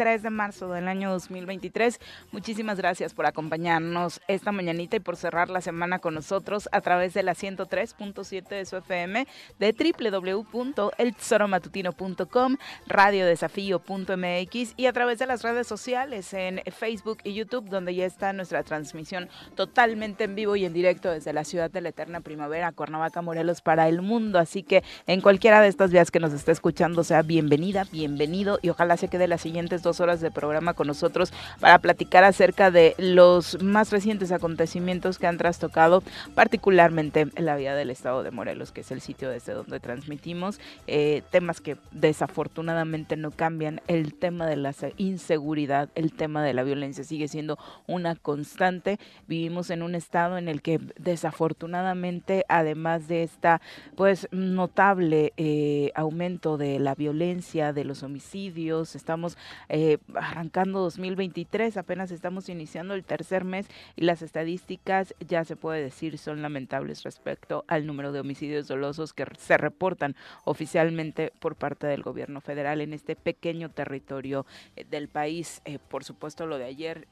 [0.00, 2.00] 3 de marzo del año 2023.
[2.32, 7.12] Muchísimas gracias por acompañarnos esta mañanita y por cerrar la semana con nosotros a través
[7.12, 9.26] de la 103.7 de su FM,
[9.58, 9.94] de
[10.42, 18.06] www.eltesoromatutino.com, radiodesafío.mx y a través de las redes sociales en Facebook y YouTube, donde ya
[18.06, 22.22] está nuestra transmisión totalmente en vivo y en directo desde la ciudad de la eterna
[22.22, 24.38] primavera, Cuernavaca, Morelos, para el mundo.
[24.38, 28.70] Así que en cualquiera de estas vías que nos esté escuchando, sea bienvenida, bienvenido y
[28.70, 32.94] ojalá se quede las siguientes dos horas de programa con nosotros para platicar acerca de
[32.98, 36.04] los más recientes acontecimientos que han trastocado
[36.34, 40.60] particularmente en la vida del estado de Morelos, que es el sitio desde donde transmitimos,
[40.86, 46.62] eh, temas que desafortunadamente no cambian, el tema de la inseguridad, el tema de la
[46.62, 53.22] violencia sigue siendo una constante, vivimos en un estado en el que desafortunadamente, además de
[53.22, 53.60] esta
[53.96, 59.36] pues notable eh, aumento de la violencia, de los homicidios, estamos
[59.68, 59.79] eh,
[60.14, 66.18] arrancando 2023, apenas estamos iniciando el tercer mes y las estadísticas ya se puede decir
[66.18, 72.02] son lamentables respecto al número de homicidios dolosos que se reportan oficialmente por parte del
[72.02, 74.46] gobierno federal en este pequeño territorio
[74.76, 75.62] eh, del país.
[75.88, 77.06] por supuesto, lo de ayer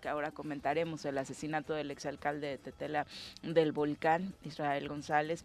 [0.00, 3.06] que ahora comentaremos, el asesinato del exalcalde de Tetela
[3.42, 5.44] del Volcán, Israel González,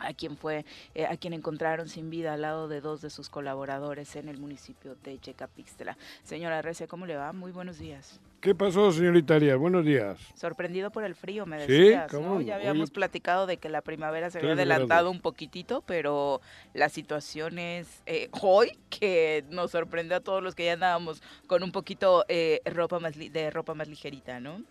[0.00, 3.28] a quien fue eh, a quien encontraron sin vida al lado de dos de sus
[3.28, 5.96] colaboradores en el municipio de Checapixtla.
[6.22, 7.32] Señora Rece, ¿cómo le va?
[7.32, 8.20] Muy buenos días.
[8.40, 9.58] ¿Qué pasó, señorita Arias?
[9.58, 10.18] Buenos días.
[10.34, 12.40] Sorprendido por el frío, me decías, ¿no?
[12.40, 16.40] Ya habíamos platicado de que la primavera se había adelantado un poquitito, pero
[16.72, 21.62] la situación es eh, hoy que nos sorprende a todos los que ya andábamos con
[21.62, 24.62] un poquito eh, ropa más de ropa más ligerita, ¿no?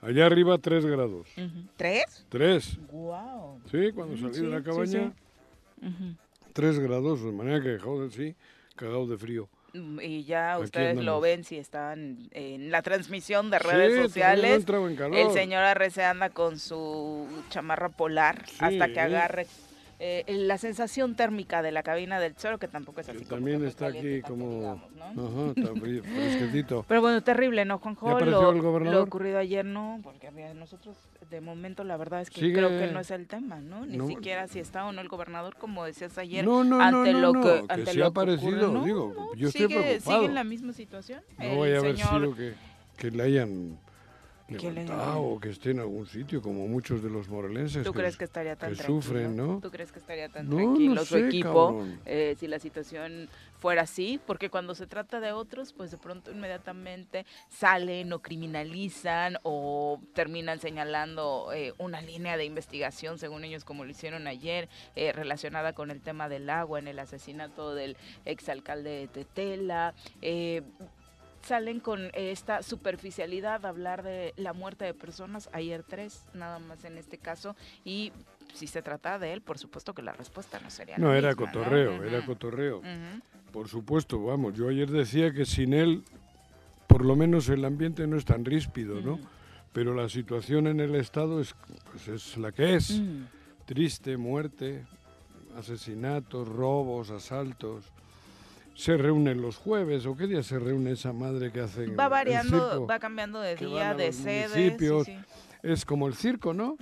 [0.00, 1.28] Allá arriba 3 grados.
[1.76, 2.26] ¿Tres?
[2.28, 2.78] 3.
[2.92, 3.60] Wow.
[3.70, 5.12] Sí, cuando salí de la cabaña,
[6.52, 8.34] 3 grados, de manera que, joder, sí,
[8.76, 9.48] cagado de frío.
[9.74, 14.64] Mm, y ya ustedes lo ven si están en la transmisión de redes sociales.
[15.12, 19.46] El señor Arrece anda con su chamarra polar hasta que agarre
[20.00, 23.24] eh, la sensación térmica de la cabina del choro, que tampoco es así.
[23.24, 24.80] también está aquí como...
[25.00, 25.72] Ajá, está
[26.14, 26.84] fresquetito.
[26.86, 28.20] Pero bueno, terrible, ¿no, Juanjo?
[28.20, 30.96] Lo, lo ocurrido ayer no, porque nosotros
[31.30, 33.86] de momento la verdad es que creo que no es el tema, ¿no?
[33.86, 37.32] Ni siquiera si está o no el gobernador, como decías ayer, no, no, ante lo
[37.32, 40.16] que, ante lo ha parecido, digo, yo sigue, estoy preocupado.
[40.16, 41.22] ¿Sigue en la misma situación?
[41.38, 42.54] No voy a haber sido que,
[42.96, 43.78] que le hayan
[45.16, 48.24] o que esté en algún sitio, como muchos de los morelenses ¿Tú que, crees que,
[48.24, 49.60] estaría tan sufren, ¿no?
[49.60, 53.28] ¿Tú crees que estaría tan tranquilo su equipo eh, si la situación
[53.58, 54.18] fuera así?
[54.26, 60.60] Porque cuando se trata de otros, pues de pronto inmediatamente salen o criminalizan o terminan
[60.60, 65.90] señalando eh, una línea de investigación, según ellos, como lo hicieron ayer, eh, relacionada con
[65.90, 69.94] el tema del agua en el asesinato del exalcalde de Tetela.
[71.42, 76.98] Salen con esta superficialidad hablar de la muerte de personas, ayer tres, nada más en
[76.98, 78.12] este caso, y
[78.54, 82.02] si se trata de él, por supuesto que la respuesta no sería No, era cotorreo,
[82.02, 82.82] era cotorreo.
[83.52, 86.02] Por supuesto, vamos, yo ayer decía que sin él,
[86.86, 89.18] por lo menos el ambiente no es tan ríspido, ¿no?
[89.72, 91.54] Pero la situación en el Estado es,
[91.90, 93.00] pues es la que es.
[93.64, 94.84] Triste, muerte,
[95.56, 97.92] asesinatos, robos, asaltos
[98.78, 102.86] se reúnen los jueves o qué día se reúne esa madre que hace va variando
[102.86, 104.78] va cambiando de día de sede
[105.64, 106.76] es como el circo no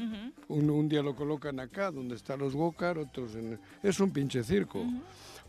[0.48, 4.84] un, día lo colocan acá donde están los Gokar otros en, es un pinche circo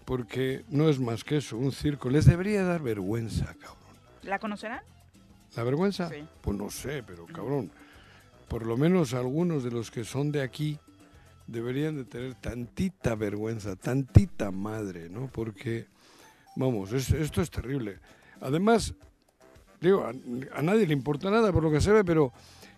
[0.06, 2.09] porque no es más que eso un circo.
[2.09, 3.97] Les debería dar vergüenza cabrón.
[4.22, 4.79] La conocerán
[5.53, 6.09] la vergüenza
[6.40, 7.69] pues no sé pero cabrón
[8.47, 10.79] por lo menos algunos de los que son de aquí
[11.46, 15.88] deberían de tener tantita vergüenza tantita madre no porque
[16.57, 18.00] Vamos, esto es terrible.
[18.41, 18.95] Además,
[19.79, 20.09] digo,
[20.56, 22.34] a, nadie le importa nada por lo que se ve, pero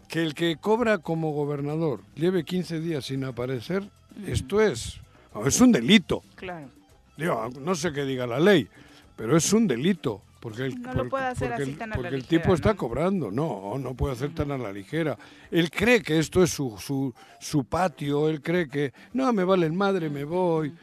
[0.09, 3.89] que el que cobra como gobernador lleve 15 días sin aparecer,
[4.27, 4.99] esto es,
[5.45, 6.21] es un delito.
[6.35, 6.69] Claro.
[7.15, 8.67] Digo, no sé qué diga la ley,
[9.15, 10.23] pero es un delito.
[10.41, 13.31] Porque el, no lo puede hacer porque, así tan a porque el tipo está cobrando,
[13.31, 15.17] no, no puede hacer tan a la ligera.
[15.51, 19.65] Él cree que esto es su, su, su patio, él cree que, no, me vale
[19.65, 20.73] el madre, me voy.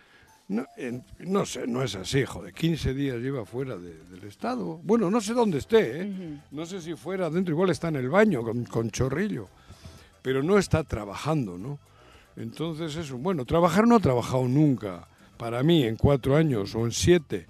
[0.49, 0.65] No,
[1.19, 2.55] no sé, no es así, joder.
[2.55, 4.79] 15 días lleva fuera del Estado.
[4.85, 6.41] Bueno, no sé dónde esté, ¿eh?
[6.53, 9.49] No sé si fuera adentro, igual está en el baño con, chorrillo.
[10.23, 11.81] Pero no está trabajando, ¿no?
[12.37, 16.93] Entonces eso, bueno, trabajar no ha trabajado nunca, para mí, en cuatro años o en
[16.93, 17.47] siete.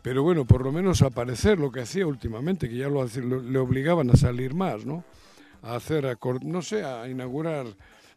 [0.00, 4.08] Pero bueno, por lo menos aparecer lo que hacía últimamente, que ya lo, le obligaban
[4.10, 5.04] a salir más, ¿no?
[5.62, 7.66] A hacer, no sé, a inaugurar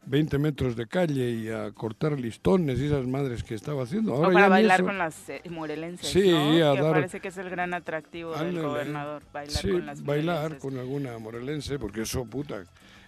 [0.05, 4.13] 20 metros de calle y a cortar listones y esas madres que estaba haciendo.
[4.13, 4.85] Ahora o para ya bailar eso.
[4.87, 6.49] con las eh, morelenses, Sí, ¿no?
[6.69, 8.67] a que dar- parece que es el gran atractivo del Ándale.
[8.67, 10.61] gobernador, bailar Sí, con las bailar morelenses.
[10.61, 12.63] con alguna morelense, porque eso, puta,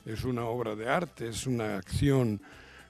[0.06, 2.40] es una obra de arte, es una acción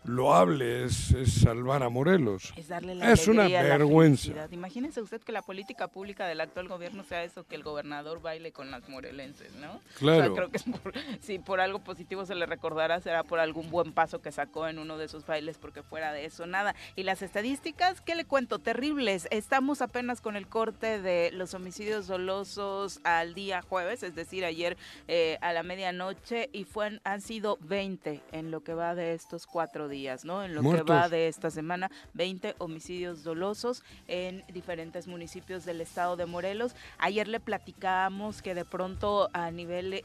[0.06, 2.54] loable, es, es salvar a Morelos.
[2.56, 4.24] Es darle la Es una alegría, la vergüenza.
[4.24, 4.52] felicidad.
[4.52, 8.52] Imagínese usted que la política pública del actual gobierno sea eso, que el gobernador baile
[8.52, 9.72] con las morelenses, ¿no?
[9.74, 10.34] O sea, Claro.
[10.36, 13.94] creo que es por- si por algo positivo se le recordará, será por algún buen
[13.94, 16.76] paso que sacó en uno de esos bailes, porque fuera de eso, nada.
[16.96, 18.60] Y las estadísticas, ¿qué le cuento?
[18.60, 19.28] Terribles.
[19.32, 24.78] Estamos apenas con el corte de los homicidios dolosos al día jueves, es decir, ayer
[25.08, 29.48] eh, a la medianoche, y fue, han sido 20 en lo que va de estos
[29.48, 30.44] cuatro días, ¿no?
[30.44, 36.18] En lo que va de esta semana, 20 homicidios dolosos en diferentes municipios del estado
[36.18, 36.76] de Morelos.
[36.98, 40.02] Ayer le platicábamos que de pronto a nivel eh,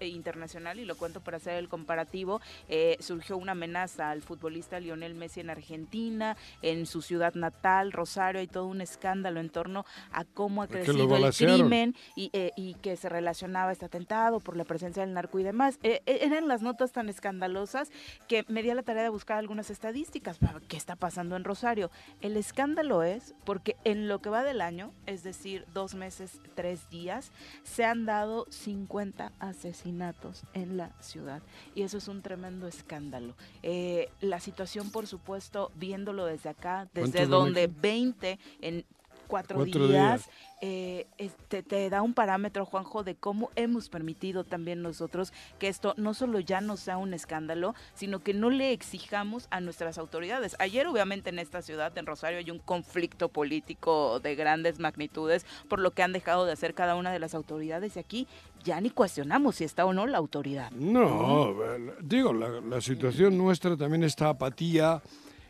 [0.00, 4.78] eh, internacional, y lo cuento para hacer el comparativo, eh, surgió una amenaza al futbolista
[4.78, 9.84] Lionel Messi en Argentina, en su ciudad natal, Rosario, hay todo un escándalo en torno
[10.12, 14.56] a cómo ha crecido el crimen y, eh, y que se relacionaba este atentado por
[14.56, 15.78] la presencia del narco y demás.
[15.82, 17.90] Eran las notas tan escandalosas
[18.28, 21.44] que me di a la tarea de buscar algunas estadísticas para qué está pasando en
[21.44, 21.90] Rosario.
[22.20, 26.88] El escándalo es porque en lo que va del año, es decir, dos meses, tres
[26.90, 27.32] días,
[27.62, 31.42] se han dado 50 asesinatos en la ciudad.
[31.74, 33.34] Y eso es un tremendo escándalo.
[33.62, 37.74] Eh, la situación, por supuesto, viéndolo desde acá, desde ¿Cuántos van donde aquí?
[37.80, 38.84] 20 en
[39.26, 40.30] cuatro, Cuatro días, días.
[40.62, 45.94] eh, este, te da un parámetro, Juanjo, de cómo hemos permitido también nosotros que esto
[45.96, 50.56] no solo ya no sea un escándalo, sino que no le exijamos a nuestras autoridades.
[50.58, 55.80] Ayer, obviamente, en esta ciudad, en Rosario, hay un conflicto político de grandes magnitudes por
[55.80, 58.26] lo que han dejado de hacer cada una de las autoridades y aquí
[58.62, 60.70] ya ni cuestionamos si está o no la autoridad.
[60.70, 61.54] No,
[62.00, 65.02] digo, la, la situación nuestra también, esta apatía,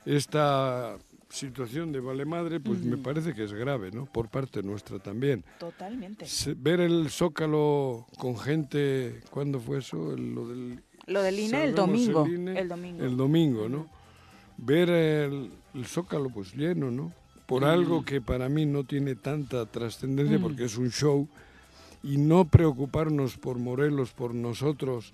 [0.05, 0.97] esta
[1.35, 4.07] situación de vale madre, pues me parece que es grave, ¿no?
[4.07, 5.45] Por parte nuestra también.
[5.59, 6.27] Totalmente.
[6.27, 10.15] Se- ver el Zócalo con gente, ¿cuándo fue eso?
[10.15, 12.25] El- lo del, Lo del INE el domingo.
[12.25, 13.05] el INE, el domingo.
[13.05, 13.89] el domingo, ¿no?
[14.57, 17.13] Ver el, el Zócalo pues lleno, ¿no?
[17.47, 20.43] Por algo que para mí no tiene tanta trascendencia Mm.
[20.43, 21.29] porque es un show
[22.03, 25.13] y no preocuparnos por Morelos, por nosotros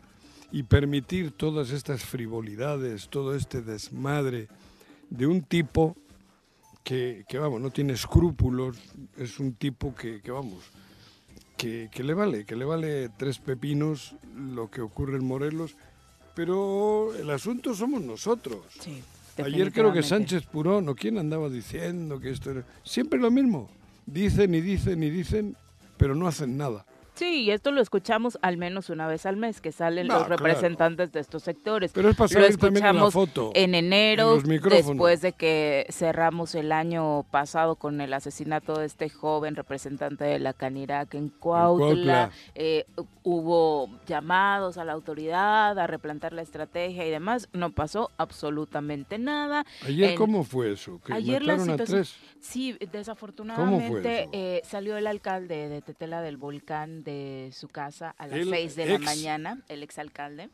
[0.53, 4.49] y permitir todas estas frivolidades, todo este desmadre
[5.09, 5.97] de un tipo
[6.85, 8.77] que, que, vamos, no tiene escrúpulos,
[9.17, 10.65] es un tipo que, que, vamos,
[11.57, 15.77] que, que le vale, que le vale tres pepinos lo que ocurre en Morelos,
[16.35, 18.65] pero el asunto somos nosotros.
[18.81, 19.03] Sí,
[19.45, 20.03] Ayer creo que.
[20.03, 22.65] Sánchez Purón o quién andaba diciendo que esto era...
[22.85, 23.71] Siempre lo mismo.
[24.07, 25.57] Dicen y dicen y dicen,
[25.97, 26.85] pero no hacen nada.
[27.21, 30.27] Sí, y esto lo escuchamos al menos una vez al mes, que salen No, los
[30.27, 30.43] claro.
[30.43, 31.93] representantes de estos sectores.
[31.93, 33.51] Pero es para Lo la escuchamos foto.
[33.55, 39.11] en enero, en después de que cerramos el año pasado con el asesinato de este
[39.11, 42.31] joven representante de la Canirac en Cuautla, Cuautla.
[42.55, 42.87] eh,
[43.23, 49.67] hubo llamados a la autoridad a replantar la estrategia y demás, no pasó absolutamente nada.
[49.85, 50.99] Ayer, en- ¿cómo fue eso?
[51.05, 52.17] Que Ayer la mataron a situación- tres.
[52.41, 57.10] Sí, desafortunadamente eh, salió el alcalde de Tetela del Volcán de
[57.53, 60.51] su casa a las El 6 de la mañana, el exalcalde.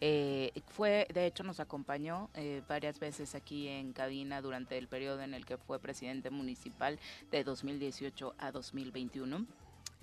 [0.00, 5.22] Eh, fue, de hecho, nos acompañó eh, varias veces aquí en cabina durante el periodo
[5.22, 6.98] en el que fue presidente municipal
[7.30, 9.46] de 2018 a 2021.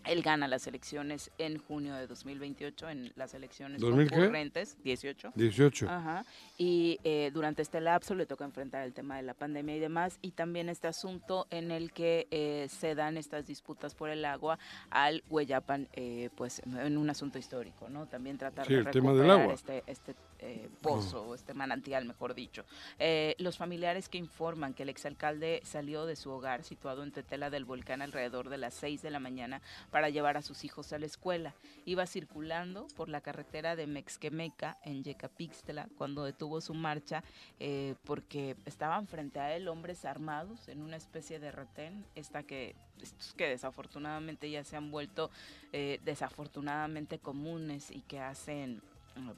[0.08, 4.16] Él gana las elecciones en junio de 2028, en las elecciones ¿2000 qué?
[4.16, 5.32] concurrentes, 18.
[5.36, 5.90] 18.
[5.90, 6.26] Ajá.
[6.58, 10.18] Y eh, durante este lapso le toca enfrentar el tema de la pandemia y demás,
[10.22, 14.60] y también este asunto en el que eh, se dan estas disputas por el agua
[14.90, 18.06] al Hueyapan, eh, pues en un asunto histórico, ¿no?
[18.08, 19.54] También tratar Sí, de el tema del agua.
[19.54, 22.64] este, este eh, pozo, o este manantial, mejor dicho.
[23.00, 27.50] Eh, los familiares que informan que el exalcalde salió de su hogar situado en Tetela
[27.50, 31.00] del Volcán alrededor de las 6 de la mañana para llevar a sus hijos a
[31.00, 31.54] la escuela.
[31.86, 37.24] Iba circulando por la carretera de Mexquemeca en Yecapixtla cuando detuvo su marcha
[37.60, 42.76] eh, porque estaban frente a él hombres armados en una especie de retén, esta que,
[43.02, 45.32] estos que desafortunadamente ya se han vuelto
[45.74, 48.82] eh, desafortunadamente comunes y que hacen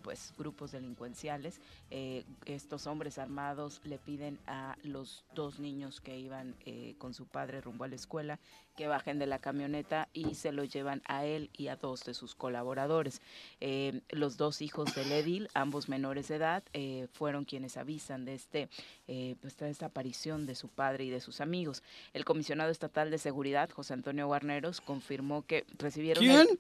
[0.04, 1.60] pues grupos delincuenciales.
[1.92, 7.26] Eh, estos hombres armados le piden a los dos niños que iban eh, con su
[7.26, 8.40] padre rumbo a la escuela
[8.76, 12.14] que bajen de la camioneta y se lo llevan a él y a dos de
[12.14, 13.22] sus colaboradores.
[13.60, 18.36] Eh, los dos hijos del Edil, ambos menores de edad, eh, fueron quienes avisan de
[18.36, 18.70] este
[19.10, 21.84] eh, pues, de esta aparición de su padre y de sus amigos.
[22.14, 26.60] El comisionado estatal de seguridad, José Antonio Guarneros, confirmó que recibieron el- ¿Quién?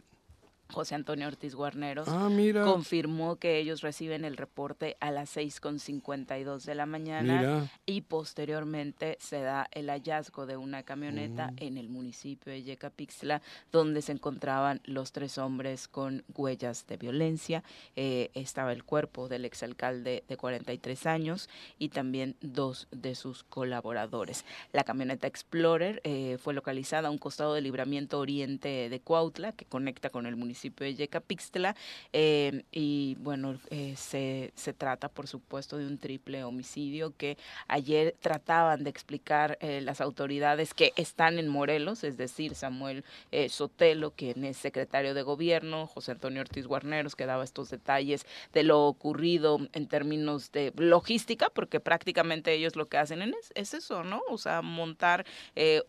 [0.72, 2.64] José Antonio Ortiz Guarneros, Ah, mira.
[2.64, 7.72] confirmó que ellos reciben el reporte a las 6.52 de la mañana Mira.
[7.88, 11.56] y posteriormente se da el hallazgo de una camioneta Mm.
[11.58, 17.64] en el municipio de Yecapixtla donde se encontraban los tres hombres con huellas de violencia.
[17.96, 21.50] Eh, estaba el cuerpo del exalcalde de 43 años
[21.80, 24.46] y también dos de sus colaboradores.
[24.72, 29.66] La camioneta Explorer eh, fue localizada a un costado del libramiento oriente de Cuautla que
[29.66, 31.76] conecta con el municipio de Yecapixtla
[32.14, 37.38] eh, y bueno, eh, se, se trata por supuesto de un triple homicidio que
[37.68, 43.50] ayer trataban de explicar eh, las autoridades que están en Morelos, es decir, Samuel eh,
[43.50, 48.64] Sotelo, quien es secretario de gobierno, José Antonio Ortiz Guarneros, que daba estos detalles de
[48.64, 54.04] lo ocurrido en términos de logística, porque prácticamente ellos lo que hacen es, es eso,
[54.04, 54.22] ¿no?
[54.30, 55.26] O sea, montar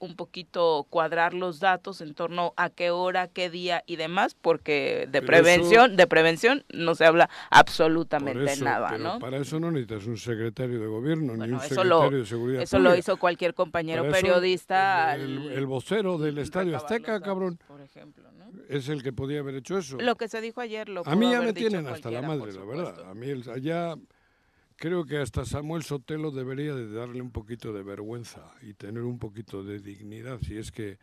[0.01, 4.60] un poquito, cuadrar los datos en torno a qué hora, qué día y demás, porque
[4.65, 9.19] de Pero prevención, de prevención no se habla absolutamente eso, nada, pero ¿no?
[9.19, 12.79] para eso no necesitas un secretario de gobierno ni un secretario lo, de seguridad eso
[12.79, 15.15] lo hizo cualquier compañero Para eso, periodista.
[15.17, 18.51] El, vocero del Estadio Azteca, datos, cabrón, Por ejemplo, ¿no?
[18.69, 19.99] es el que podía haber hecho eso.
[20.01, 22.65] Lo que se dijo ayer lo A mí ya me tienen hasta la madre, la
[22.65, 23.11] verdad.
[23.11, 23.95] A mí el- allá
[24.77, 29.19] creo que hasta Samuel Sotelo debería de darle un poquito de vergüenza y tener un
[29.19, 30.99] poquito de dignidad, si es que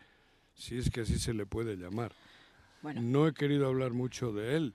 [0.55, 2.11] si es que así se le puede llamar.
[3.01, 4.73] No he querido hablar mucho de él,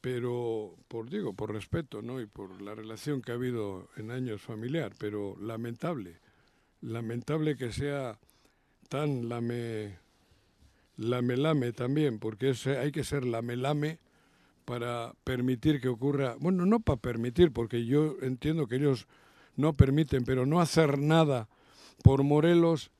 [0.00, 2.20] pero por digo, por respeto, ¿no?
[2.20, 6.18] Y por la relación que ha habido en años familiar, pero lamentable,
[6.80, 8.18] lamentable que sea
[8.88, 9.96] tan lame
[10.96, 13.98] lame lame también, porque es- hay que ser lame lame
[14.64, 19.06] para permitir que ocurra, bueno, no para permitir, porque yo entiendo que ellos
[19.56, 21.48] no permiten, pero no hacer nada
[22.02, 22.90] por Morelos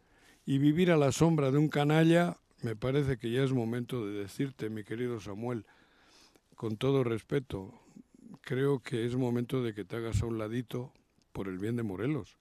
[0.46, 4.12] y vivir a la sombra de un canalla, me parece que ya es momento de
[4.12, 5.66] decirte, mi querido Samuel,
[6.54, 7.74] con todo respeto,
[8.40, 10.92] creo que es momento de que te hagas a un ladito
[11.32, 12.38] por el bien de Morelos.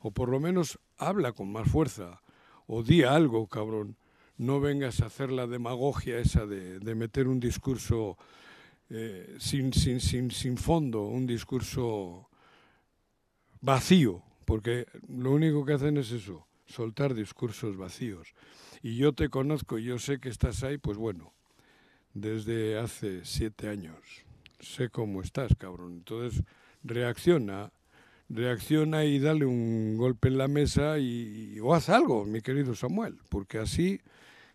[0.00, 2.20] O por lo menos habla con más fuerza.
[2.66, 3.96] O di algo, cabrón.
[4.36, 8.16] No vengas a hacer la demagogia esa de, de meter un discurso
[8.94, 12.28] eh, sin, sin, sin, sin fondo, un discurso
[13.62, 18.34] vacío, porque lo único que hacen es eso, soltar discursos vacíos.
[18.82, 21.32] Y yo te conozco, y yo sé que estás ahí, pues bueno,
[22.14, 23.96] desde hace siete años.
[24.60, 25.92] Sé cómo estás, cabrón.
[25.92, 26.42] Entonces,
[26.82, 27.72] reacciona,
[28.28, 33.18] reacciona y dale un golpe en la mesa y, o haz algo, mi querido Samuel,
[33.28, 34.00] porque así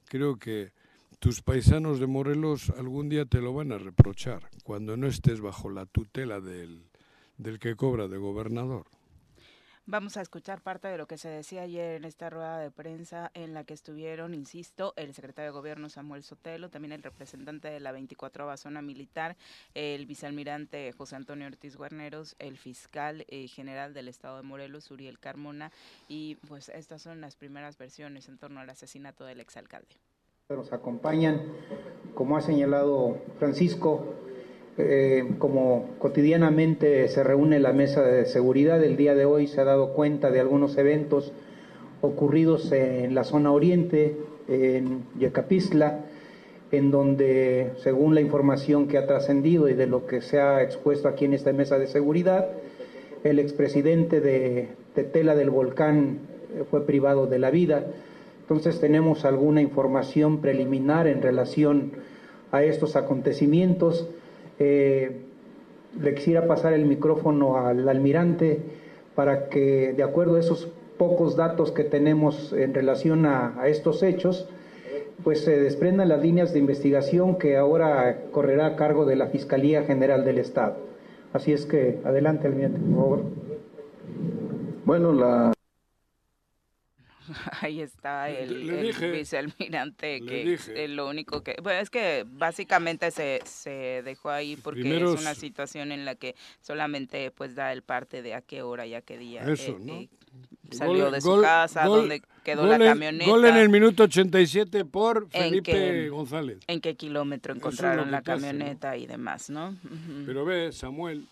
[0.05, 0.71] creo que
[1.19, 5.69] tus paisanos de Morelos algún día te lo van a reprochar, cuando no estés bajo
[5.69, 6.83] la tutela del,
[7.37, 8.85] del que cobra de gobernador.
[9.89, 13.31] Vamos a escuchar parte de lo que se decía ayer en esta rueda de prensa
[13.33, 17.79] en la que estuvieron, insisto, el secretario de Gobierno Samuel Sotelo, también el representante de
[17.79, 19.37] la 24 Zona Militar,
[19.75, 25.19] el vicealmirante José Antonio Ortiz Guarneros, el fiscal eh, general del Estado de Morelos, Uriel
[25.19, 25.71] Carmona,
[26.09, 29.95] y pues estas son las primeras versiones en torno al asesinato del exalcalde.
[30.49, 31.41] Nos acompañan,
[32.13, 34.15] como ha señalado Francisco,
[34.77, 39.63] eh, como cotidianamente se reúne la mesa de seguridad, el día de hoy se ha
[39.63, 41.31] dado cuenta de algunos eventos
[42.01, 44.15] ocurridos en la zona oriente,
[44.47, 46.01] en Yecapistla,
[46.71, 51.07] en donde, según la información que ha trascendido y de lo que se ha expuesto
[51.07, 52.49] aquí en esta mesa de seguridad,
[53.23, 56.19] el expresidente de Tetela del Volcán
[56.55, 57.85] eh, fue privado de la vida.
[58.41, 61.91] Entonces tenemos alguna información preliminar en relación
[62.51, 64.07] a estos acontecimientos.
[64.59, 65.21] Eh,
[66.01, 68.59] le quisiera pasar el micrófono al almirante
[69.15, 74.03] para que, de acuerdo a esos pocos datos que tenemos en relación a, a estos
[74.03, 74.47] hechos,
[75.23, 79.83] pues se desprendan las líneas de investigación que ahora correrá a cargo de la Fiscalía
[79.83, 80.75] General del Estado.
[81.33, 83.21] Así es que, adelante, almirante, por favor.
[84.85, 85.56] Bueno, la
[87.61, 93.41] Ahí está el, dije, vicealmirante que es lo único que bueno es que básicamente se,
[93.45, 97.81] se dejó ahí porque Primero es una situación en la que solamente pues da el
[97.81, 99.93] parte de a qué hora y a qué día Eso, eh, ¿no?
[99.93, 100.09] eh,
[100.71, 103.69] salió Gol- de su gol- casa, gol- dónde quedó la en- camioneta, Gol en el
[103.69, 106.59] minuto 87 por En Felipe que- González.
[106.67, 108.47] en qué kilómetro es encontraron que la te hace, ¿no?
[108.49, 109.75] camioneta y demás, ¿no?
[110.25, 111.27] Pero ve, Samuel,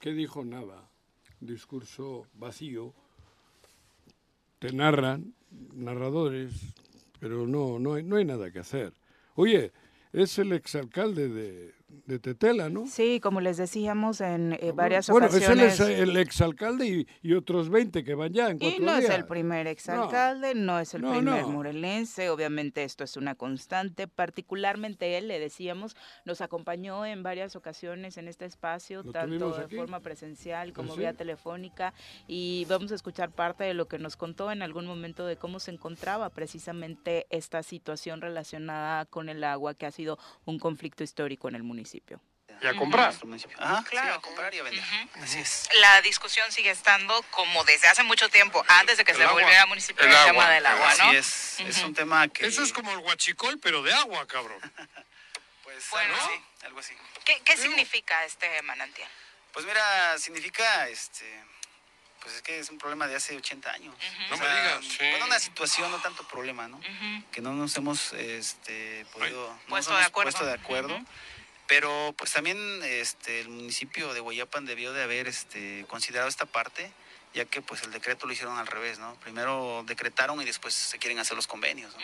[0.00, 0.88] ¿qué dijo nada?
[1.40, 2.94] Discurso vacío.
[4.72, 5.34] Narran,
[5.74, 6.52] narradores,
[7.20, 8.92] pero no, no, hay, no hay nada que hacer.
[9.34, 9.72] Oye,
[10.12, 11.74] es el exalcalde de,
[12.06, 12.86] de Tetela, ¿no?
[12.86, 15.74] Sí, como les decíamos en eh, varias bueno, ocasiones.
[15.74, 18.96] es el, el exalcalde y, y otros 20 que van ya en Y cuatro no
[18.96, 21.48] es el primer exalcalde, no, es el No, primer no.
[21.50, 28.16] morelense, obviamente esto es una constante, particularmente él, le decíamos, nos acompañó en varias ocasiones
[28.18, 29.76] en este espacio, Lo tanto de aquí.
[29.76, 31.00] forma presencial como sí.
[31.00, 31.94] vía telefónica,
[32.26, 35.60] y vamos a escuchar parte de lo que nos contó en algún momento de cómo
[35.60, 41.48] se encontraba precisamente esta situación relacionada con el agua, que ha sido un conflicto histórico
[41.48, 41.85] en el municipio.
[42.62, 43.06] Y a comprar.
[43.06, 43.56] nuestro municipio.
[43.60, 44.12] Ajá, Claro.
[44.12, 44.82] sí, a comprar y a vender.
[45.22, 45.68] Así es.
[45.80, 49.40] La discusión sigue estando como desde hace mucho tiempo, antes de que El se agua.
[49.42, 50.26] volviera municipio El el, agua.
[50.32, 51.04] tema del agua, ¿no?
[51.08, 51.60] Así es.
[51.60, 52.46] Es un tema que.
[52.46, 54.60] Eso es como el huachicol, pero de agua, cabrón.
[55.62, 56.14] Pues Bueno.
[56.14, 56.94] algo así, algo así.
[57.24, 59.08] ¿Qué, qué significa este manantial?
[59.52, 61.44] Pues mira, significa este.
[62.22, 63.94] Pues es que es un problema de hace 80 años.
[64.30, 64.96] No me digas, sí.
[65.10, 66.80] Bueno, una situación, no tanto problema, ¿no?
[67.32, 69.48] Que no nos hemos este, podido.
[69.48, 70.30] no nos Puesto de hemos acuerdo.
[70.30, 71.00] puesto de acuerdo.
[71.68, 76.90] Pero pues también este, el municipio de Guayapan debió de haber este, considerado esta parte,
[77.34, 79.14] ya que pues el decreto lo hicieron al revés, ¿no?
[79.16, 82.00] Primero decretaron y después se quieren hacer los convenios, ¿no?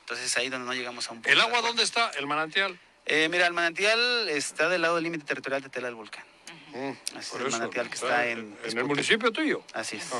[0.00, 1.30] Entonces es ahí donde no llegamos a un punto.
[1.30, 2.10] ¿El agua dónde está?
[2.10, 2.78] ¿El manantial?
[3.06, 6.24] Eh, mira, el manantial está del lado del límite territorial de Tela del Volcán.
[6.72, 8.58] Mm, Así es, el eso, manantial que está en...
[8.64, 9.62] en el municipio tuyo.
[9.74, 10.10] Así es.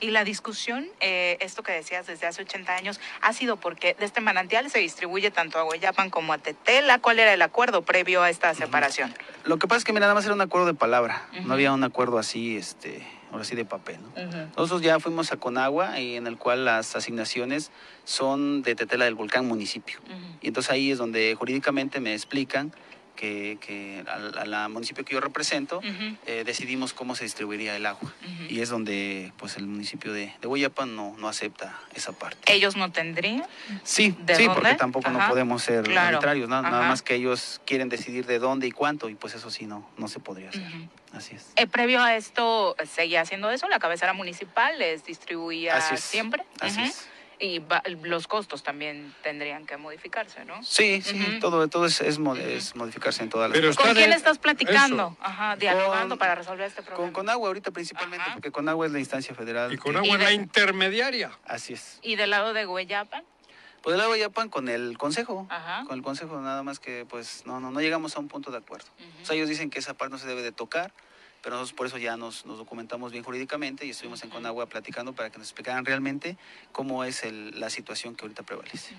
[0.00, 4.06] Y la discusión, eh, esto que decías desde hace 80 años, ha sido porque de
[4.06, 6.98] este manantial se distribuye tanto a Hueyapan como a Tetela.
[6.98, 9.14] ¿Cuál era el acuerdo previo a esta separación?
[9.44, 11.72] Lo que pasa es que mira, nada más era un acuerdo de palabra, no había
[11.72, 13.98] un acuerdo así, este, ahora sí de papel.
[14.02, 14.48] ¿no?
[14.56, 17.70] Nosotros ya fuimos a Conagua y en el cual las asignaciones
[18.04, 20.00] son de Tetela del Volcán municipio.
[20.40, 22.72] Y entonces ahí es donde jurídicamente me explican
[23.20, 25.82] que, que al, municipio que yo represento
[26.26, 28.10] eh, decidimos cómo se distribuiría el agua.
[28.48, 32.50] Y es donde pues el municipio de, de no, no acepta esa parte.
[32.50, 33.44] ¿Ellos no tendrían?
[33.82, 34.60] Sí, ¿De sí, dónde?
[34.60, 36.16] porque tampoco no podemos ser Claro.
[36.16, 36.62] arbitrarios, ¿no?
[36.62, 39.88] nada más que ellos quieren decidir de dónde y cuánto, y pues eso sí no,
[39.98, 40.62] no se podría hacer.
[41.12, 41.52] Así es.
[41.56, 43.68] Eh, previo a esto, ¿seguía haciendo eso?
[43.68, 46.00] ¿La cabecera municipal les distribuía Así es.
[46.00, 46.44] siempre?
[46.60, 47.06] Así es.
[47.42, 50.62] Y va- los costos también tendrían que modificarse, ¿no?
[50.62, 51.38] Sí, sí, Ujú.
[51.40, 53.74] todo, todo es, es, mo- es modificarse en todas las Pero.
[53.74, 55.16] ¿Con quién de- estás platicando?
[55.16, 55.16] eso.
[55.22, 57.02] Ajá, dialogando Con- para resolver este problema.
[57.04, 58.34] Con, con agua ahorita principalmente, Ajá.
[58.34, 59.72] porque con agua es la instancia federal.
[59.72, 61.30] Y con que- agua Y es la de- intermediaria.
[61.46, 61.98] Así es.
[62.02, 63.24] ¿Y del lado de Hueyapan?
[63.82, 65.46] Pues el agua Yapan con el consejo.
[65.48, 65.84] Ajá.
[65.86, 68.58] Con el consejo nada más que pues no, no, no llegamos a un punto de
[68.58, 68.84] acuerdo.
[69.22, 70.92] O sea, ellos dicen que esa parte no se debe de tocar,
[71.42, 75.30] pero nosotros por eso ya nos, documentamos bien jurídicamente y estuvimos en Conagua platicando para
[75.30, 76.36] que nos explicaran realmente
[76.72, 78.94] cómo es la situación que ahorita prevalece.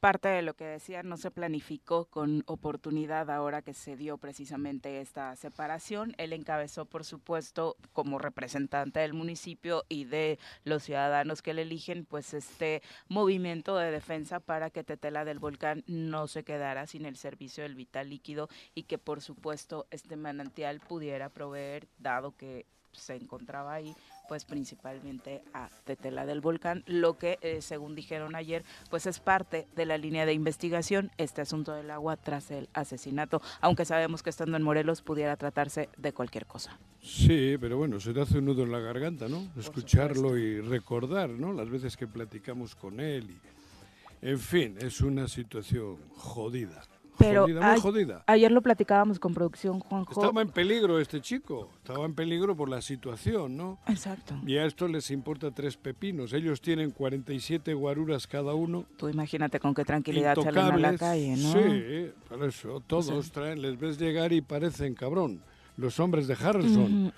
[0.00, 5.00] Parte de lo que decía no se planificó con oportunidad ahora que se dio precisamente
[5.00, 6.14] esta separación.
[6.18, 12.04] Él encabezó, por supuesto, como representante del municipio y de los ciudadanos que le eligen,
[12.04, 17.16] pues este movimiento de defensa para que Tetela del Volcán no se quedara sin el
[17.16, 23.14] servicio del vital líquido y que, por supuesto, este manantial pudiera proveer, dado que se
[23.16, 23.94] encontraba ahí,
[24.28, 29.66] pues principalmente a Tetela del Volcán, lo que, eh, según dijeron ayer, pues es parte
[29.76, 34.30] de la línea de investigación, este asunto del agua tras el asesinato, aunque sabemos que
[34.30, 36.78] estando en Morelos pudiera tratarse de cualquier cosa.
[37.02, 39.46] Sí, pero bueno, se te hace un nudo en la garganta, ¿no?
[39.58, 41.52] Escucharlo y recordar, ¿no?
[41.52, 43.30] Las veces que platicamos con él.
[43.30, 44.26] Y...
[44.26, 46.82] En fin, es una situación jodida.
[47.18, 48.24] Pero jodida, muy ay- jodida.
[48.26, 50.12] Ayer lo platicábamos con producción, Juanjo.
[50.20, 53.78] Estaba en peligro este chico, estaba en peligro por la situación, ¿no?
[53.86, 54.34] Exacto.
[54.46, 56.32] Y a esto les importa tres pepinos.
[56.32, 58.84] Ellos tienen 47 guaruras cada uno.
[58.96, 61.52] Tú imagínate con qué tranquilidad salen a la calle, ¿no?
[61.52, 62.82] Sí, por eso.
[62.86, 65.40] Todos traen, les ves llegar y parecen cabrón.
[65.76, 67.12] Los hombres de Harrison,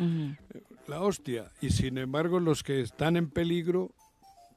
[0.89, 1.51] la hostia.
[1.61, 3.91] Y sin embargo, los que están en peligro,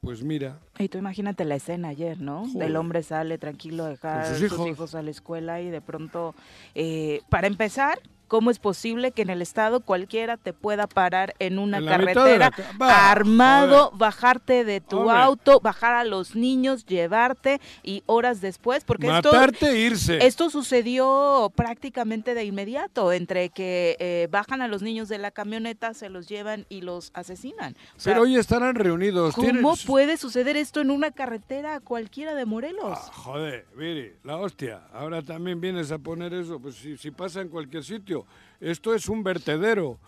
[0.02, 2.48] pues mira, Y tú imagínate la escena ayer, ¿no?
[2.48, 2.70] Joder.
[2.70, 4.68] El hombre sale tranquilo a dejar sus sus hijos.
[4.68, 6.36] hijos a la escuela y de pronto,
[6.76, 11.60] eh, para empezar, ¿cómo es posible que en el estado cualquiera te pueda parar en
[11.60, 15.18] una En carretera ca- Bah, armado, bajarte de tu Hombre.
[15.18, 18.86] auto, bajar a los niños, llevarte y horas después?
[18.86, 19.34] Porque esto...
[19.34, 20.26] matarte e irse.
[20.26, 25.94] Esto sucedió prácticamente de inmediato, entre que eh, bajan a los niños de la camioneta,
[25.94, 27.76] se los llevan y los asesinan.
[27.98, 29.36] O sea, Pero hoy estarán reunidos.
[29.36, 32.84] ¿Cómo tienen- puede suceder esto en una carretera cualquiera de Morelos?
[32.98, 34.82] Ah, joder, Viri, la hostia.
[34.94, 36.60] Ahora también vienes a poner eso.
[36.60, 38.19] Pues si, si pasa en cualquier sitio.
[38.60, 40.00] Esto es un vertedero.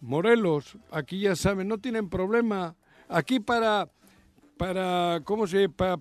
[0.00, 2.74] Morelos, aquí ya saben, no tienen problema.
[3.08, 3.88] Aquí para,
[4.56, 5.68] para, ¿cómo se?
[5.68, 5.98] Para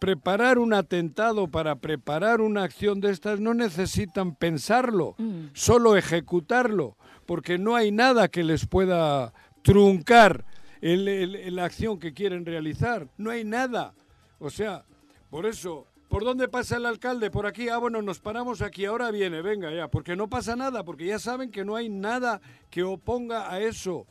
[0.00, 5.46] preparar un atentado, para preparar una acción de estas, no necesitan pensarlo, Mm.
[5.54, 10.44] solo ejecutarlo, porque no hay nada que les pueda truncar
[10.80, 13.08] la acción que quieren realizar.
[13.16, 13.92] No hay nada.
[14.38, 14.84] O sea,
[15.30, 17.30] por eso ¿Por dónde pasa el alcalde?
[17.30, 17.68] Por aquí.
[17.68, 18.86] Ah, bueno, nos paramos aquí.
[18.86, 19.88] Ahora viene, venga ya.
[19.88, 22.40] Porque no pasa nada, porque ya saben que no hay nada
[22.70, 24.06] que oponga a eso.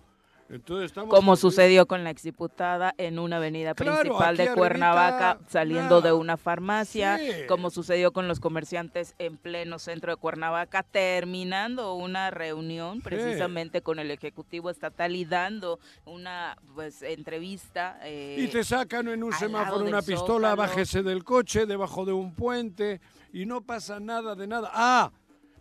[1.10, 6.02] Como sucedió con la exdiputada en una avenida Claro, principal de Cuernavaca, saliendo nada.
[6.10, 7.32] de una farmacia, Sí.
[7.50, 14.00] como sucedió con los comerciantes en pleno centro de Cuernavaca, terminando una reunión precisamente con
[14.00, 18.00] el Ejecutivo Estatal y dando una pues entrevista.
[18.04, 20.56] eh, Y te sacan en un semáforo una pistola, Zócalo.
[20.56, 23.02] bájese del coche, debajo de un puente,
[23.34, 24.72] y no pasa nada de nada.
[24.74, 25.12] Ah,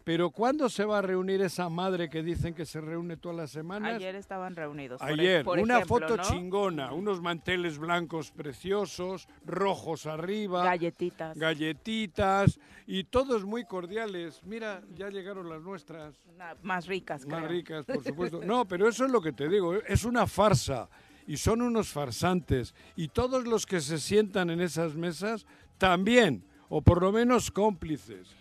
[0.07, 3.51] pero ¿cuándo se va a reunir esa madre que dicen que se reúne todas las
[3.51, 3.97] semanas?
[3.97, 5.03] Ayer estaban reunidos.
[5.03, 6.23] e- Ayer, por una ejemplo, foto ¿no?
[6.23, 11.37] chingona, unos manteles blancos preciosos, rojos arriba, Galletitas.
[11.37, 14.41] galletitas y todos muy cordiales.
[14.45, 16.15] Mira, ya llegaron las nuestras.
[16.63, 17.49] Más ricas, Más creo.
[17.51, 18.41] ricas, por supuesto.
[18.45, 20.89] No, pero eso es lo que te digo, es una farsa
[21.27, 22.77] y son unos farsantes.
[22.95, 25.47] Y todos los que se sientan en esas mesas
[25.79, 28.37] también, o por lo menos cómplices.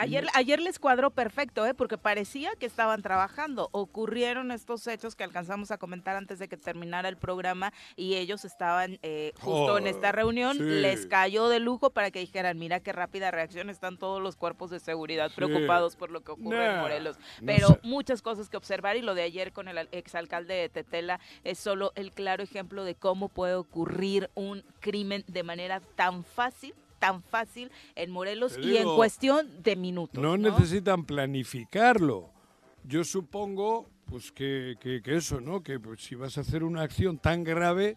[0.00, 1.74] Ayer, ayer les cuadró perfecto, ¿eh?
[1.74, 3.68] porque parecía que estaban trabajando.
[3.72, 8.44] Ocurrieron estos hechos que alcanzamos a comentar antes de que terminara el programa y ellos
[8.44, 10.56] estaban eh, justo en Oh, esta reunión.
[10.56, 10.62] sí.
[10.62, 14.70] Les cayó de lujo para que dijeran, mira qué rápida reacción, están todos los cuerpos
[14.70, 17.18] de seguridad preocupados por lo que ocurre en Morelos.
[17.40, 17.80] no Pero sé.
[17.82, 21.58] muchas cosas que observar y lo de ayer con el al- exalcalde de Tetela es
[21.58, 27.20] solo el claro ejemplo de cómo puede ocurrir un crimen de manera tan fácil tan
[27.22, 30.22] fácil en Morelos y en cuestión de minutos.
[30.22, 30.50] No, ¿no?
[30.50, 32.30] necesitan planificarlo.
[32.84, 35.62] Yo supongo, pues que, que- que eso, ¿no?
[35.62, 37.96] Que pues, si vas a hacer una acción tan grave,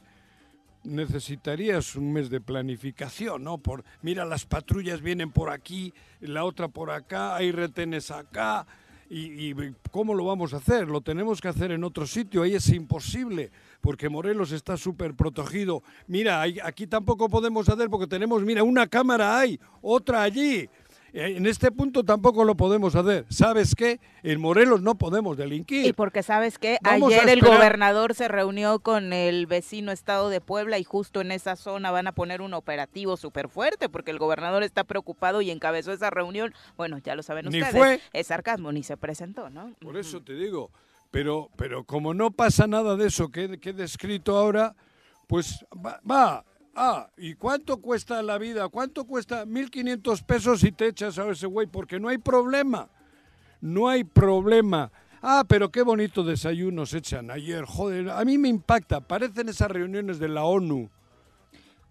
[0.84, 3.58] necesitarías un mes de planificación, ¿no?
[3.58, 8.66] Por, mira, las patrullas vienen por aquí, la otra por acá, hay retenes acá.
[9.14, 10.88] Y, y cómo lo vamos a hacer?
[10.88, 15.84] Lo tenemos que hacer en otro sitio, ahí es imposible, porque Morelos está súper protegido.
[16.08, 20.68] Mira, aquí tampoco podemos hacer porque tenemos, mira, una cámara hay, otra allí.
[21.14, 23.26] Eh, En este punto tampoco lo podemos hacer.
[23.30, 24.00] ¿Sabes qué?
[24.24, 25.86] En Morelos no podemos delinquir.
[25.86, 30.80] Y porque sabes que ayer el gobernador se reunió con el vecino estado de Puebla
[30.80, 34.64] y justo en esa zona van a poner un operativo súper fuerte porque el gobernador
[34.64, 36.54] está preocupado y encabezó esa reunión.
[36.78, 37.76] Bueno, ya lo saben Ni ustedes.
[37.78, 38.02] fue.
[38.12, 39.72] Es sarcasmo, ni se presentó, ¿no?
[39.80, 40.72] Por eso te digo,
[41.12, 44.76] pero, pero como no pasa nada de eso que, que he descrito ahora,
[45.28, 46.44] pues va, va.
[46.76, 48.68] Ah, ¿y cuánto cuesta la vida?
[48.68, 51.68] ¿Cuánto cuesta 1.500 pesos y te echas a ese güey?
[51.68, 52.90] Porque no hay problema.
[53.62, 54.92] No hay problema.
[55.22, 57.64] Ah, pero qué bonito desayuno se echan ayer.
[57.66, 59.02] Joder, a mí me impacta.
[59.02, 60.90] Parecen esas reuniones de la ONU.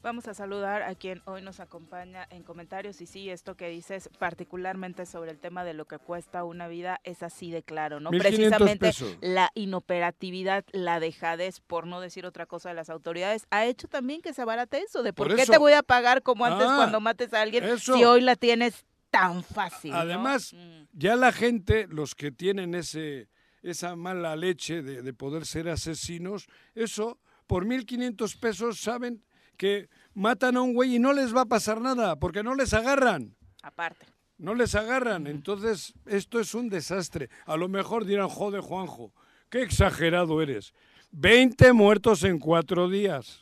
[0.03, 4.11] Vamos a saludar a quien hoy nos acompaña en comentarios y sí, esto que dices
[4.19, 8.11] particularmente sobre el tema de lo que cuesta una vida es así de claro, ¿no?
[8.11, 9.17] 1.500 Precisamente pesos.
[9.21, 14.23] la inoperatividad, la dejadez, por no decir otra cosa de las autoridades, ha hecho también
[14.23, 15.53] que se abarate eso, de por, Por qué eso.
[15.53, 17.95] te voy a pagar como antes Ah, cuando mates a alguien eso.
[17.97, 19.93] si hoy la tienes tan fácil.
[19.93, 20.83] Además, Mm.
[20.95, 23.29] ya la gente, los que tienen ese,
[23.62, 29.23] esa mala leche de, de poder ser asesinos, eso, por 1.500 pesos saben
[29.57, 32.73] que matan a un güey y no les va a pasar nada, porque no les
[32.75, 33.35] agarran.
[33.62, 34.07] aparte.
[34.38, 35.29] No les agarran.
[35.29, 37.29] Entonces, esto es un desastre.
[37.47, 39.12] A lo mejor dirán, joder, Juanjo,
[39.49, 40.75] qué exagerado eres.
[41.12, 43.41] 20 muertos en cuatro días.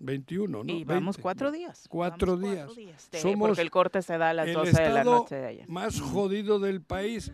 [0.00, 0.72] 21, ¿no?
[0.72, 1.22] y vamos 20.
[1.22, 1.86] cuatro días.
[1.88, 3.08] Cuatro vamos días.
[3.10, 5.46] Sí, Somos porque el corte se da a las el 12 de la noche de
[5.48, 5.68] ayer.
[5.68, 7.32] más jodido del país,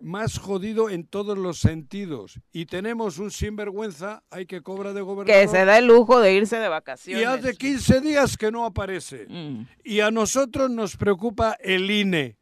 [0.00, 2.40] más jodido en todos los sentidos.
[2.52, 5.40] Y tenemos un sinvergüenza, hay que cobra de gobernador.
[5.42, 7.26] Que se da el lujo de irse de y vacaciones.
[7.26, 9.26] hace 15 días que no aparece.
[9.28, 9.66] Mm.
[9.84, 12.36] Y a nosotros nos preocupa el INE.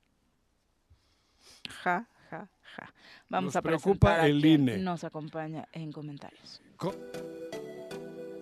[1.83, 2.95] Ja, ja, ja.
[3.29, 4.79] Vamos Nos a preocupa a el quien INE.
[4.79, 6.61] Nos acompaña en comentarios.
[6.77, 6.95] Co-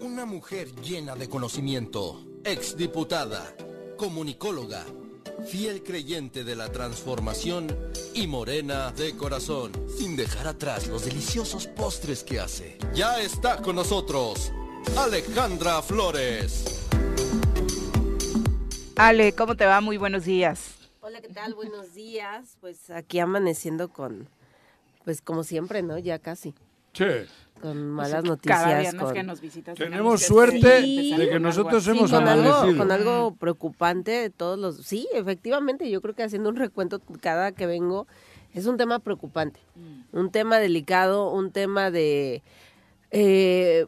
[0.00, 3.55] Una mujer llena de conocimiento, exdiputada,
[3.96, 4.85] comunicóloga,
[5.44, 7.66] fiel creyente de la transformación
[8.14, 12.79] y morena de corazón, sin dejar atrás los deliciosos postres que hace.
[12.94, 14.53] Ya está con nosotros,
[14.96, 16.87] Alejandra Flores.
[18.96, 19.81] Ale, ¿cómo te va?
[19.81, 20.77] Muy buenos días.
[21.01, 21.55] Hola, ¿qué tal?
[21.55, 22.57] Buenos días.
[22.61, 24.29] Pues aquí amaneciendo con,
[25.05, 25.99] pues como siempre, ¿no?
[25.99, 26.55] Ya casi.
[26.92, 27.27] Che,
[27.61, 28.66] Con malas Cada noticias.
[28.83, 29.77] viernes con, que nos visitas.
[29.77, 31.16] Tenemos suerte Sí.
[31.16, 34.77] de que nosotros hemos con algo, con algo preocupante de todos los...
[34.77, 38.07] Sí, efectivamente, yo creo que haciendo un recuento cada que vengo
[38.55, 40.19] es un tema preocupante, Mm.
[40.19, 42.42] un tema delicado, un tema de...
[43.11, 43.87] eh,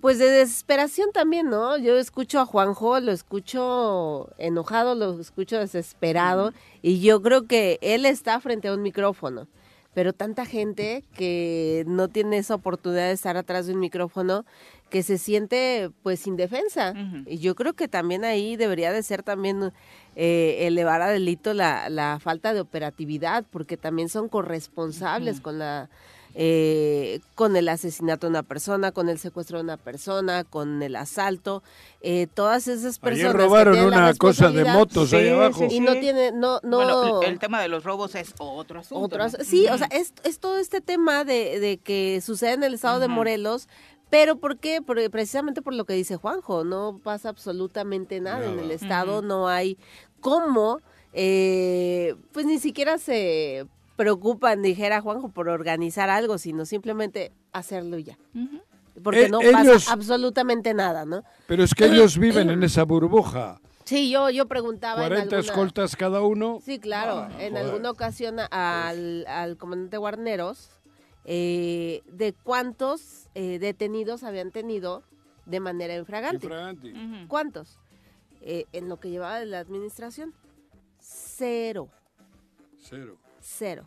[0.00, 1.76] pues de desesperación también, ¿no?
[1.78, 8.04] Yo escucho a Juanjo, lo escucho enojado, lo escucho desesperado y yo creo que él
[8.04, 9.46] está frente a un micrófono.
[9.94, 14.44] Pero tanta gente que no tiene esa oportunidad de estar atrás de un micrófono
[14.88, 16.94] que se siente pues indefensa.
[17.26, 19.72] Y yo creo que también ahí debería de ser también
[20.16, 25.88] eh, elevar a delito la, la falta de operatividad, porque también son corresponsables con la
[26.34, 30.96] eh, con el asesinato de una persona, con el secuestro de una persona, con el
[30.96, 31.62] asalto,
[32.00, 33.26] eh, todas esas personas.
[33.34, 35.68] Ayer que robaron la una cosa de motos ahí abajo.
[35.68, 36.76] sí, Y no tiene, no, no.
[36.78, 39.16] Bueno, el tema de los robos es otro asunto.
[39.44, 42.98] Sí, o sea, es, es todo este tema de, de que sucede en el estado
[42.98, 43.08] de.
[43.08, 43.68] Morelos,
[44.08, 44.80] pero ¿por qué?
[44.82, 49.48] Por- precisamente por lo que dice Juanjo, no pasa absolutamente nada, en el estado, no
[49.48, 49.76] hay
[50.20, 50.80] cómo,
[51.12, 53.66] eh, pues ni siquiera se
[54.02, 58.18] preocupan, dijera Juanjo, por organizar algo, sino simplemente hacerlo ya.
[59.02, 59.52] Porque Eh, no ellos-
[59.84, 61.22] pasa absolutamente nada, ¿no?
[61.46, 63.60] Pero es que ellos viven en esa burbuja.
[63.84, 66.58] Sí, yo, yo preguntaba en 40 alguna- escoltas cada uno.
[66.64, 67.20] Sí, claro.
[67.28, 67.66] Ah, en joder.
[67.66, 70.70] alguna ocasión a- al, al comandante Guarneros,
[71.24, 75.02] eh, de cuántos eh, detenidos habían tenido
[75.46, 76.46] de manera infragante.
[76.46, 76.92] Infraganti.
[76.92, 77.28] Ujú.
[77.28, 77.78] ¿Cuántos?
[78.40, 80.34] Eh, en lo que llevaba de la administración.
[80.98, 81.88] Cero.
[82.78, 83.16] Cero.
[83.40, 83.86] Cero.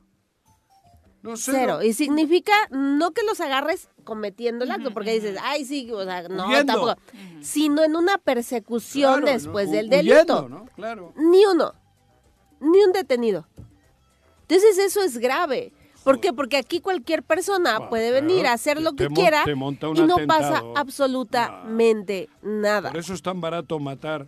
[1.31, 1.37] No.
[1.37, 1.81] Cero.
[1.83, 6.27] Y significa no que los agarres cometiendo el acto, porque dices, ay, sí, o sea,
[6.29, 6.73] no, Huyendo.
[6.73, 6.95] tampoco.
[7.41, 9.73] Sino en una persecución Claro, después ¿no?
[9.73, 10.15] del delito.
[10.15, 10.65] huyendo, ¿no?
[10.75, 11.13] Claro.
[11.17, 11.73] Ni uno.
[12.59, 13.47] Ni un detenido.
[14.41, 15.73] Entonces eso es grave.
[16.03, 16.31] ¿Por qué?
[16.31, 20.17] Porque aquí cualquier persona Bah, puede claro, venir a hacer lo que quiera y no
[20.27, 22.91] pasa absolutamente nada.
[22.91, 24.27] Por eso es tan barato matar.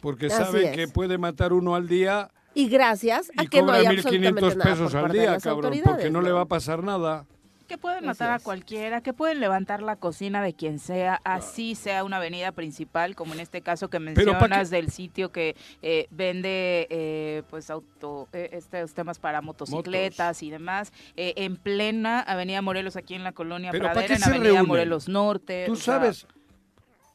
[0.00, 0.74] Porque Así es.
[0.74, 3.98] que puede matar uno al día Y gracias a y que no cobra hay 1.500
[3.98, 5.80] absolutamente nada pesos por al día, cabrón.
[5.84, 7.26] Porque no, le va a pasar nada.
[7.66, 12.04] Que pueden matar a cualquiera, que pueden levantar la cocina de quien sea, así sea
[12.04, 16.06] una avenida principal, como en este caso que Pero, ¿pa' mencionas del sitio que eh,
[16.10, 22.60] vende eh, pues auto eh, estos temas para motocicletas y demás, eh, en plena Avenida
[22.60, 24.66] Morelos aquí en la colonia Pero, ¿pa' Pradera, qué en se Avenida reúnen?
[24.66, 25.64] Morelos Norte.
[25.66, 26.26] Tú sea, sabes,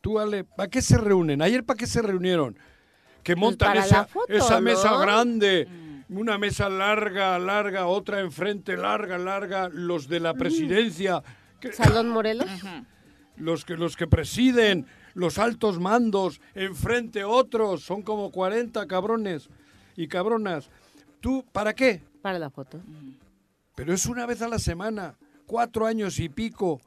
[0.02, 1.44] tú Ale, ¿para qué se reúnen?
[1.44, 2.58] Ayer ¿para qué se reunieron?
[3.28, 5.68] Que montan Pues para esa, foto, esa mesa grande,
[6.08, 6.18] Mm.
[6.18, 11.22] una mesa larga, larga, otra enfrente, larga, larga, los de la presidencia,
[11.60, 12.48] que- Salón Morelos.
[13.36, 19.50] los que los que presiden, los altos mandos, enfrente otros, son como 40 cabrones
[19.98, 20.70] y cabronas.
[21.20, 22.02] ¿Tú para qué?
[22.22, 22.80] Para la foto.
[23.76, 26.80] Pero es una vez a la semana, cuatro años y pico.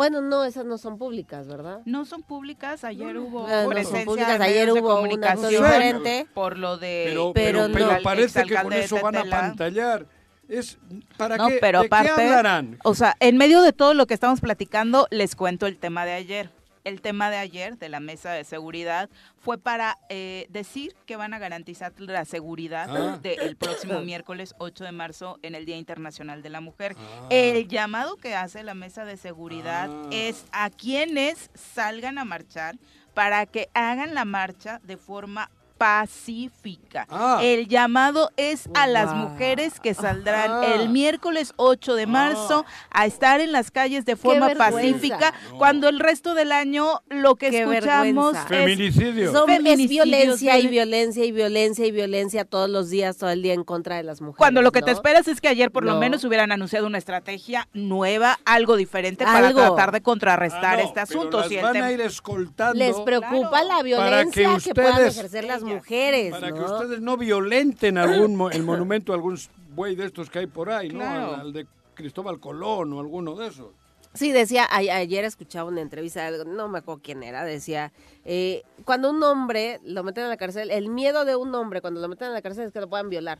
[0.00, 1.80] Bueno, no, esas no son públicas, ¿verdad?
[1.84, 6.26] No son públicas, ayer hubo Ah, no son públicas, ayer hubo comunicación diferente.
[6.32, 8.02] por lo de Pero, pero pero, pero no.
[8.02, 10.06] parece que con eso van a pantallar.
[10.48, 10.78] Es,
[11.18, 11.58] ¿Para No, qué?
[11.60, 12.78] pero ¿De qué aparte, hablarán?
[12.82, 16.12] o sea, en medio de todo lo que estamos platicando, les cuento el tema de
[16.14, 16.50] ayer.
[16.84, 21.34] El tema de ayer de la mesa de seguridad fue para eh, decir que van
[21.34, 23.18] a garantizar la seguridad Ah.
[23.20, 26.96] del próximo miércoles 8 de marzo en el Día Internacional de la Mujer.
[26.98, 27.26] Ah.
[27.30, 30.08] El llamado que hace la mesa de seguridad Ah.
[30.10, 32.76] es a quienes salgan a marchar
[33.14, 37.06] para que hagan la marcha de forma pacífica.
[37.08, 37.40] Ah.
[37.42, 39.30] El llamado es a las Guau.
[39.30, 40.74] mujeres que saldrán Ajá.
[40.74, 45.58] el miércoles 8 de marzo a estar en las calles de forma pacífica, No.
[45.58, 48.42] cuando el resto del año lo que Qué escuchamos vergüenza.
[48.42, 49.32] es Feminicidio.
[49.32, 53.30] Son- es feminicidios, violencia y violen- violencia y violencia y violencia todos los días, todo
[53.30, 54.36] el día en contra de las mujeres.
[54.38, 55.98] Cuando lo que te esperas es que ayer por lo No.
[56.00, 60.92] menos hubieran anunciado una estrategia nueva, algo diferente para tratar de contrarrestar Ah, no, este
[61.08, 61.38] pero asunto.
[61.40, 63.64] las Si el van a ir escoltando Les preocupa Claro.
[63.64, 65.69] la Para violencia que que, puedan ejercer las Ellas.
[65.76, 69.38] Mujeres, para que ustedes no violenten algún mo- el monumento a algún
[69.74, 71.02] güey de estos que hay por ahí, ¿no?
[71.04, 73.68] Al, al de Cristóbal Colón o alguno de esos.
[74.12, 77.92] Sí, decía, a- ayer escuchaba una entrevista, algo- no me acuerdo quién era, decía,
[78.24, 82.00] eh, cuando un hombre lo meten a la cárcel, el miedo de un hombre cuando
[82.00, 83.38] lo meten a la cárcel es que lo puedan violar.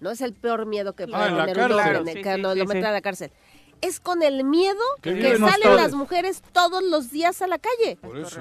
[0.00, 2.02] No es el peor miedo que Ah, puede tener un hombre cárcel.
[2.02, 2.88] en el- Sí, cuando sí, lo sí, meten sí.
[2.88, 3.30] a la cárcel.
[3.82, 5.76] Es con el miedo Que salen ustedes.
[5.76, 7.96] las mujeres todos los días a la calle.
[8.00, 8.40] Por eso.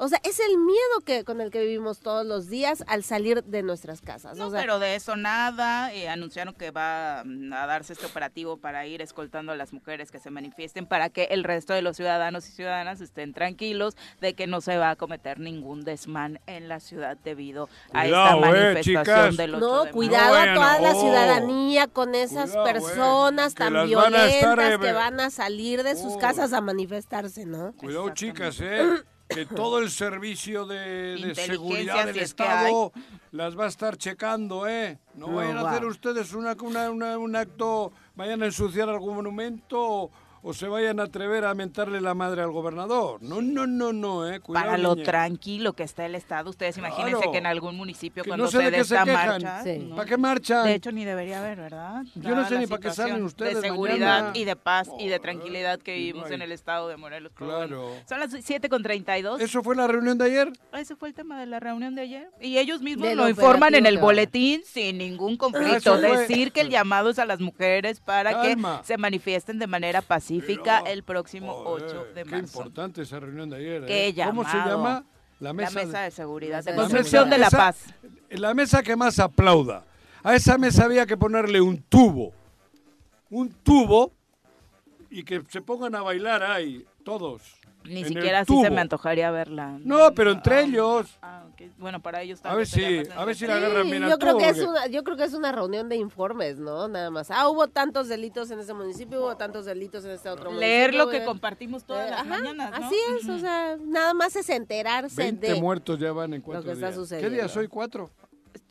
[0.00, 3.42] O sea, es el miedo que con el que vivimos todos los días al salir
[3.42, 4.36] de nuestras casas.
[4.36, 5.92] No, o sea, pero de eso nada.
[5.92, 10.12] eh, anunciaron que va mm, a darse este operativo para ir escoltando a las mujeres
[10.12, 14.34] que se manifiesten para que el resto de los ciudadanos y ciudadanas estén tranquilos de
[14.34, 18.50] que no se va a cometer ningún desmán en la ciudad debido a Cuidado, esta
[18.50, 21.00] eh, manifestación del 8 No, de cuidado a toda la oh.
[21.00, 25.30] ciudadanía con esas Cuidado, eh, personas que tan van estar, violentas eh, que van a
[25.30, 26.18] salir de sus oh.
[26.18, 27.72] casas a manifestarse, ¿no?
[27.72, 29.02] Cuidado, chicas, ¿eh?
[29.28, 32.92] Que todo el servicio de, seguridad del si es que Estado
[33.32, 34.98] las va a estar checando, ¿eh?
[35.14, 39.16] No, No, vayan a hacer ustedes una, una- una- un acto, vayan a ensuciar algún
[39.16, 40.10] monumento o,
[40.42, 43.22] o se vayan a atrever a mentarle la madre al gobernador.
[43.22, 44.40] No, no, no, no, eh.
[44.40, 45.04] Cuidado, Para lo niña.
[45.06, 48.58] tranquilo que está el Estado, ustedes imagínense que en algún municipio Que cuando no sé
[48.58, 49.26] se de dé qué se esta quejan.
[49.42, 49.78] marcha, Sí.
[49.78, 49.96] ¿no?
[49.96, 50.64] ¿Para qué marchan?
[50.64, 52.02] De hecho, ni debería haber, ¿verdad?
[52.14, 54.30] Yo no sé ni para qué salen ustedes De seguridad mañana.
[54.34, 57.32] y de paz y de tranquilidad que vivimos en el estado de Morelos.
[57.34, 57.56] Claro.
[57.88, 58.02] bueno.
[58.08, 59.40] Son las 7 con 32.
[59.40, 60.52] ¿Eso fue la reunión de ayer?
[60.72, 62.30] Ese fue el tema de la reunión de ayer.
[62.40, 65.98] Y ellos mismos lo informan en el boletín sin ningún conflicto.
[65.98, 68.80] Decir que el llamado es a las mujeres para Calma.
[68.82, 72.58] que se manifiesten de manera pacífica Pero, el próximo joder, 8 de Qué marzo.
[72.58, 73.86] importante esa reunión de ayer.
[73.86, 74.14] Qué ¿eh?
[74.26, 75.04] ¿Cómo se llama?
[75.40, 77.84] La La mesa, mesa de seguridad, de La construcción mesa- de la paz.
[78.30, 79.84] La mesa que más aplauda.
[80.22, 82.32] A esa mesa había que ponerle un tubo.
[83.30, 84.12] Un tubo
[85.10, 87.42] y que se pongan a bailar ahí, todos.
[87.88, 89.78] Ni siquiera así se me antojaría verla.
[89.84, 91.18] No, pero entre Ah, ellos.
[91.22, 91.62] ah, ok.
[91.78, 94.10] Bueno, para ellos tal A ver si, a ver si la agarran Sí, bien al
[94.10, 96.58] yo creo tubo, que es porque- una yo creo que es una reunión de informes
[96.58, 100.28] no nada más ah hubo tantos delitos en este municipio hubo tantos delitos en este
[100.28, 102.86] otro Leer lo municipio, que eh, compartimos todas eh, las ajá, mañanas, ¿no?
[102.86, 106.64] así es o sea nada más es enterarse 20 de muertos ya van en cuatro
[106.64, 106.90] que está días.
[106.96, 107.34] ¿Qué sucediendo.
[107.36, 107.68] día soy?
[107.68, 108.10] ¿Cuatro?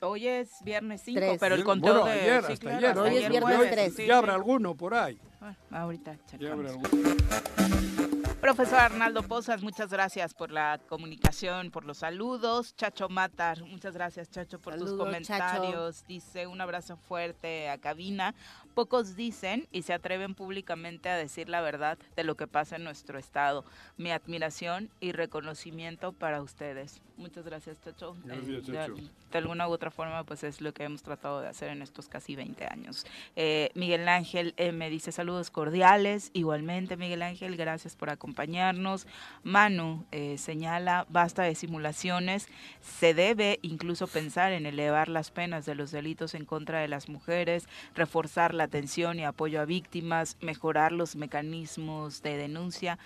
[0.02, 1.38] Hoy es viernes 5, Tres.
[1.40, 2.12] pero el Bueno, conteo de...
[2.12, 2.90] ayer, sí, hasta claro, ayer.
[2.90, 3.94] hasta Hoy es ayer viernes jueves, tres.
[3.96, 4.12] sí, ya sí.
[4.12, 5.18] habrá alguno por ahí.
[5.40, 6.86] Bueno, ahorita Ya habrá checamos.
[6.86, 8.17] alguno.
[8.42, 12.76] Profesor Arnaldo Pozas, muchas gracias por la comunicación, por los saludos.
[12.76, 16.06] Chacho Matar, muchas gracias Chacho por tus comentarios.
[16.08, 18.36] Dice un abrazo fuerte a cabina.
[18.78, 22.84] Pocos dicen y se atreven públicamente a decir la verdad de lo que pasa en
[22.84, 23.66] nuestro estado.
[23.98, 27.02] Mi admiración y reconocimiento para ustedes.
[27.18, 28.16] Muchas gracias Chacho.
[28.24, 28.94] Gracias, Eh, de- Chacho.
[29.32, 32.08] de alguna u otra forma, pues es lo que hemos tratado de hacer en estos
[32.08, 33.08] casi 20 años.
[33.36, 36.30] Eh, Miguel Ángel eh, me dice saludos cordiales.
[36.34, 39.08] Igualmente, Miguel Ángel, gracias por acompañarnos.
[39.42, 42.48] Manu eh, señala, basta de simulaciones.
[42.82, 47.10] Se debe incluso pensar en elevar las penas de los delitos en contra de las
[47.10, 53.00] mujeres, reforzar la atención y apoyo a víctimas, mejorar los mecanismos de denuncia.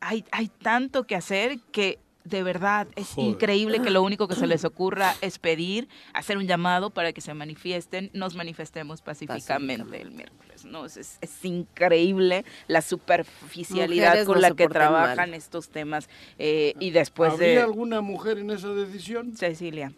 [0.00, 3.30] Hay, hay tanto que hacer que de verdad es Joder.
[3.30, 7.20] increíble que lo único que se les ocurra es pedir, hacer un llamado para que
[7.20, 10.64] se manifiesten, nos manifestemos pacíficamente el miércoles.
[10.64, 10.84] ¿no?
[10.86, 15.34] Es, es- es increíble la superficialidad Mujeres con no la que trabajan mal.
[15.34, 19.36] estos temas eh, y después ¿Había de alguna mujer en esa decisión?
[19.36, 19.92] Cecilia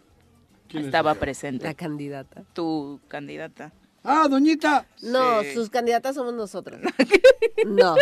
[0.67, 3.71] ¿Quién es estaba presente, la candidata tu candidata.
[4.09, 4.85] ¡Ah, doñita!
[5.01, 5.53] no Sí.
[5.53, 6.79] sus candidatas somos nosotros
[7.65, 7.95] no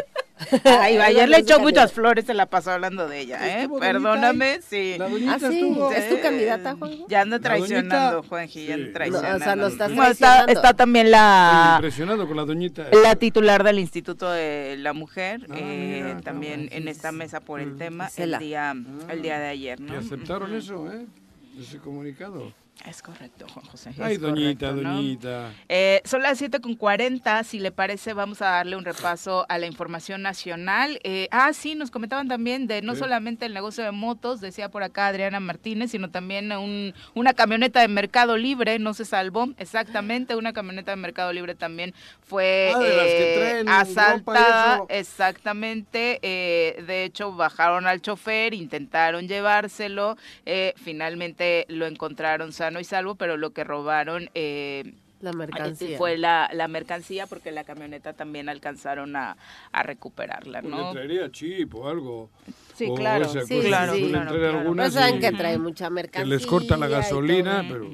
[0.64, 3.68] Ay, ayer le echó muchas flores, se la pasó hablando de ella, ¿eh?
[3.80, 4.96] Perdóname, sí.
[5.00, 5.92] La doñita Ah, sí, estuvo.
[5.92, 7.06] ¿Es tu candidata, Juanjo?
[7.10, 8.72] Ya anda traicionando, Juanji, ya Sí.
[8.74, 9.36] anda No, traicionando.
[9.38, 12.86] o sea, lo estás No, está, está también Estoy la, impresionado con la doñita.
[13.04, 17.10] la titular del Instituto de la Mujer, Ah, eh, mira, también ah, en sí, esta
[17.10, 17.16] sí.
[17.16, 17.78] mesa por el Mm.
[17.80, 18.76] tema el día,
[19.10, 19.98] el día de ayer, Y ¿no?
[19.98, 20.60] aceptaron Ujú.
[20.60, 21.08] eso, ¿eh?
[21.60, 22.54] Ese comunicado.
[22.86, 23.90] Es correcto, Juan José.
[23.90, 24.96] es Ay, doñita, correcto, ¿no?
[24.96, 25.52] doñita.
[25.68, 29.58] Eh, son las 7 con 40, si le parece vamos a darle un repaso a
[29.58, 31.00] la información nacional.
[31.04, 34.84] Eh, ah, sí, nos comentaban también de no solamente el negocio de motos, decía por
[34.84, 40.36] acá Adriana Martínez, sino también un- una camioneta de Mercado Libre, no se salvó, exactamente,
[40.36, 47.88] una camioneta de Mercado Libre también fue Ah, eh, asaltada, exactamente, eh, de hecho bajaron
[47.88, 54.30] al chofer, intentaron llevárselo, eh, finalmente lo encontraron sano y salvo, pero lo que robaron...
[54.36, 59.36] Eh, la mercancía fue la, la mercancía porque la camioneta también alcanzaron a,
[59.72, 60.90] a recuperarla, Pues ¿no?
[60.90, 62.30] le traería chip o algo.
[62.76, 63.28] Sí, o claro.
[63.28, 64.60] Sí, claro, suelen claro, claro.
[64.60, 67.90] algunas Pues saben y- que trae mucha que mercancía les corta la gasolina, pero...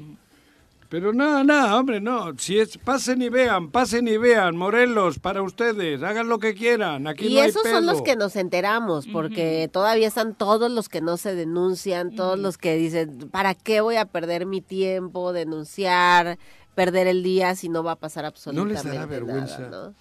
[0.94, 2.38] Pero nada, nada, hombre, no.
[2.38, 7.08] Si es, pasen y vean, pasen y vean, Morelos, para ustedes, hagan lo que quieran.
[7.08, 10.88] Aquí Y no hay esos son los que nos enteramos, porque todavía están todos los
[10.88, 15.32] que no se denuncian, todos los que dicen, ¿para qué voy a perder mi tiempo,
[15.32, 16.38] denunciar,
[16.76, 19.58] perder el día si no va a pasar absolutamente dará vergüenza?
[19.68, 19.92] nada,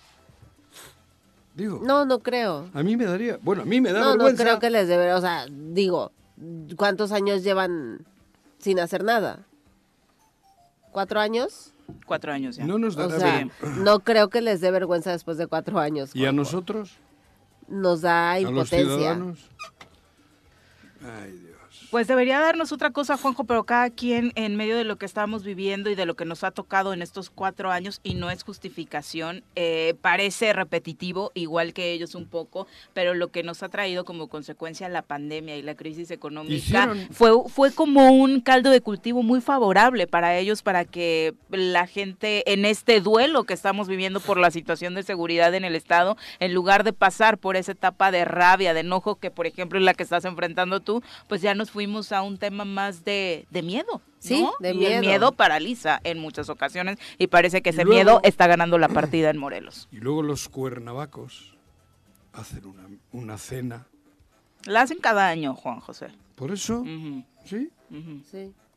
[1.55, 1.87] Digo, ¿no?
[1.87, 2.69] no, no creo.
[2.71, 3.39] a mí me daría...
[3.41, 4.43] Bueno, a mí me da No, no vergüenza.
[4.43, 6.11] creo que les debe, o sea, digo,
[6.77, 8.05] ¿cuántos años llevan
[8.59, 9.39] sin hacer nada?
[10.93, 11.73] ¿Cuatro años?
[12.05, 12.65] Cuatro años ya.
[12.65, 13.81] No nos O dará sea, vergüenza.
[13.83, 16.15] no creo que les dé vergüenza después de cuatro años.
[16.15, 16.97] ¿Y a nosotros?
[17.67, 18.95] Nos da ¿A los impotencia.
[18.95, 19.49] ciudadanos?
[21.01, 21.52] Ay, Dios.
[21.93, 25.43] Pues debería darnos otra cosa, Juanjo, pero cada quien en medio de lo que estamos
[25.43, 28.41] viviendo y de lo que nos ha tocado en estos cuatro años, y no es
[28.41, 34.05] justificación, eh, parece repetitivo, igual que ellos un poco, pero lo que nos ha traído
[34.05, 38.81] como consecuencia la pandemia y la crisis económica Hicieron- fue, fue como un caldo de
[38.81, 44.19] cultivo muy favorable para ellos, para que la gente en este duelo que estamos viviendo
[44.19, 48.09] por la situación de seguridad en el Estado, en lugar de pasar por esa etapa
[48.09, 51.53] de rabia, de enojo, que por ejemplo es la que estás enfrentando tú, pues ya
[51.53, 54.01] nos fuimos a un tema más de, de miedo.
[54.19, 54.53] Sí, ¿no?
[54.59, 54.93] de y miedo.
[54.93, 58.77] el miedo paraliza en muchas ocasiones y parece que Y ese luego- miedo está ganando
[58.77, 59.87] la partida en Morelos.
[59.91, 61.57] Y luego los cuernavacos.
[62.33, 63.85] hacen una, una cena.
[64.65, 66.07] La hacen cada año, Juan José.
[66.35, 66.83] Por eso,
[67.45, 67.69] ¿sí?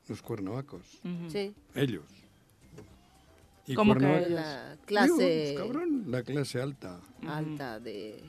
[0.09, 0.83] Los cuernavacos.
[1.29, 1.55] sí.
[1.75, 2.05] Ellos.
[3.69, 8.23] Y ¿Cómo que La Digo, clase pues, cabrón, la clase alta alta de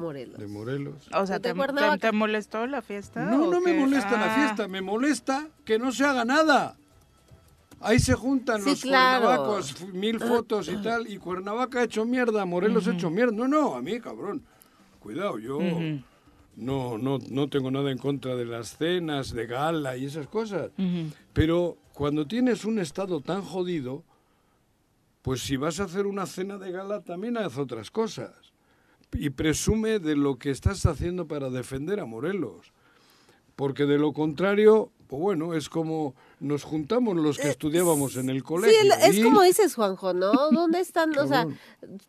[0.00, 0.38] Morelos.
[0.38, 1.08] de Morelos.
[1.14, 1.96] O sea, ¿De ¿te, Cuernavaca?
[1.98, 3.22] te- te molestó la fiesta?
[3.24, 6.76] No, no me molesta la Ah, fiesta, me molesta que no se haga nada.
[7.82, 9.24] Ahí se juntan Sí, los claro.
[9.24, 13.32] cuernavacos, mil fotos y tal, y Cuernavaca ha hecho mierda, Morelos ha hecho mierda.
[13.32, 14.42] No, no, a mí, cabrón.
[14.98, 15.58] Cuidado, yo
[16.56, 20.70] no, no, no tengo nada en contra de las cenas, de gala y esas cosas.
[21.32, 24.02] Pero cuando tienes un estado tan jodido,
[25.22, 28.32] pues si vas a hacer una cena de gala, también haz otras cosas.
[29.12, 32.72] Y presume de lo que estás haciendo para defender a Morelos.
[33.56, 38.38] Porque de lo contrario, pues bueno, es como nos juntamos los que estudiábamos en el
[38.38, 38.80] Sí, colegio.
[38.80, 40.32] el- es y- como dices, Juanjo, ¿no?
[40.50, 41.16] ¿Dónde están?
[41.18, 41.46] o sea,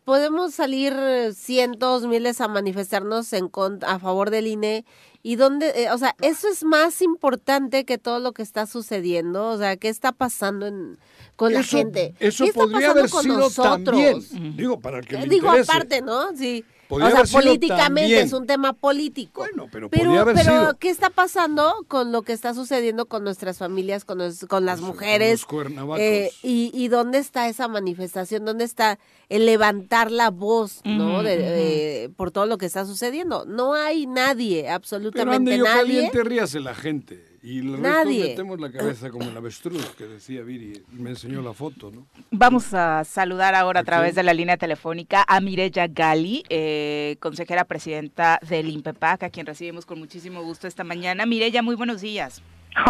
[0.04, 3.50] podemos salir eh, cientos, miles a manifestarnos en
[3.86, 4.84] a favor del INE.
[5.24, 5.68] ¿Y dónde?
[5.84, 9.48] eh, o sea, eso es más importante que todo lo que está sucediendo.
[9.50, 10.98] O sea, ¿qué está pasando en,
[11.36, 12.14] con la gente?
[12.18, 13.84] Eso ¿Qué está podría pasando haber con sido nosotros?
[13.84, 14.56] también.
[14.56, 15.70] Digo, para el que Eh, le Digo, interese.
[15.70, 16.34] aparte, ¿no?
[16.36, 16.64] Sí.
[16.92, 18.26] Podría o sea, políticamente también.
[18.26, 19.40] es un tema político.
[19.40, 20.78] Bueno, pero Pero, podría haber pero sido.
[20.78, 24.78] ¿qué está pasando con lo que está sucediendo con nuestras familias, con, nos- con las
[24.78, 25.46] Eso, con mujeres?
[25.50, 25.98] los.
[25.98, 28.44] Eh, y, ¿Y dónde está esa manifestación?
[28.44, 31.22] ¿Dónde está el levantar la voz, no?
[31.22, 33.44] De- por todo lo que está sucediendo.
[33.46, 35.80] No hay nadie, Pero absolutamente ande yo nadie.
[35.80, 37.31] caliente, ríase la gente.
[37.42, 38.22] Y el resto Nadie.
[38.28, 42.06] metemos la cabeza como el avestruz, que decía Viri, y me enseñó la foto, ¿no?
[42.30, 47.16] Vamos a saludar ahora a ¿A través de la línea telefónica a Mireya Gali, eh,
[47.18, 51.26] consejera presidenta del INPEPAC, a quien recibimos con muchísimo gusto esta mañana.
[51.26, 52.42] Mireya, muy buenos días.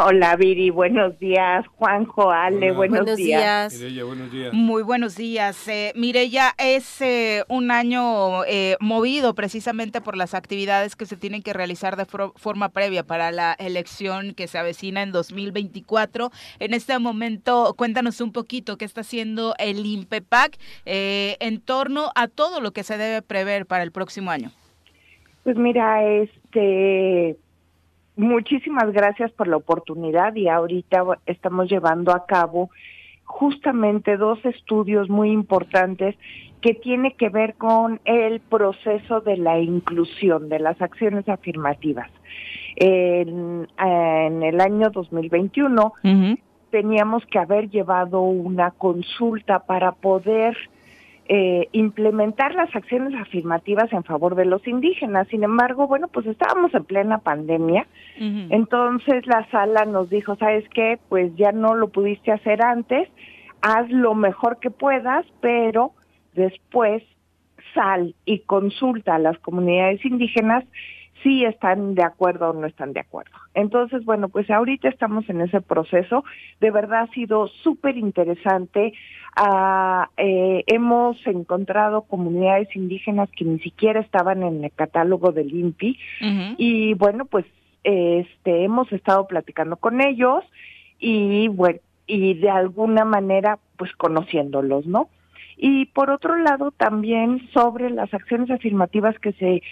[0.04, 1.66] Hola Viri, buenos días.
[1.76, 2.76] Juanjo, Ale, Hola.
[2.76, 3.74] buenos, Buenos días.
[3.74, 4.52] Mireya, buenos días.
[4.52, 5.68] Muy buenos días.
[5.68, 11.42] Eh, Mireya, es eh, un año eh, movido precisamente por las actividades que se tienen
[11.42, 16.30] que realizar de forma previa para la elección que se avecina en 2024.
[16.60, 22.28] En este momento, cuéntanos un poquito qué está haciendo el INPEPAC eh, en torno a
[22.28, 24.52] todo lo que se debe prever para el próximo año.
[25.42, 27.36] Pues mira, este,
[28.16, 32.70] muchísimas gracias por la oportunidad y ahorita estamos llevando a cabo
[33.24, 36.16] justamente dos estudios muy importantes
[36.60, 42.10] que tiene que ver con el proceso de la inclusión de las acciones afirmativas.
[42.76, 45.92] En, en el año 2021
[46.70, 50.56] teníamos que haber llevado una consulta para poder
[51.28, 55.28] eh, implementar las acciones afirmativas en favor de los indígenas.
[55.28, 57.86] Sin embargo, bueno, pues estábamos en plena pandemia,
[58.18, 60.98] entonces la sala nos dijo, ¿sabes qué?
[61.08, 63.08] Pues ya no lo pudiste hacer antes,
[63.60, 65.92] haz lo mejor que puedas, pero
[66.34, 67.02] después
[67.74, 70.64] sal y consulta a las comunidades indígenas
[71.22, 73.32] si están de acuerdo o no están de acuerdo.
[73.54, 76.24] Entonces, bueno, pues ahorita estamos en ese proceso.
[76.60, 78.92] De verdad ha sido súper interesante.
[79.36, 85.98] Ah, eh, hemos encontrado comunidades indígenas que ni siquiera estaban en el catálogo del INPI
[86.58, 87.46] y bueno, pues
[87.82, 90.44] este hemos estado platicando con ellos
[90.98, 95.08] y bueno, y de alguna manera pues conociéndolos, ¿no?
[95.56, 99.62] Y por otro lado también sobre las acciones afirmativas que se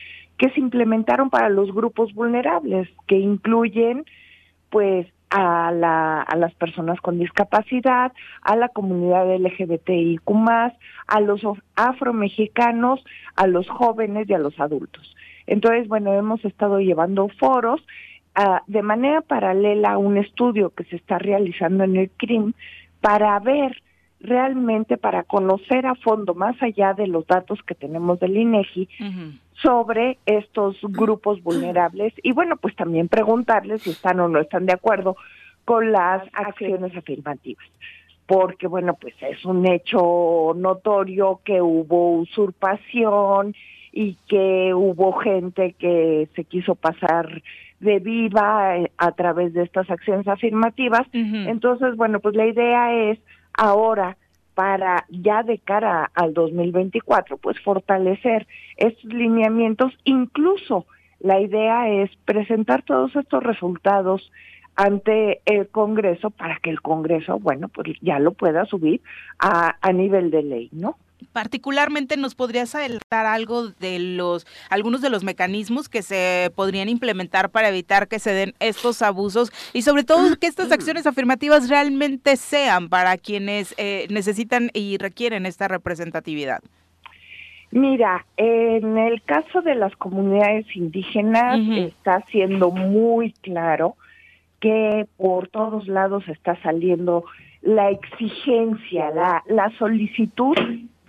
[0.41, 4.07] que se implementaron para los grupos vulnerables, que incluyen
[4.71, 8.11] pues a, la, a las personas con discapacidad,
[8.41, 10.23] a la comunidad LGBTIQ+,
[11.09, 11.43] a los
[11.77, 13.05] afromexicanos,
[13.37, 15.15] a los jóvenes y a los adultos.
[15.47, 17.85] Entonces, bueno, hemos estado llevando foros
[18.35, 22.55] ah, de manera paralela a un estudio que se está realizando en el CRIM
[23.03, 23.83] para ver
[24.21, 29.33] realmente, para conocer a fondo, más allá de los datos que tenemos del INEGI, Ujú.
[29.63, 34.73] sobre estos grupos vulnerables y bueno, pues también preguntarles si están o no están de
[34.73, 35.17] acuerdo
[35.65, 37.67] con las acciones afirmativas.
[38.27, 43.55] Porque bueno, pues es un hecho notorio que hubo usurpación
[43.93, 47.43] y que hubo gente que se quiso pasar
[47.81, 51.07] de viva eh, a través de estas acciones afirmativas.
[51.13, 53.19] Entonces, bueno, pues la idea es
[53.53, 54.17] ahora
[54.55, 58.47] para ya de cara al 2024, pues fortalecer
[58.77, 60.87] estos lineamientos, incluso
[61.21, 64.31] la idea es presentar todos estos resultados
[64.77, 69.03] ante el Congreso para que el Congreso, bueno, pues ya lo pueda subir
[69.39, 70.97] a, a nivel de ley, ¿no?
[71.33, 77.51] Particularmente nos podrías adelantar algo de los algunos de los mecanismos que se podrían implementar
[77.51, 82.37] para evitar que se den estos abusos y sobre todo que estas acciones afirmativas realmente
[82.37, 86.61] sean para quienes eh, necesitan y requieren esta representatividad.
[87.73, 93.95] Mira, en el caso de las comunidades indígenas está siendo muy claro
[94.59, 97.25] que por todos lados está saliendo
[97.63, 100.57] la exigencia, la, la solicitud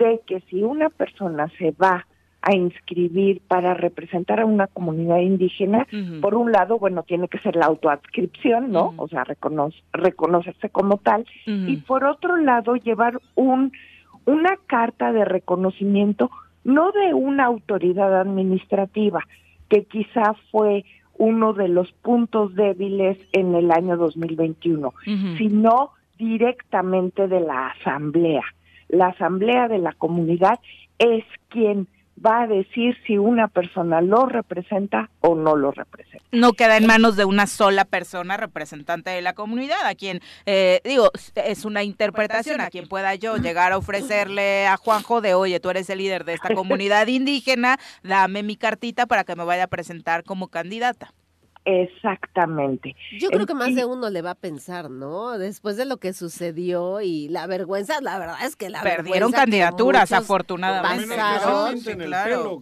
[0.08, 2.06] de que si una persona se va
[2.42, 5.88] a inscribir para representar a una comunidad indígena,
[6.22, 8.96] por un lado, bueno, tiene que ser la autoadscripción, ¿no?
[8.98, 9.24] O sea,
[9.94, 13.72] reconocerse como tal, y por otro lado, llevar un
[14.26, 16.30] una carta de reconocimiento
[16.64, 19.22] no de una autoridad administrativa,
[19.70, 20.86] que quizá fue
[21.18, 24.94] uno de los puntos débiles en el año 2021,
[25.38, 28.44] sino directamente de la asamblea.
[28.92, 30.60] La asamblea de la comunidad
[31.00, 31.88] es quien
[32.24, 36.24] va a decir si una persona lo representa o no lo representa.
[36.32, 40.82] No queda en manos de una sola persona representante de la comunidad, a quien, eh,
[40.84, 45.60] digo, es una interpretación, a quien pueda yo llegar a ofrecerle a Juanjo de, oye,
[45.60, 49.64] tú eres el líder de esta comunidad indígena, dame mi cartita para que me vaya
[49.64, 51.14] a presentar como candidata.
[51.64, 52.96] Exactamente.
[53.20, 55.38] Yo creo que más de uno le va a pensar, ¿no?
[55.38, 60.12] Después de lo que sucedió y la vergüenza, la verdad es que la perdieron candidaturas,
[60.12, 61.16] afortunadamente.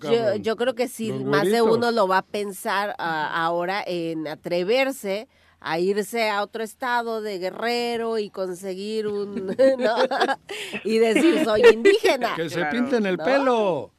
[0.02, 4.28] yo, yo, creo que sí, más de uno lo va a pensar ah, ahora en
[4.28, 5.28] atreverse
[5.62, 9.56] a irse a otro estado de guerrero y conseguir un
[10.84, 12.36] y decir soy indígena.
[12.36, 13.91] Que se pinten el pelo.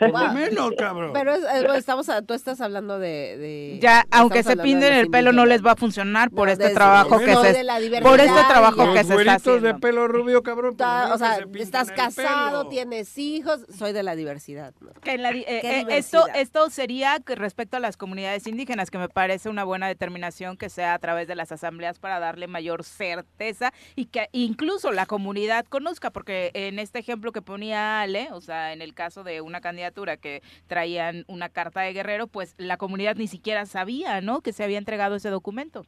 [0.00, 1.12] Por menos, cabrón.
[1.12, 1.34] Pero
[1.74, 3.78] estamos, tú estás hablando de...
[3.82, 7.36] ya, aunque se pinten el pelo no les va a funcionar por este trabajo que
[7.36, 8.00] se...
[8.00, 9.60] Por este trabajo que se está haciendo.
[9.60, 10.74] de pelo rubio, cabrón.
[10.80, 14.72] o sea, estás casado, tienes hijos, soy de la diversidad.
[15.04, 19.88] Eh, eh, esto, esto sería respecto a las comunidades indígenas, que me parece una buena
[19.88, 24.92] determinación que sea a través de las asambleas para darle mayor certeza y que incluso
[24.92, 29.24] la comunidad conozca, porque en este ejemplo que ponía Ale, o sea, en el caso
[29.24, 34.20] de una candidata que traían una carta de Guerrero, pues la comunidad ni siquiera sabía,
[34.20, 34.40] ¿no?
[34.40, 35.84] Que se había entregado ese documento.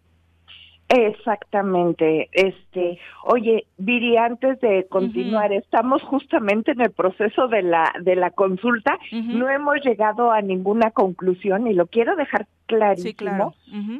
[0.89, 2.29] Exactamente.
[2.33, 8.31] Este, oye, Viri, antes de continuar, estamos justamente en el proceso de la de la
[8.31, 8.99] consulta.
[9.11, 13.55] No hemos llegado a ninguna conclusión y lo quiero dejar clarísimo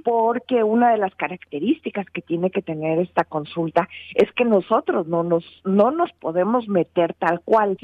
[0.05, 5.23] porque una de las características que tiene que tener esta consulta es que nosotros no
[5.23, 7.79] nos no nos podemos meter tal cual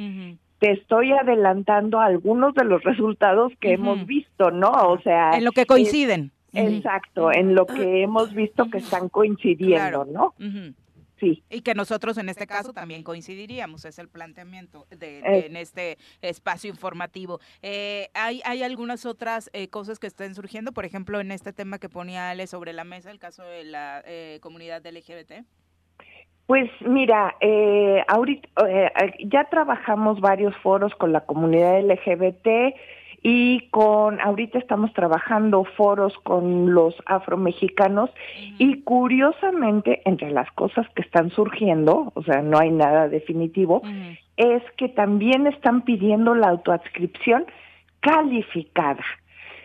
[0.59, 4.71] te estoy adelantando algunos de los resultados que hemos visto, ¿no?
[4.71, 5.33] O sea...
[5.37, 6.33] En lo que coinciden.
[6.53, 10.35] exacto, en lo que hemos visto que están coincidiendo, ¿no?
[11.21, 11.43] Sí.
[11.51, 15.47] Y que nosotros en este caso también coincidiríamos, es el planteamiento de, eh.
[15.47, 17.41] en este espacio informativo.
[17.63, 20.73] Eh, ¿hay, ¿Hay algunas otras eh, cosas que estén surgiendo?
[20.73, 24.05] Por ejemplo, en este tema que ponía Ale sobre la mesa, el caso de la
[24.41, 25.45] comunidad LGBT.
[26.49, 28.90] Pues mira, eh, ahorita eh,
[29.26, 32.74] ya trabajamos varios foros con la comunidad LGBT
[33.22, 38.09] y con ahorita estamos trabajando foros con los afromexicanos
[38.57, 43.82] y curiosamente entre las cosas que están surgiendo, o sea, no hay nada definitivo,
[44.38, 47.44] es que también están pidiendo la autoadscripción
[48.01, 49.05] calificada.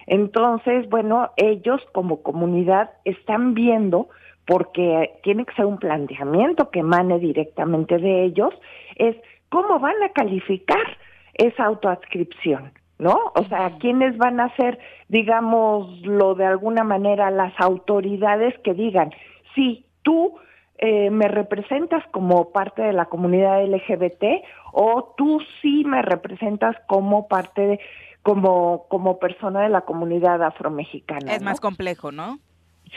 [0.05, 4.09] Entonces, bueno, ellos como comunidad están viendo
[4.46, 8.54] porque tiene que ser un planteamiento que emane directamente de ellos,
[8.96, 9.16] es
[9.50, 10.98] cómo van a calificar
[11.34, 13.32] esa autoadscripción, ¿no?
[13.36, 19.12] O sea, quiénes van a ser, digámoslo de alguna manera, las autoridades que digan,
[19.56, 20.36] sí, tú
[20.78, 27.28] eh, me representas como parte de la comunidad LGBT o tú sí me representas como
[27.28, 27.80] parte de,
[28.22, 31.34] como, como persona de la comunidad afromexicana.
[31.34, 32.39] Es más complejo, ¿no?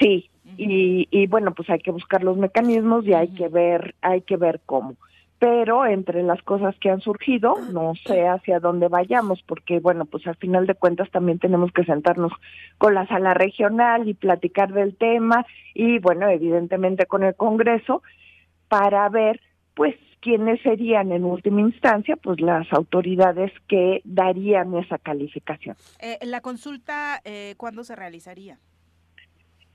[0.00, 4.22] Sí, y, y bueno, pues hay que buscar los mecanismos y hay que ver, hay
[4.22, 4.94] que ver cómo.
[5.38, 10.26] Pero entre las cosas que han surgido, no sé hacia dónde vayamos, porque bueno, pues
[10.26, 12.32] al final de cuentas también tenemos que sentarnos
[12.78, 15.44] con la sala regional y platicar del tema
[15.74, 18.02] y bueno, evidentemente con el Congreso
[18.68, 19.40] para ver
[19.74, 25.76] pues quiénes serían en última instancia pues las autoridades que darían esa calificación.
[26.00, 28.58] Eh, la consulta, eh, ¿cuándo se realizaría?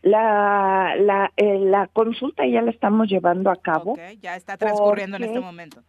[0.01, 3.95] La, la, eh, la consulta ya la estamos llevando a cabo.
[4.19, 5.81] ya está transcurriendo en este momento.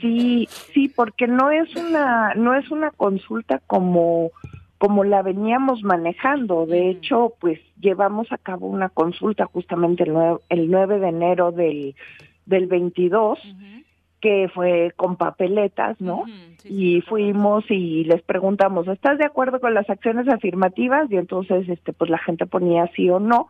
[0.00, 4.30] Sí, sí, porque no es una, no es una consulta como,
[4.78, 6.66] como la veníamos manejando.
[6.66, 11.52] De hecho, pues llevamos a cabo una consulta justamente el 9, el 9 de enero
[11.52, 11.94] del,
[12.46, 13.38] del 22
[14.24, 16.24] que fue con papeletas, ¿no?
[16.64, 21.10] y fuimos y les preguntamos, ¿estás de acuerdo con las acciones afirmativas?
[21.10, 23.48] Y entonces, este, pues la gente ponía sí o no.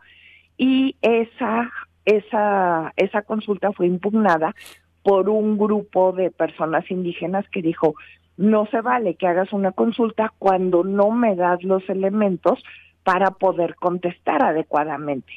[0.57, 1.71] Y esa,
[2.03, 4.53] esa, esa consulta fue impugnada
[5.01, 7.95] por un grupo de personas indígenas que dijo,
[8.35, 12.61] no se vale que hagas una consulta cuando no me das los elementos
[13.05, 15.31] para poder contestar adecuadamente.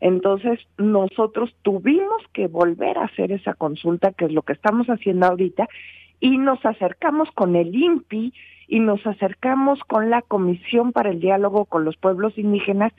[0.00, 5.26] Entonces, nosotros tuvimos que volver a hacer esa consulta, que es lo que estamos haciendo
[5.26, 5.68] ahorita,
[6.20, 8.32] y nos acercamos con el INPI
[8.68, 12.92] y nos acercamos con la Comisión para el Diálogo con los Pueblos Indígenas,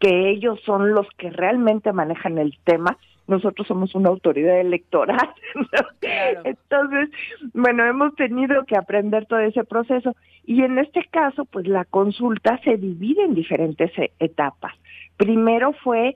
[0.00, 2.96] que ellos son los que realmente manejan el tema.
[3.26, 5.30] Nosotros somos una autoridad electoral.
[6.44, 7.10] Entonces,
[7.52, 10.14] bueno, hemos tenido que aprender todo ese proceso.
[10.44, 14.74] Y en este caso, pues la consulta se divide en diferentes e-, etapas.
[15.16, 16.14] Primero fue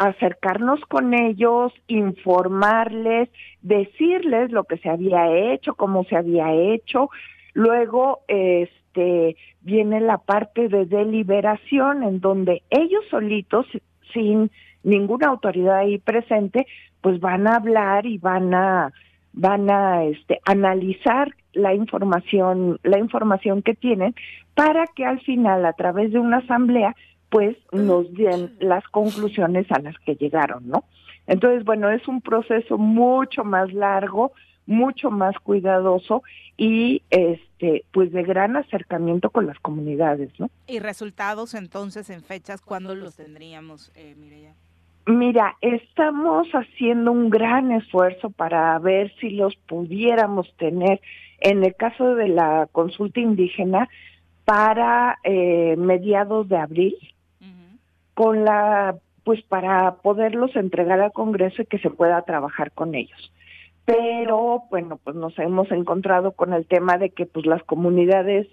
[0.00, 3.28] acercarnos con ellos, informarles,
[3.60, 7.10] decirles lo que se había hecho, cómo se había hecho.
[7.52, 13.66] Luego, este, viene la parte de deliberación en donde ellos solitos,
[14.14, 14.50] sin
[14.82, 16.66] ninguna autoridad ahí presente,
[17.02, 18.92] pues van a hablar y van a
[19.32, 24.12] van a este analizar la información la información que tienen
[24.54, 26.96] para que al final a través de una asamblea
[27.30, 30.84] pues nos den las conclusiones a las que llegaron, ¿no?
[31.26, 34.32] Entonces, bueno, es un proceso mucho más largo,
[34.66, 36.22] mucho más cuidadoso
[36.56, 40.50] y este pues de gran acercamiento con las comunidades, ¿no?
[40.66, 44.54] Y resultados entonces en fechas cuándo los tendríamos, eh, Mireya?
[45.06, 51.00] Mira, estamos haciendo un gran esfuerzo para ver si los pudiéramos tener
[51.40, 53.88] en el caso de la consulta indígena
[54.44, 56.96] para eh, mediados de abril
[58.20, 63.32] con la pues para poderlos entregar al Congreso y que se pueda trabajar con ellos.
[63.86, 68.46] Pero bueno, pues nos hemos encontrado con el tema de que pues las comunidades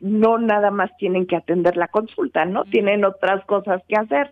[0.00, 2.64] no nada más tienen que atender la consulta, ¿no?
[2.64, 4.30] Tienen otras cosas que hacer.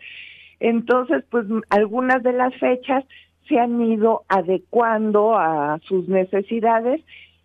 [0.61, 3.03] Entonces, pues algunas de las fechas
[3.49, 7.01] se han ido adecuando a sus necesidades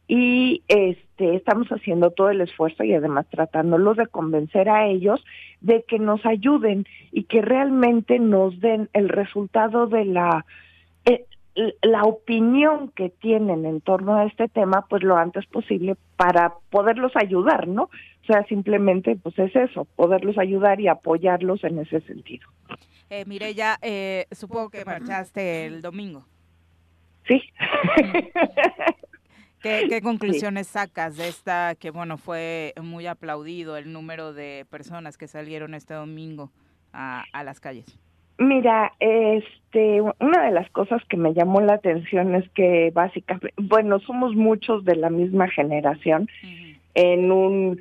[0.08, 5.24] y este estamos haciendo todo el esfuerzo y además tratándolos de convencer a ellos
[5.60, 10.46] de que nos ayuden y que realmente nos den el resultado de la
[11.06, 11.26] eh,
[11.82, 17.12] la opinión que tienen en torno a este tema pues lo antes posible para poderlos
[17.16, 17.84] ayudar, ¿no?
[17.84, 22.48] O sea, simplemente pues es eso, poderlos ayudar y apoyarlos en ese sentido.
[23.10, 26.26] Eh, ya eh, supongo que marchaste el domingo.
[27.28, 27.42] Sí.
[29.62, 35.28] ¿Qué, conclusiones sacas de esta que, bueno, fue muy aplaudido el número de personas que
[35.28, 36.52] salieron este domingo
[36.94, 37.86] a, las calles?
[38.40, 44.00] Mira, este, una de las cosas que me llamó la atención es que básicamente, bueno,
[44.00, 46.30] somos muchos de la misma generación
[46.94, 47.80] en un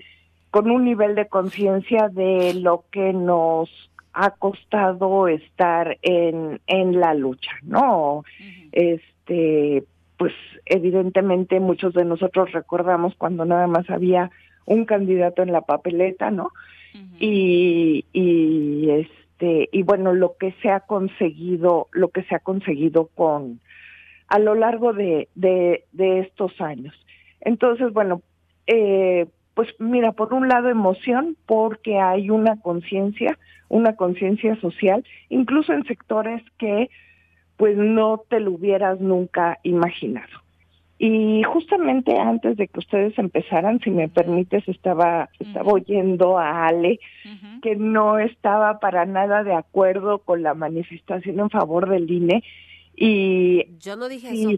[0.51, 3.68] con un nivel de conciencia de lo que nos
[4.14, 8.24] ha costado estar en en la lucha, ¿no?
[8.72, 9.85] Este,
[10.18, 10.32] pues
[10.64, 14.30] evidentemente muchos de nosotros recordamos cuando nada más había
[14.64, 16.50] un candidato en la papeleta, ¿no?
[17.18, 23.10] y, y este y bueno lo que se ha conseguido lo que se ha conseguido
[23.14, 23.60] con
[24.28, 26.94] a lo largo de, de, de estos años
[27.40, 28.22] entonces bueno
[28.66, 33.38] eh, pues mira por un lado emoción porque hay una conciencia
[33.68, 36.88] una conciencia social incluso en sectores que
[37.57, 40.46] pues no te lo hubieras nunca imaginado.
[40.98, 47.00] Y justamente antes de que ustedes empezaran, si me permites, estaba, estaba oyendo a Ale
[47.61, 52.42] que no estaba para nada de acuerdo con la manifestación en favor del INE.
[52.94, 54.50] Y yo no dije eso.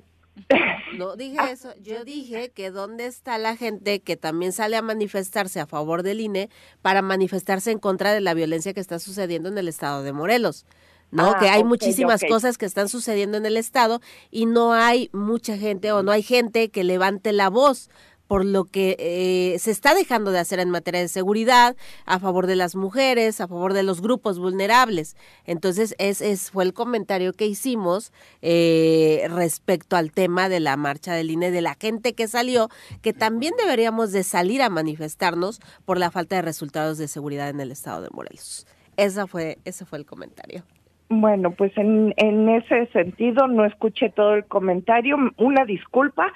[0.97, 5.59] No dije eso, yo dije que dónde está la gente que también sale a manifestarse
[5.59, 6.49] a favor del INE
[6.81, 10.65] para manifestarse en contra de la violencia que está sucediendo en el estado de Morelos.
[11.11, 11.39] ¿No?
[11.39, 14.01] que ah, hay muchísimas cosas que están sucediendo en el Estado
[14.31, 17.89] y no hay mucha gente o no hay gente que levante la voz
[18.29, 22.47] por lo que eh, se está dejando de hacer en materia de seguridad a favor
[22.47, 25.17] de las mujeres, a favor de los grupos vulnerables.
[25.45, 31.15] Entonces, ese es, fue el comentario que hicimos eh, respecto al tema de la marcha
[31.15, 32.69] del INE, de la gente que salió,
[33.01, 37.61] que también deberíamos de salir a manifestarnos por la falta de resultados de seguridad en
[37.61, 38.67] el estado de Morelos.
[38.99, 40.65] Esa fue, ese fue el comentario.
[41.11, 45.17] Bueno, pues en, en ese sentido no escuché todo el comentario.
[45.39, 46.33] Una disculpa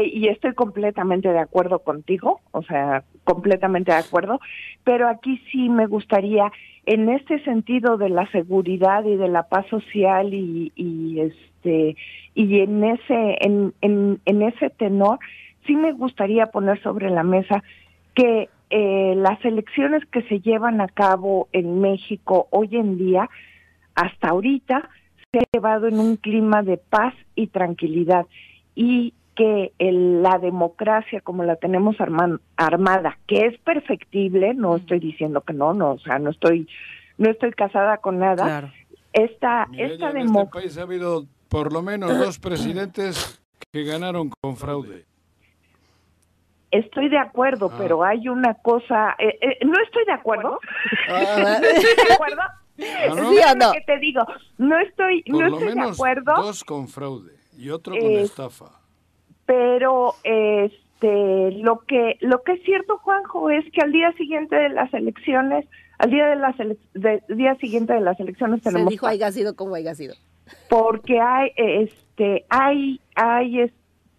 [0.00, 4.40] y estoy completamente de acuerdo contigo, o sea, completamente de acuerdo,
[4.84, 6.50] pero aquí sí me gustaría,
[6.86, 11.96] en este sentido de la seguridad y de la paz social y, y este
[12.34, 15.18] y en ese en, en, en ese tenor,
[15.66, 17.62] sí me gustaría poner sobre la mesa
[18.14, 23.28] que eh, las elecciones que se llevan a cabo en México hoy en día
[23.94, 24.88] hasta ahorita
[25.30, 28.26] se ha llevado en un clima de paz y tranquilidad.
[28.74, 35.00] Y que el- la democracia como la tenemos arma- armada, que es perfectible, no estoy
[35.00, 36.68] diciendo que no, no, o sea, no estoy
[37.18, 38.44] no estoy casada con nada.
[38.44, 38.72] Claro.
[39.12, 44.30] Esta esta en este democracia país ha habido por lo menos dos presidentes que ganaron
[44.40, 45.04] con fraude.
[46.70, 47.76] Estoy de acuerdo, Ah.
[47.78, 50.58] pero hay una cosa, eh, eh, no estoy de acuerdo.
[51.08, 52.42] Ah, ¿No estoy de acuerdo?
[52.76, 52.84] ¿No?
[52.84, 53.72] ¿Sí o Es lo no?
[53.72, 54.22] que te digo,
[54.58, 58.10] no estoy, Por no lo estoy de menos acuerdo, dos con fraude y otro con
[58.10, 58.80] Eh, estafa.
[59.46, 64.68] pero este, lo que, lo que es cierto, Juanjo, es que al día siguiente de
[64.70, 65.66] las elecciones,
[65.98, 66.78] al día de las del
[67.28, 70.14] día siguiente de las elecciones Se tenemos dijo haya sido como haya sido.
[70.68, 73.72] porque hay este hay hay es-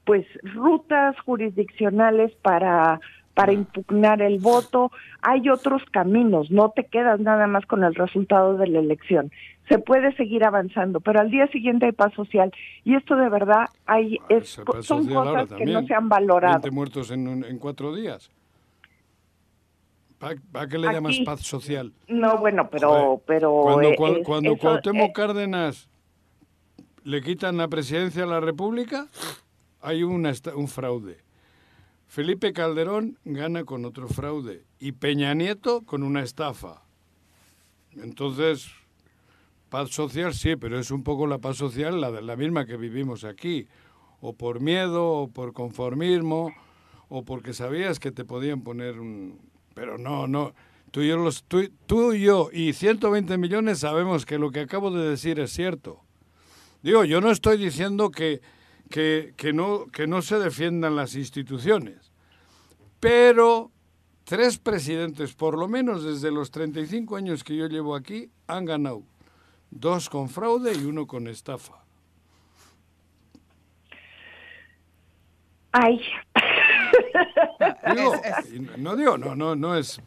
[0.05, 2.99] pues rutas jurisdiccionales para
[3.33, 8.57] para impugnar el voto, hay otros caminos, no te quedas nada más con el resultado
[8.57, 9.31] de la elección.
[9.69, 12.51] Se puede seguir avanzando, pero al día siguiente hay paz social
[12.83, 14.49] y esto de verdad hay Ah, es,
[14.81, 16.55] son cosas que no se han valorado.
[16.55, 18.29] 20 muertos en, cuatro días.
[20.19, 21.91] ¿Para, para qué le Aquí- llamas paz social?
[22.07, 25.89] No, bueno, pero Joder, pero Cuando, eh, es- cuando eso, Cuauhtémoc eh, Cárdenas
[27.03, 29.07] le quitan la presidencia a la República,
[29.81, 31.17] hay una, un fraude.
[32.13, 36.83] Felipe Calderón gana con otro fraude y Peña Nieto con una estafa.
[37.93, 38.67] Entonces,
[39.69, 43.23] paz social sí, pero es un poco la paz social la, la misma que vivimos
[43.23, 43.67] aquí.
[44.21, 46.53] O por miedo, o por conformismo,
[47.09, 49.39] o porque sabías que te podían poner un...
[49.73, 50.53] Pero no, no.
[50.91, 54.59] Tú y, yo los, tú, tú y yo y 120 millones sabemos que lo que
[54.59, 56.03] acabo de decir es cierto.
[56.83, 58.39] Digo, yo no estoy diciendo que,
[58.93, 62.11] que, que no, que no se defiendan las instituciones,
[62.99, 63.71] pero
[64.23, 69.01] tres presidentes, por lo menos desde los 35 años que yo llevo aquí, han ganado.
[69.71, 71.83] Dos con fraude y uno con estafa.
[75.71, 75.99] Ay.
[77.95, 78.13] Digo,
[78.77, 79.99] no digo, no, no, no es...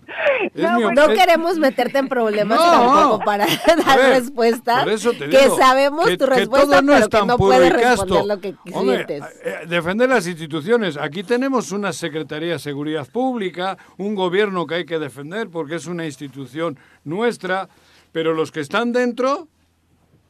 [0.55, 2.71] es No, mi op- No es- queremos meterte en problemas No.
[2.71, 4.83] tampoco para dar ver, respuesta.
[4.85, 7.73] por eso te que sabemos que- tu que respuesta, todo no pero que no puedes
[7.73, 9.25] responder lo que Hombre, sientes.
[9.45, 10.97] eh, defender las instituciones.
[10.97, 15.87] Aquí tenemos una Secretaría de Seguridad Pública, un gobierno que hay que defender porque es
[15.87, 17.69] una institución nuestra,
[18.13, 19.49] pero los que están dentro,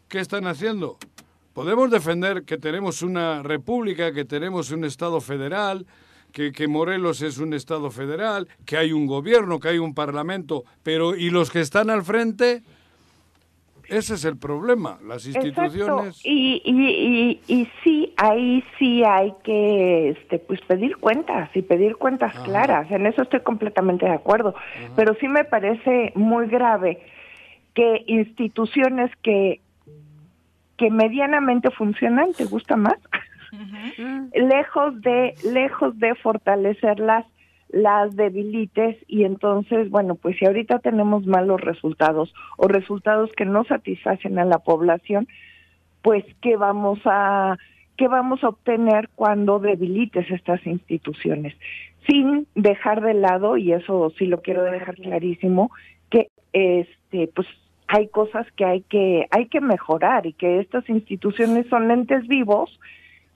[0.08, 0.98] ¿qué están haciendo?
[1.52, 5.86] Podemos defender que tenemos una república, que tenemos un Estado federal,
[6.36, 10.64] que, que Morelos es un Estado federal, que hay un gobierno, que hay un parlamento,
[10.82, 12.62] pero ¿y los que están al frente?
[13.88, 14.98] Ese es el problema.
[15.02, 16.20] Las instituciones...
[16.22, 21.96] Y, y, y, y sí, ahí sí hay que este, pues pedir cuentas y pedir
[21.96, 22.44] cuentas Ajá.
[22.44, 22.90] claras.
[22.90, 24.54] En eso estoy completamente de acuerdo.
[24.94, 27.00] Pero sí me parece muy grave
[27.72, 29.62] que instituciones que,
[30.76, 32.98] que medianamente funcionan, ¿te gusta más?
[34.34, 37.26] lejos de lejos de fortalecerlas
[37.68, 43.64] las debilites y entonces bueno pues si ahorita tenemos malos resultados o resultados que no
[43.64, 45.26] satisfacen a la población
[46.02, 47.56] pues qué vamos a
[47.96, 51.54] qué vamos a obtener cuando debilites estas instituciones
[52.08, 55.70] sin dejar de lado y eso sí lo quiero dejar clarísimo
[56.08, 57.48] que este pues
[57.88, 62.78] hay cosas que hay que hay que mejorar y que estas instituciones son entes vivos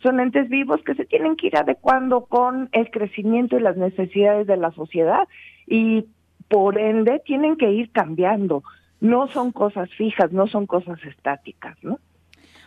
[0.03, 4.47] son entes vivos que se tienen que ir adecuando con el crecimiento y las necesidades
[4.47, 5.29] de la sociedad
[5.67, 6.07] y
[6.49, 8.63] por ende tienen que ir cambiando.
[9.01, 11.99] No son cosas fijas, no son cosas estáticas, ¿no?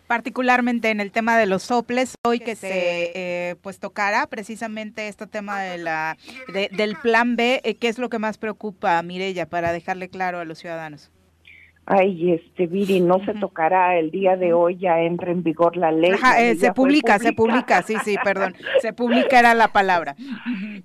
[0.08, 5.26] particularmente en el tema de los soples, hoy que se eh, pues tocará precisamente este
[5.28, 6.18] tema de la
[6.54, 10.10] de- del plan B, eh, ¿qué es lo que más preocupa a Mirella para dejarle
[10.10, 11.10] claro a los ciudadanos?
[11.86, 15.92] Ay, este Viri, no se tocará el día de hoy, ya entra en vigor la
[15.92, 16.12] ley.
[16.12, 20.16] Ajá, eh, se publica, se publica, sí, sí, perdón, se publica era la palabra.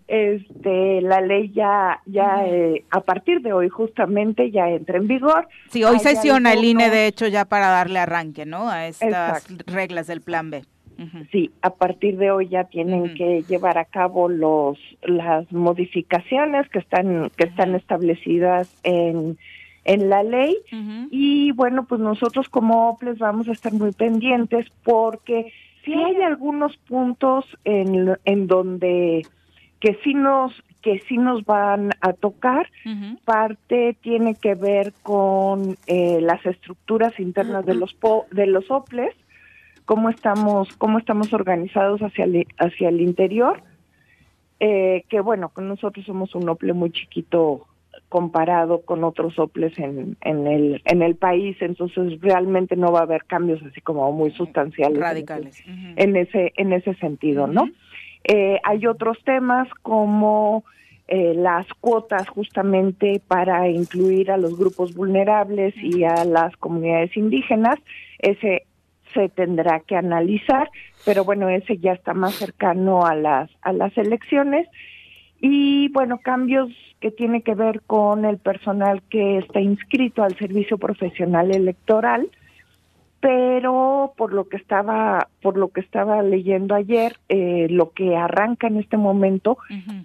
[0.09, 5.49] Este, la ley ya, ya eh, a partir de hoy justamente ya entra en vigor.
[5.71, 8.69] Sí, hoy Hay sesiona el INE de hecho ya para darle arranque, ¿no?
[8.69, 9.73] A estas Exacto.
[9.73, 10.65] reglas del plan B.
[11.31, 16.81] Sí, a partir de hoy ya tienen que llevar a cabo los las modificaciones que
[16.81, 19.39] están que están establecidas en
[19.89, 20.57] en la ley.
[21.11, 25.53] Y bueno, pues nosotros como OPLES vamos a estar muy pendientes porque
[25.85, 29.27] sí hay algunos puntos en, en donde
[29.81, 32.69] que sí nos que sí nos van a tocar.
[33.25, 39.15] Parte tiene que ver con eh, las estructuras internas de los po- de los OPLES,
[39.87, 43.63] cómo estamos cómo estamos organizados hacia el, hacia el interior,
[44.61, 47.67] eh, que bueno, nosotros somos un OPLE muy chiquito
[48.09, 53.03] comparado con otros soples en, en, el, en el país, entonces realmente no va a
[53.03, 54.99] haber cambios así como muy sustanciales.
[54.99, 55.63] Radicales.
[55.97, 57.69] En ese, en ese, sentido, ¿no?
[58.25, 60.65] Eh, hay otros temas como
[61.07, 67.79] eh, las cuotas justamente para incluir a los grupos vulnerables y a las comunidades indígenas.
[68.19, 68.67] Ese
[69.15, 70.71] se tendrá que analizar,
[71.05, 74.69] pero bueno, ese ya está más cercano a las a las elecciones
[75.41, 76.71] y bueno, cambios
[77.01, 82.29] que tiene que ver con el personal que está inscrito al servicio profesional electoral
[83.21, 88.69] pero por lo que estaba por lo que estaba leyendo ayer eh, lo que arranca
[88.69, 89.59] en este momento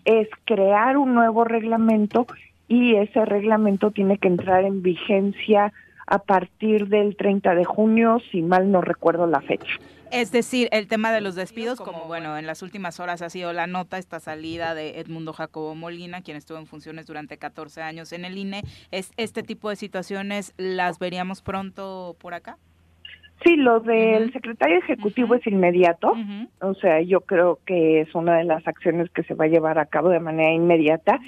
[0.06, 2.26] es crear un nuevo reglamento
[2.68, 5.74] y ese reglamento tiene que entrar en vigencia
[6.08, 9.74] a partir del 30 de junio si mal no recuerdo la fecha
[10.14, 13.52] es decir, el tema de los despidos, como bueno, en las últimas horas ha sido
[13.52, 18.14] la nota, esta salida de Edmundo Jacobo Molina, quien estuvo en funciones durante 14 años
[18.14, 18.62] en el INE,
[18.92, 22.58] es este tipo de situaciones las veríamos pronto por acá.
[23.44, 26.14] Sí, lo del secretario ejecutivo es inmediato,
[26.62, 29.80] o sea, yo creo que es una de las acciones que se va a llevar
[29.80, 31.20] a cabo de manera inmediata.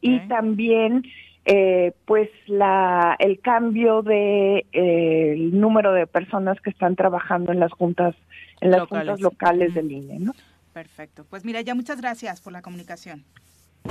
[0.00, 1.04] Y también
[1.52, 7.58] eh, pues la el cambio de eh, el número de personas que están trabajando en
[7.58, 8.14] las juntas
[8.60, 9.08] en las locales.
[9.08, 10.32] juntas locales del INE, ¿no?
[10.72, 11.24] Perfecto.
[11.28, 13.24] Pues mira, ya muchas gracias por la comunicación.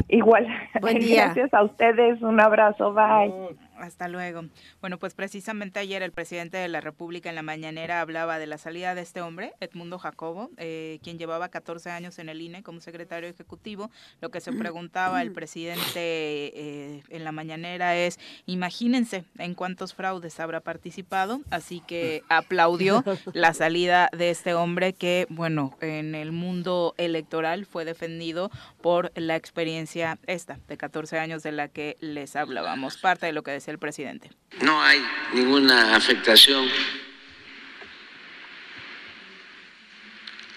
[0.08, 0.48] Igual.
[0.80, 1.26] Buen día.
[1.26, 2.22] Gracias a ustedes.
[2.22, 2.94] Un abrazo.
[2.94, 3.58] Bye.
[3.80, 4.44] Hasta luego.
[4.82, 8.58] Bueno, pues precisamente ayer el presidente de la República en la mañanera hablaba de la
[8.58, 12.82] salida de este hombre, Edmundo Jacobo, eh, quien llevaba 14 años en el INE como
[12.82, 13.90] secretario ejecutivo.
[14.22, 20.40] Lo que se preguntaba el presidente eh, en la mañanera es, imagínense en cuántos fraudes
[20.40, 21.42] habrá participado.
[21.50, 23.04] Así que aplaudió
[23.34, 28.52] la salida de este hombre que, bueno, en el mundo electoral fue defendido
[28.82, 32.98] por la experiencia esta de 14 años de la que les hablábamos.
[32.98, 34.30] Parte de lo que decía el presidente.
[34.62, 35.04] No hay
[35.34, 36.70] ninguna afectación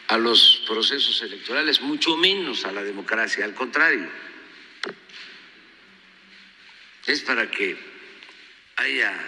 [0.09, 4.09] a los procesos electorales, mucho menos a la democracia, al contrario.
[7.07, 7.77] Es para que
[8.77, 9.19] haya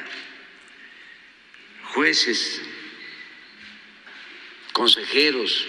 [1.95, 2.61] jueces,
[4.73, 5.67] consejeros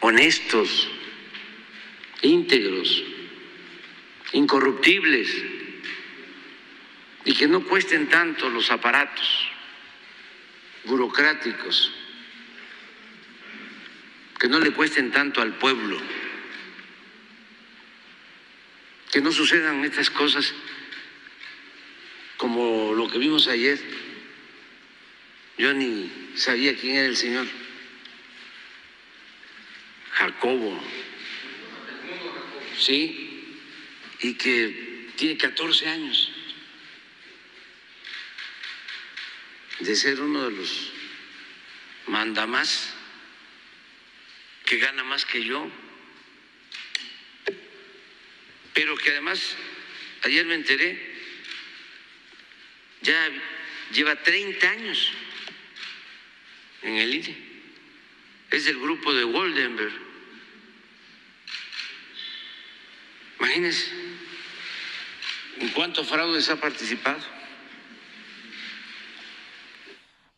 [0.00, 0.88] honestos,
[2.22, 3.02] íntegros,
[4.32, 5.57] incorruptibles
[7.28, 9.28] y que no cuesten tanto los aparatos
[10.84, 11.92] burocráticos,
[14.40, 16.00] que no le cuesten tanto al pueblo,
[19.12, 20.54] que no sucedan estas cosas
[22.38, 23.78] como lo que vimos ayer.
[25.58, 27.46] Yo ni sabía quién era el señor
[30.12, 30.80] Jacobo,
[32.78, 33.60] sí,
[34.20, 36.37] y que tiene 14 años.
[39.80, 40.92] De ser uno de los
[42.06, 42.94] mandamás
[44.64, 45.70] que gana más que yo,
[48.74, 49.56] pero que además,
[50.22, 51.16] ayer me enteré,
[53.02, 53.30] ya
[53.92, 55.10] lleva 30 años
[56.82, 57.36] en el INE,
[58.50, 59.92] es del grupo de Woldenberg.
[63.38, 63.90] Imagínense
[65.60, 67.37] en cuántos fraudes ha participado.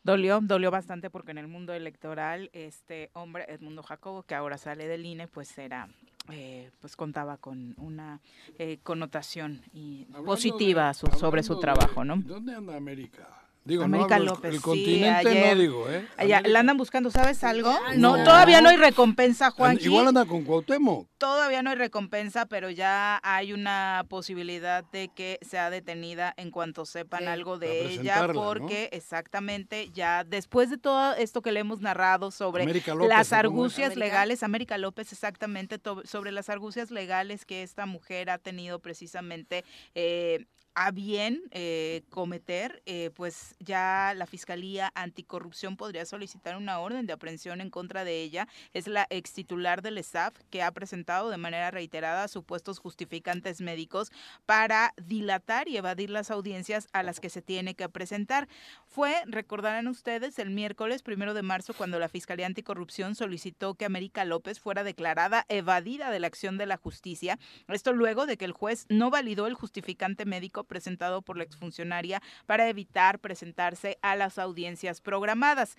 [0.03, 4.87] Dolió, dolió bastante porque en el mundo electoral este hombre, Edmundo Jacobo, que ahora sale
[4.87, 5.89] del INE, pues era,
[6.31, 8.19] eh, pues contaba con una
[8.57, 12.17] eh, connotación y positiva sobre su trabajo, ¿no?
[12.17, 13.40] ¿Dónde anda América?
[13.63, 14.55] Digo, América no, López.
[14.55, 16.07] El continente no digo, ¿eh?
[16.17, 17.71] Allá, la andan buscando, ¿sabes algo?
[17.95, 19.77] No, todavía no hay recompensa, Juan.
[19.79, 21.07] Igual anda con Cuauhtémoc.
[21.19, 26.85] Todavía no hay recompensa, pero ya hay una posibilidad de que sea detenida en cuanto
[26.85, 32.31] sepan algo de ella, porque exactamente ya después de todo esto que le hemos narrado
[32.31, 32.65] sobre
[33.07, 38.79] las argucias legales, América López exactamente sobre las argucias legales que esta mujer ha tenido
[38.79, 46.79] precisamente eh, a bien eh, cometer, eh, pues ya la Fiscalía Anticorrupción podría solicitar una
[46.79, 48.47] orden de aprehensión en contra de ella.
[48.73, 54.11] Es la ex titular del ESAF que ha presentado de manera reiterada supuestos justificantes médicos
[54.45, 58.47] para dilatar y evadir las audiencias a las que se tiene que presentar.
[58.85, 64.25] Fue, recordarán ustedes, el miércoles primero de marzo cuando la Fiscalía Anticorrupción solicitó que América
[64.25, 67.37] López fuera declarada evadida de la acción de la justicia.
[67.67, 72.21] Esto luego de que el juez no validó el justificante médico presentado por la exfuncionaria
[72.45, 75.75] para evitar presentarse a las audiencias programadas.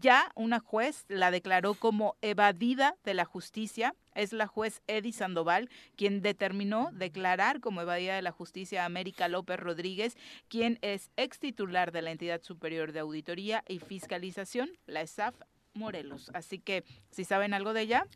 [0.00, 5.68] Ya una juez la declaró como evadida de la justicia es la juez Eddie Sandoval
[5.96, 10.16] quien determinó declarar como evadida de la justicia a América López Rodríguez,
[10.48, 15.34] quien es ex titular de la entidad superior de auditoría y fiscalización, la ESAF
[15.74, 16.30] Morelos.
[16.34, 18.06] Así que, si saben algo de ella,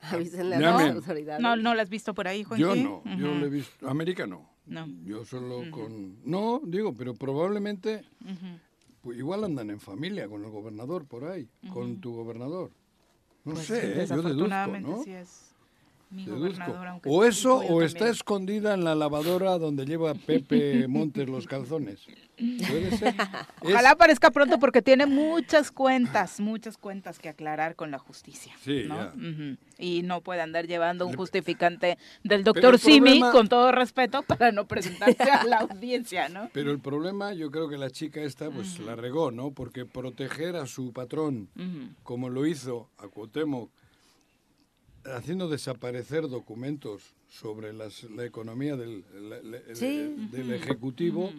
[0.00, 1.40] Avísenle a las autoridades.
[1.42, 2.62] no, no la has visto por ahí, Juanji?
[2.62, 3.38] Yo no, yo Ujú.
[3.38, 3.88] lo he visto.
[3.88, 4.50] América no.
[4.66, 4.86] No.
[5.04, 6.16] Yo solo con...
[6.24, 8.04] No, digo, pero probablemente
[9.00, 12.70] pues igual andan en familia con el gobernador por ahí, con tu gobernador.
[13.44, 13.90] No Pues sé, sí, ¿eh?
[13.90, 15.02] yo deduzco, desafortunadamente ¿no?
[15.02, 15.51] sí es
[16.12, 20.86] mi gobernador, aunque O es eso, o está escondida en la lavadora donde lleva Pepe
[20.88, 22.06] Montes los calzones.
[22.36, 23.14] Puede ser.
[23.62, 28.52] Ojalá Es- aparezca pronto porque tiene muchas cuentas, muchas cuentas que aclarar con la justicia.
[28.62, 29.12] Sí, ¿no?
[29.78, 34.52] Y no puede andar llevando un justificante del doctor Simi, problema- con todo respeto, para
[34.52, 36.50] no presentarse a la audiencia, ¿no?
[36.52, 39.52] Pero el problema, yo creo que la chica esta, pues la regó, ¿no?
[39.52, 41.48] Porque proteger a su patrón,
[42.02, 43.70] como lo hizo a Cuauhtémoc,
[45.04, 50.14] haciendo desaparecer documentos sobre las- la economía del, la- la- Sí.
[50.30, 51.30] del Ejecutivo,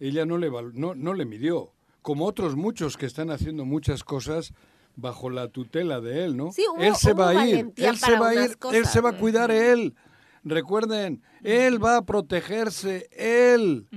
[0.00, 1.72] ella no le, no, no le midió.
[2.02, 4.52] Como otros muchos que están haciendo muchas cosas
[4.96, 6.52] bajo la tutela de él, ¿no?
[6.52, 9.10] Sí, hubo- él se va a ir, él se va a ir, él se va
[9.10, 9.94] a cuidar él.
[10.44, 13.88] Recuerden, él va a protegerse, él.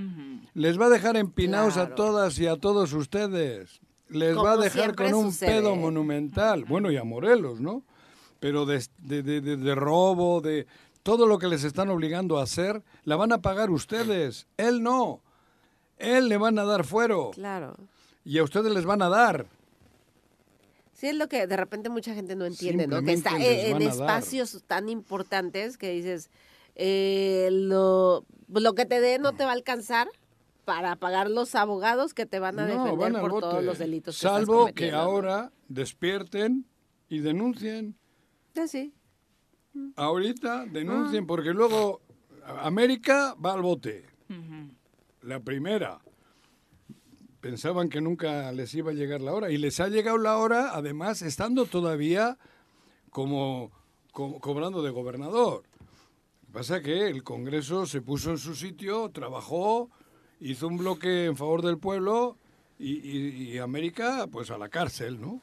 [0.55, 3.82] Les va a dejar empinados a todas y a todos ustedes.
[4.10, 5.51] Les va a dejar con un sucede.
[5.62, 6.66] pedo monumental.
[6.66, 7.84] Bueno, y a Morelos, ¿no?
[8.39, 10.65] Pero de, de- de- de- robo, de
[11.03, 14.47] todo lo que les están obligando a hacer, la van a pagar ustedes.
[14.57, 15.21] Él no.
[15.97, 17.31] Él le van a dar fuero.
[17.33, 17.75] Claro.
[18.23, 19.47] Y a ustedes les van a dar.
[20.93, 23.01] Sí, es lo que de repente mucha gente no entiende, ¿no?
[23.01, 26.29] Que está en espacios tan importantes que dices,
[26.75, 30.07] eh, lo, lo que te dé no te va a alcanzar
[30.65, 34.15] para pagar los abogados que te van a No, defender van por todos los delitos
[34.15, 36.65] que estás Salvo que ahora despierten
[37.09, 37.95] y denuncien.
[38.56, 38.93] Sí, sí.
[39.95, 40.66] Ahorita Ah.
[40.66, 42.02] denuncien, porque luego
[42.62, 44.06] América va al bote.
[45.22, 46.00] La primera.
[47.41, 49.50] Pensaban que nunca les iba a llegar la hora.
[49.50, 52.38] Y les ha llegado la hora, además, estando todavía
[53.12, 53.72] como,
[54.12, 55.64] co- cobrando de gobernador.
[56.41, 59.89] Lo que pasa que el Congreso se puso en su sitio, trabajó,
[60.41, 62.38] hizo un bloque en favor del pueblo
[62.78, 65.41] y, y- y América, pues a la cárcel, ¿no?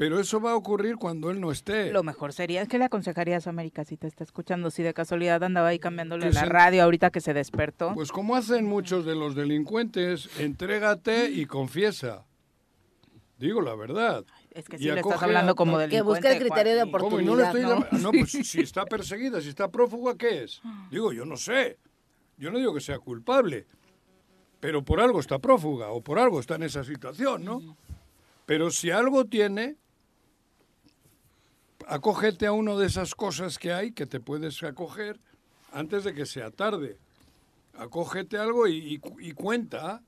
[0.00, 1.92] Pero eso va a ocurrir cuando él no esté.
[1.92, 4.70] Lo mejor sería, ¿qué le aconsejarías a América si te está escuchando?
[4.70, 7.92] Si de casualidad andaba ahí cambiándole Que la se- radio ahorita que se despertó.
[7.92, 12.24] Pues como hacen muchos de los delincuentes, entrégate y confiesa.
[13.38, 14.24] Digo la verdad.
[14.52, 16.02] es que y sí le estás hablando a- como Que delincuente.
[16.28, 16.80] busque el criterio de.
[16.80, 20.44] Y no le estoy oportunidad, llam- No, pues si está perseguida, si está prófuga, ¿qué
[20.44, 20.62] es?
[20.90, 21.76] Digo, yo no sé.
[22.38, 23.66] Yo no digo que sea culpable.
[24.60, 27.76] Pero por algo está prófuga o por algo está en esa situación, ¿no?
[28.46, 29.76] Pero si algo tiene,
[31.90, 35.18] acógete a una de esas cosas que hay que te puedes acoger
[35.72, 36.96] antes de que sea tarde.
[37.78, 40.00] Acógete a algo y, y y cuenta,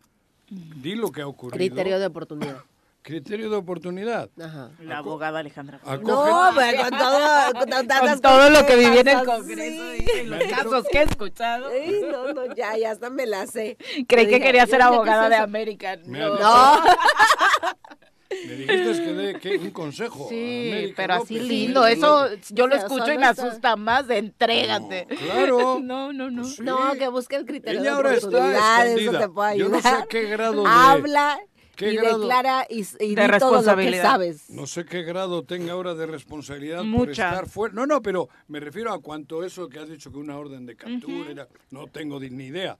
[0.49, 1.57] di lo que ha ocurrido.
[1.59, 2.59] Criterio de oportunidad.
[3.03, 4.31] Criterio de oportunidad.
[4.41, 4.71] Ajá.
[4.81, 5.81] La abogada Alejandra.
[5.85, 9.83] Acógete- No, pero con todo, con, tantas Con todo lo que viví en el Congreso
[9.97, 10.05] sí.
[10.21, 11.69] y los casos que he escuchado.
[12.11, 13.77] No, no, ya, ya hasta me la sé.
[14.07, 15.37] Creí que dije, quería ser dije, ¿qué abogada de?
[15.37, 15.97] América.
[16.07, 16.39] No.
[16.39, 16.81] No,
[18.47, 20.27] Me dijiste que dé que un consejo.
[20.29, 21.87] Sí, América pero así López, lindo.
[21.87, 24.07] Eso yo lo escucho y me está- asusta más.
[24.09, 25.07] de Entrégate.
[25.11, 25.81] No, claro.
[25.83, 26.43] No, no, no.
[26.43, 26.63] Pues sí.
[26.63, 29.83] no, que busque el criterio Ella de ahora está eso te puede Yo ayudar.
[29.95, 31.39] no sé qué grado de- Habla
[31.77, 34.03] qué y grado- declara y, y De di todo lo que responsabilidad.
[34.03, 34.51] sabes.
[34.51, 37.29] No sé qué grado tenga ahora de responsabilidad por Mucha.
[37.31, 37.75] estar fuera.
[37.75, 40.77] No, no, pero me refiero a cuanto eso que has dicho que una orden de
[40.77, 42.77] captura era- no tengo ni idea.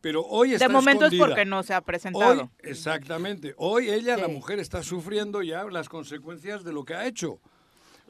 [0.00, 1.26] Pero hoy está De momento es escondida.
[1.26, 2.42] porque no se ha presentado.
[2.42, 3.54] Hoy, exactamente.
[3.56, 4.32] Hoy ella, la Sí.
[4.32, 7.40] mujer, está sufriendo ya las consecuencias de lo que ha hecho.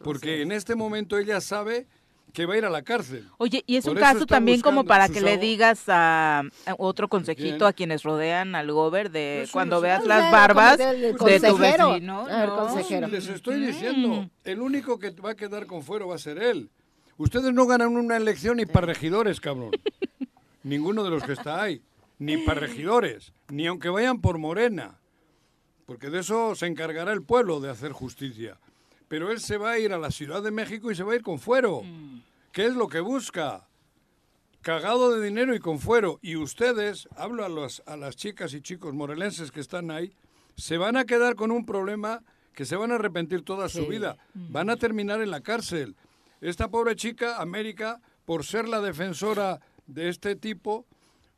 [0.05, 1.86] Porque en este momento ella sabe
[2.34, 3.26] que va a ir a la cárcel.
[3.39, 7.09] Oye, y es Por un caso también como para que le digas a, a otro
[7.09, 7.68] consejito ¿Quién?
[7.68, 11.14] a quienes rodean al gober de Eso cuando no veas Ah, las barbas el de
[11.14, 11.59] tu vecino.
[11.59, 12.26] Ver, ¿no?
[12.55, 13.09] consejero.
[13.09, 16.70] Les estoy diciendo, el único que va a quedar con fuero va a ser él.
[17.16, 19.70] Ustedes no ganan una elección ni para regidores, cabrón.
[20.63, 21.83] Ninguno de los que está ahí.
[22.19, 23.33] Ni para regidores.
[23.49, 24.99] Ni aunque vayan por Morena.
[25.87, 28.59] Porque de eso se encargará el pueblo de hacer justicia.
[29.09, 31.17] Pero él se va a ir a la Ciudad de México y se va a
[31.17, 31.83] ir con fuero.
[32.53, 33.67] ¿Qué es lo que busca?
[34.61, 36.19] Cagado de dinero y con fuero.
[36.21, 40.13] Y ustedes, hablo a, los, a las chicas y chicos morelenses que están ahí,
[40.57, 44.17] se van a quedar con un problema que se van a arrepentir toda su vida.
[44.35, 45.95] Van a terminar en la cárcel.
[46.41, 50.86] Esta pobre chica, América, por ser la defensora de este tipo,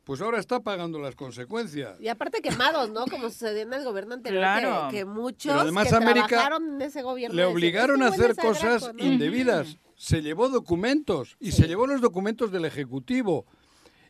[0.03, 1.99] pues ahora está pagando las consecuencias.
[1.99, 3.05] Y aparte quemados, ¿no?
[3.07, 4.89] Como sucedió en el gobierno anterior, Claro.
[4.89, 8.09] que, que muchos Pero además que América trabajaron en ese gobierno Le decían, obligaron a
[8.09, 9.03] "Este hacer es sagrado", cosas ¿no?
[9.03, 9.77] indebidas.
[9.95, 13.45] Se llevó documentos y se llevó los documentos del Ejecutivo.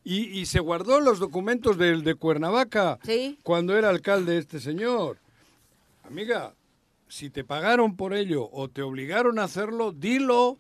[0.04, 3.38] Y, y se guardó los documentos del de Cuernavaca Sí.
[3.44, 5.20] cuando era alcalde este señor.
[6.04, 6.56] Amiga,
[7.08, 10.58] si te pagaron por ello o te obligaron a hacerlo, dilo,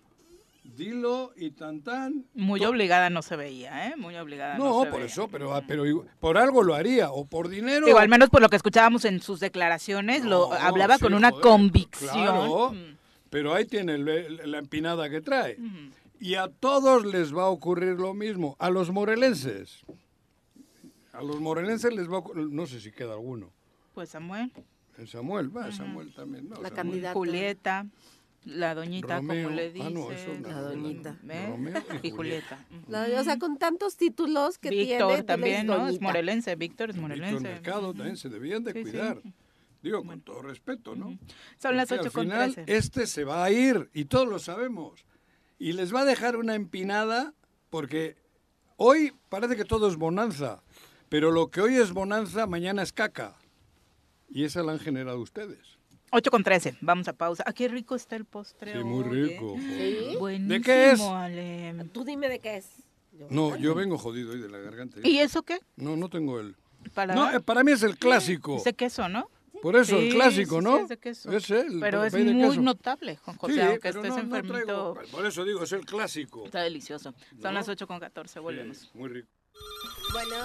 [0.63, 2.25] dilo y tan tan.
[2.33, 3.95] Muy obligada no se veía, ¿eh?
[3.97, 5.05] Muy obligada no, No, se por veía.
[5.11, 5.83] eso, pero, ah, pero
[6.19, 7.85] por algo lo haría, o por dinero.
[7.85, 11.29] Digo, al menos por lo que escuchábamos en sus declaraciones, lo hablaba sí, con una
[11.31, 12.11] joder, convicción.
[12.13, 12.71] claro.
[12.73, 12.97] Mm.
[13.29, 15.57] Pero ahí tiene el- la empinada que trae.
[16.19, 18.55] Y a todos les va a ocurrir lo mismo.
[18.59, 19.81] A los morelenses.
[21.13, 23.51] A los morelenses les va a ocurrir, no sé si queda alguno.
[23.93, 24.51] Pues Samuel,
[24.97, 26.45] El Samuel, va, Samuel también.
[26.49, 26.73] No, La Samuel.
[26.75, 27.13] candidata.
[27.13, 27.85] Julieta,
[28.43, 29.43] la doñita, Romeo.
[29.43, 29.91] como le Ah, dice.
[29.91, 30.47] no, eso no.
[30.49, 31.17] La doñita.
[32.03, 32.65] Y Julieta.
[32.87, 34.85] La- o sea, con tantos títulos que tiene.
[34.93, 35.87] Víctor tú también, ¿no?
[35.87, 37.43] Es morelense, Víctor es Víctor morelense.
[37.43, 38.89] Mercado también se debían de Sí, sí.
[38.91, 39.21] cuidar.
[39.83, 41.17] Digo, con todo respeto, ¿no?
[41.59, 42.77] Son las Porque 8 al con final 13.
[42.77, 45.05] este se va a ir y todos lo sabemos.
[45.57, 47.33] Y les va a dejar una empinada
[47.69, 48.15] porque
[48.77, 50.63] hoy parece que todo es bonanza,
[51.09, 53.37] pero lo que hoy es bonanza mañana es caca.
[54.29, 55.77] Y esa la han generado ustedes.
[56.11, 57.43] 8 con 13, vamos a pausa.
[57.47, 58.73] Ah, qué rico está el postre.
[58.73, 59.23] Sí, muy oye.
[59.29, 59.55] rico.
[59.57, 60.15] ¿Sí?
[60.19, 60.99] Buenísimo, ¿De qué es?
[61.01, 61.85] Ale.
[61.93, 62.67] Tú dime de qué es.
[63.13, 64.99] Yo- No, yo vengo jodido hoy de la garganta.
[65.03, 65.59] ¿Y eso qué?
[65.77, 66.55] No, no tengo el...
[66.93, 68.57] Para, No, eh, para mí es el clásico.
[68.57, 69.29] Es de queso, ¿no?
[69.61, 70.77] Por eso, el Sí, clásico, sí, ¿no?
[70.77, 71.31] sí, es de queso.
[71.31, 72.61] Ese, el Pero es muy queso.
[72.61, 74.53] notable, Juan José, Sí, aunque estés no- no enfermito.
[74.95, 76.45] traigo- Por eso digo, es el clásico.
[76.45, 77.13] Está delicioso.
[77.29, 77.51] Son ¿No?
[77.51, 78.77] las 8 con 14, volvemos.
[78.77, 79.27] Sí, muy rico.
[80.11, 80.35] Bueno,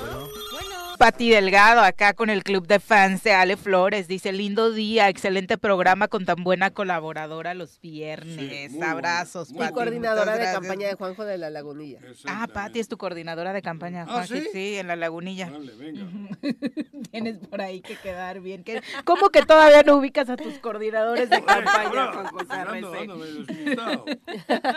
[0.52, 0.76] bueno.
[0.98, 5.58] Pati Delgado, acá con el club de fans de Ale Flores, dice, lindo día, excelente
[5.58, 8.72] programa con tan buena colaboradora los viernes.
[8.72, 9.74] Sí, Abrazos, Pati.
[9.74, 10.60] coordinadora muchas de gracias.
[10.62, 11.98] campaña de Juanjo de la Lagunilla.
[12.26, 14.26] Ah, Pati es tu coordinadora de campaña, ¿Ah, Juan.
[14.28, 14.44] sí?
[14.52, 15.50] sí, en la lagunilla.
[15.50, 16.06] Vale, venga.
[17.10, 18.64] Tienes por ahí que quedar bien.
[18.64, 22.60] ¿Qué- ¿Cómo que todavía no ubicas a tus coordinadores de campaña, Ahora, Juan José ando-
[22.62, 22.98] Arrece?
[22.98, 24.04] ando medio despistado.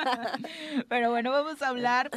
[0.90, 2.12] Pero bueno, vamos a hablar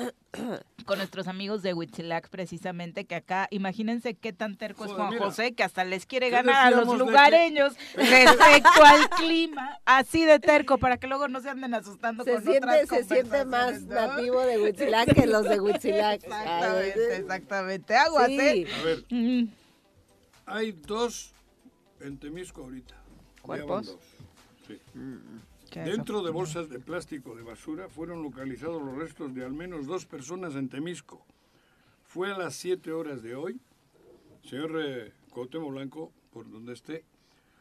[0.87, 2.62] con nuestros amigos de Huitzilac precisamente,
[3.07, 5.25] que acá, imagínense qué tan terco es Juan mira.
[5.25, 10.25] José, que hasta les quiere ¿Qué ganar a los que- lugareños respecto al clima, así
[10.25, 13.45] de terco, para que luego no se anden asustando Se con siente, otras se siente
[13.45, 16.23] más nativo de Huitzilac que los de Huitzilac.
[16.25, 17.97] Exactamente, exactamente.
[17.97, 18.39] Aguas, Sí.
[18.41, 18.67] ¿eh?
[18.81, 19.49] A ver, Mm,
[20.47, 21.33] hay dos
[22.01, 22.95] en Temisco ahorita.
[23.43, 23.99] ¿Cuerpos?
[25.75, 30.05] Dentro de bolsas de plástico de basura fueron localizados los restos de al menos dos
[30.07, 31.25] personas en Temisco.
[32.13, 33.59] Fue a las 7 horas de hoy,
[34.45, 35.15] señor eh,
[35.71, 37.07] Blanco, por donde esté,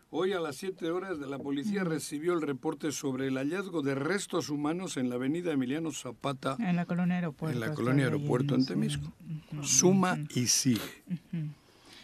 [0.09, 4.49] hoy a las 7 horas la policía recibió el reporte sobre el hallazgo de restos
[4.49, 7.55] humanos en la avenida Emiliano Zapata, En la colonia aeropuerto.
[7.55, 8.65] en la colonia aeropuerto en.
[8.65, 9.13] Temisco.
[9.61, 10.81] Suma y sigue.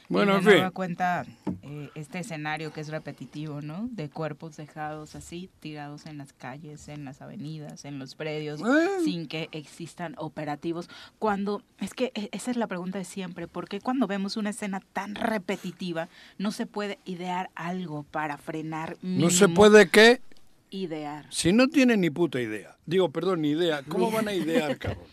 [0.10, 0.70] Bueno, en fin.
[0.74, 1.26] cuenta
[1.64, 3.90] eh, este escenario que es repetitivo, ¿no?
[3.92, 8.88] De cuerpos dejados así, tirados en las calles, en las avenidas, en los predios, Ah.
[9.04, 10.90] sin que existan operativos.
[11.20, 14.52] Cuando, es que e- esa es la pregunta de siempre, ¿por qué cuando vemos una
[14.52, 18.96] escena tan repetitiva no se puede idear algo para frenar?
[19.02, 20.22] No se puede que,
[20.70, 21.26] idear.
[21.30, 25.04] si no tienen ni puta idea, digo, perdón, ni idea, ¿cómo van a idear, cabrón?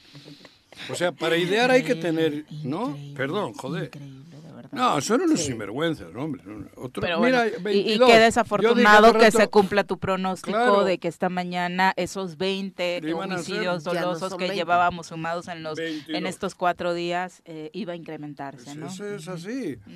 [0.90, 2.88] O sea, para idear hay que tener, ¿no?
[2.90, 3.84] Increíble, Perdón, joder.
[3.86, 4.34] Increíble.
[4.75, 6.43] No, son unos sinvergüenzas, hombre.
[6.77, 7.97] Otro, Pero mira, bueno, y- 22.
[7.97, 10.85] y, Yo qué desafortunado que se cumpla tu pronóstico Claro.
[10.85, 14.57] de que esta mañana esos 20 Le iban a hacer- homicidios no dolosos que 20.
[14.57, 16.18] llevábamos sumados en los 22.
[16.18, 18.87] en estos cuatro días eh, iba a incrementarse, Pues ¿no?
[18.89, 19.77] Eso es así.
[19.87, 19.91] Mm.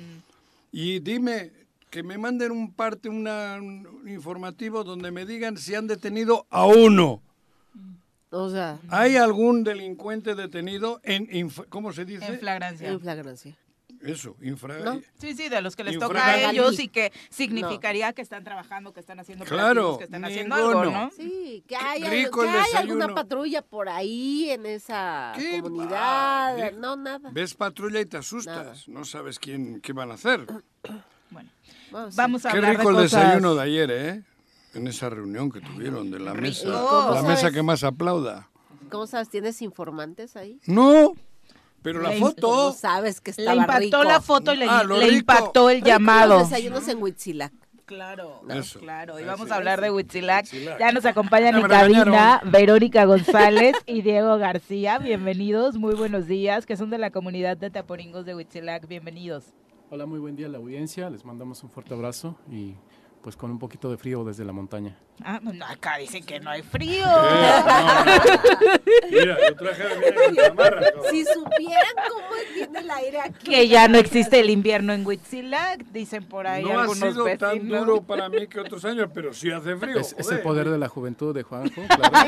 [0.71, 1.51] Y dime,
[1.89, 6.65] que me manden un parte, una, un informativo donde me digan si han detenido a
[6.65, 7.21] uno.
[8.31, 12.27] O sea, ¿Hay algún delincuente detenido en, ¿cómo se dice?
[12.27, 12.87] En flagrancia.
[12.87, 13.55] en flagrancia.
[14.01, 14.79] Eso, infra...
[14.79, 15.01] ¿No?
[15.19, 18.43] Sí, sí, de los que les Infra- toca a ellos y que significaría que están
[18.45, 20.85] trabajando, que están haciendo Claro, que están haciendo algo.
[20.85, 21.11] ¿no?
[21.11, 26.57] Sí, que hay, Rico que el hay alguna patrulla por ahí en esa ¿Qué comunidad.
[26.57, 26.71] va?
[26.71, 27.29] No, nada.
[27.33, 28.87] Ves patrulla y te asustas.
[28.87, 30.45] No sabes quién, qué van a hacer.
[31.29, 31.51] Bueno,
[31.91, 32.17] Bueno, sí.
[32.17, 34.23] vamos a Qué hablar rico de el desayuno de ayer, ¿eh?
[34.75, 36.69] En esa reunión que tuvieron de la mesa.
[36.71, 38.49] ¿Cómo La mesa que más aplauda.
[38.89, 39.29] ¿Cómo sabes?
[39.29, 40.59] ¿Tienes informantes ahí?
[40.67, 41.13] No,
[41.81, 42.71] pero la Le- ¿Cómo foto...
[42.73, 44.03] sabes que Le estaba impactó rico?
[44.03, 46.39] la foto y le, Ah, le impactó el Rico llamado.
[46.39, 47.53] Los desayunos en Huitzilac.
[47.85, 48.79] Claro, Eso.
[48.79, 49.19] claro.
[49.19, 49.31] Y Eso.
[49.31, 50.43] vamos a hablar de Huitzilac.
[50.43, 50.79] Huitzilac.
[50.79, 54.99] Ya nos acompañan Ya en cabina Verónica González y Diego García.
[54.99, 58.87] Bienvenidos, muy buenos días, que son de la comunidad de Taporingos de Huitzilac.
[58.87, 59.45] Bienvenidos.
[59.89, 61.09] Hola, muy buen día a la audiencia.
[61.09, 62.75] Les mandamos un fuerte abrazo y
[63.21, 64.95] pues con un poquito de frío desde la montaña.
[65.23, 67.03] Ah, no, acá dicen que no hay frío.
[69.11, 70.81] Mira, yo traje a mi chamarra.
[71.09, 73.51] Si supieran cómo tiene el aire aquí.
[73.51, 77.25] Que ya no existe el invierno en Huitzilac, dicen por ahí No ha algunos sido
[77.37, 77.85] tan vecinos.
[77.85, 79.99] duro para mí que otros años, pero sí hace frío.
[79.99, 82.27] Es, es el poder de la juventud de Juanjo, claro.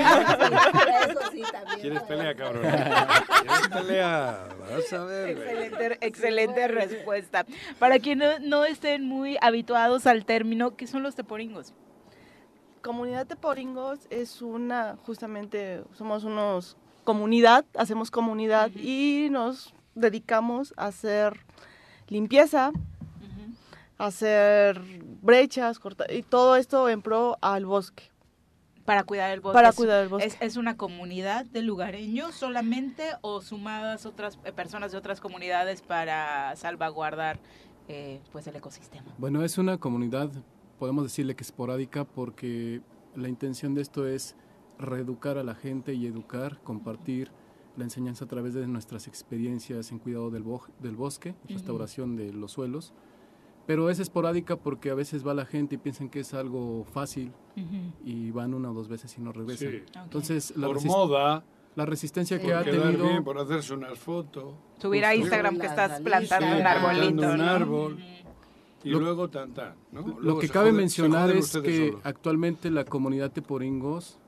[1.09, 1.79] Eso sí, también.
[1.79, 2.63] ¿Quieres pelea, cabrón?
[2.63, 4.39] ¿Quieres pelea?
[4.75, 5.35] Vas a ver.
[5.35, 5.47] güey.
[5.49, 7.45] Excelente, excelente respuesta.
[7.79, 11.73] Para quienes no, no estén muy habituados al término, ¿qué son los teporingos?
[12.81, 20.87] Comunidad de Poringos es una, justamente, somos unos comunidad, hacemos comunidad y nos dedicamos a
[20.87, 21.39] hacer
[22.07, 22.71] limpieza,
[23.97, 24.81] a hacer
[25.21, 28.10] brechas, corta- y todo esto en pro al bosque.
[28.85, 29.53] Para cuidar el bosque.
[29.55, 30.27] Para Es- cuidar el bosque.
[30.27, 35.81] ¿Es, es una comunidad de lugareños solamente o sumadas otras eh, personas de otras comunidades
[35.81, 37.39] para salvaguardar
[37.87, 39.05] eh, pues el ecosistema?
[39.17, 40.29] Bueno, es una comunidad,
[40.79, 42.81] podemos decirle que esporádica, porque
[43.15, 44.35] la intención de esto es
[44.79, 47.31] reeducar a la gente y educar, compartir
[47.77, 52.33] la enseñanza a través de nuestras experiencias en cuidado del, bo- del bosque, restauración de
[52.33, 52.93] los suelos.
[53.67, 57.31] Pero es esporádica porque a veces va la gente y piensan que es algo fácil
[58.03, 59.71] y van una o dos veces y no regresan.
[59.71, 59.83] Sí.
[59.95, 61.43] Entonces, la Por moda.
[61.75, 63.03] La resistencia que por ha tenido...
[63.07, 64.55] bien, por hacerse unas fotos.
[64.77, 65.15] Subir a.
[65.15, 67.49] Instagram que estás plantando Sí, un arbolito, plantando un ¿no?
[67.49, 67.97] árbol.
[68.83, 70.19] Y Lo- luego tan tan, ¿no?
[70.19, 74.19] Lo que cabe mencionar es que actualmente la comunidad de Poringos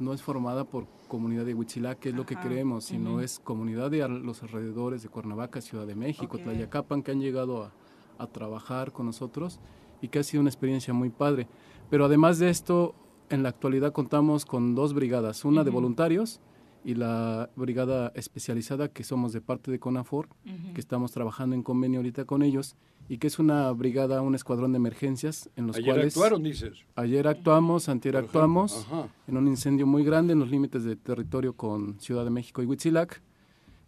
[0.00, 3.90] no es formada por comunidad de Huitzilac, que es lo que creemos, sino es comunidad
[3.90, 6.42] de los alrededores de Cuernavaca, Ciudad de México, Ok.
[6.44, 7.72] Tlayacapan, que han llegado a,
[8.20, 9.60] a trabajar con nosotros
[10.02, 11.48] y que ha sido una experiencia muy padre.
[11.90, 12.94] Pero además de esto,
[13.28, 16.40] en la actualidad contamos con dos brigadas, una de voluntarios
[16.84, 20.28] y la brigada especializada que somos de parte de CONAFOR,
[20.74, 22.76] que estamos trabajando en convenio ahorita con ellos
[23.08, 26.78] y que es una brigada, un escuadrón de emergencias en los Ayer cuales actuaron, dices.
[26.94, 29.08] Ayer actuamos, antier actuamos ajá.
[29.26, 32.66] en un incendio muy grande en los límites de territorio con Ciudad de México y
[32.66, 33.20] Huitzilac,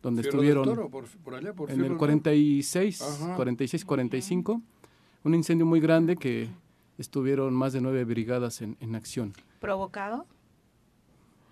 [0.03, 3.37] donde Fierro del estuvieron Toro, por- por allá, por en Fierro el del 46, Ajá.
[3.37, 4.61] 46, 45,
[5.25, 6.49] un incendio muy grande que
[6.99, 9.33] estuvieron más de nueve brigadas en, en acción.
[9.61, 10.27] ¿Provocado?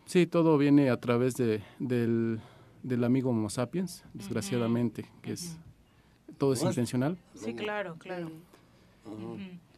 [0.07, 2.41] Sí, todo viene a través de, del,
[2.83, 5.57] del amigo Homo sapiens, desgraciadamente, que es
[6.39, 7.17] todo es intencional.
[7.35, 8.31] Sí, claro, claro.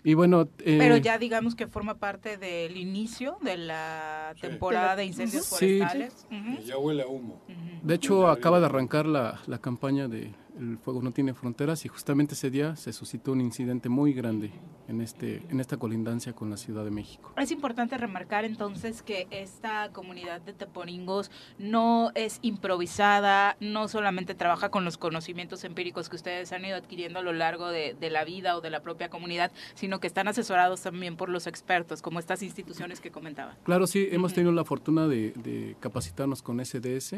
[0.05, 5.05] Y bueno, eh, Pero ya digamos que forma parte del inicio de la temporada de
[5.05, 5.79] incendios Sí.
[5.79, 6.27] forestales.
[6.31, 6.63] Ujú.
[6.65, 7.41] Ya huele a humo.
[7.83, 11.89] De hecho, acaba de arrancar la, la campaña de El Fuego No Tiene Fronteras y
[11.89, 14.51] justamente ese día se suscitó un incidente muy grande
[14.89, 17.33] en, este, en esta colindancia con la Ciudad de México.
[17.37, 24.71] Es importante remarcar entonces que esta comunidad de teporingos no es improvisada, no solamente trabaja
[24.71, 28.25] con los conocimientos empíricos que ustedes han ido adquiriendo a lo largo de, de la
[28.25, 32.19] vida o de la propia comunidad, sino que están asesorados también por los expertos, como
[32.19, 33.57] estas instituciones que comentaba.
[33.65, 37.17] Claro, sí, hemos tenido la fortuna de, de capacitarnos con SDS,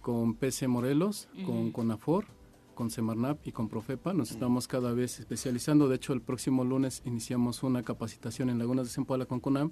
[0.00, 1.72] con PC Morelos, con.
[1.72, 2.26] CONAFOR,
[2.74, 4.12] con Semarnap y con Profepa.
[4.12, 5.88] Nos estamos cada vez especializando.
[5.88, 9.70] De hecho, el próximo lunes iniciamos una capacitación en Lagunas de Zempoala con CONAM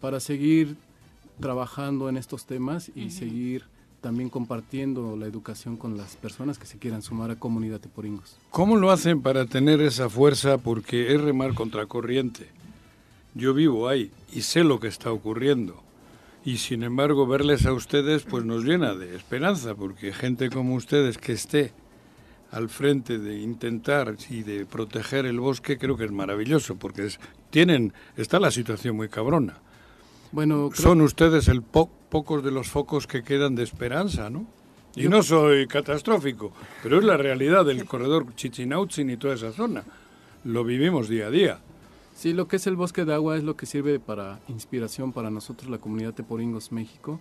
[0.00, 0.76] para seguir
[1.40, 3.64] trabajando en estos temas y seguir
[4.00, 8.36] también compartiendo la educación con las personas que se quieran sumar a Comunidad de Poringos.
[8.50, 10.58] ¿Cómo lo hacen para tener esa fuerza?
[10.58, 12.48] Porque es remar contracorriente.
[13.34, 15.82] Yo vivo ahí y sé lo que está ocurriendo.
[16.44, 21.18] Y sin embargo, verles a ustedes pues nos llena de esperanza, porque gente como ustedes
[21.18, 21.72] que esté
[22.52, 27.20] al frente de intentar y de proteger el bosque creo que es maravilloso, porque es-
[27.50, 29.58] tienen está la situación muy cabrona.
[30.32, 34.46] Bueno, creo- son ustedes el po- pocos de los focos que quedan de esperanza, ¿no?
[34.96, 36.52] Y no soy catastrófico,
[36.82, 39.84] pero es la realidad del corredor Chichinautzin y toda esa zona.
[40.44, 41.58] Lo vivimos día a día.
[42.16, 45.30] Sí, lo que es el bosque de agua es lo que sirve para inspiración para
[45.30, 47.20] nosotros, la comunidad de Poringos México,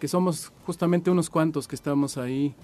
[0.00, 2.54] que somos justamente unos cuantos que estamos ahí.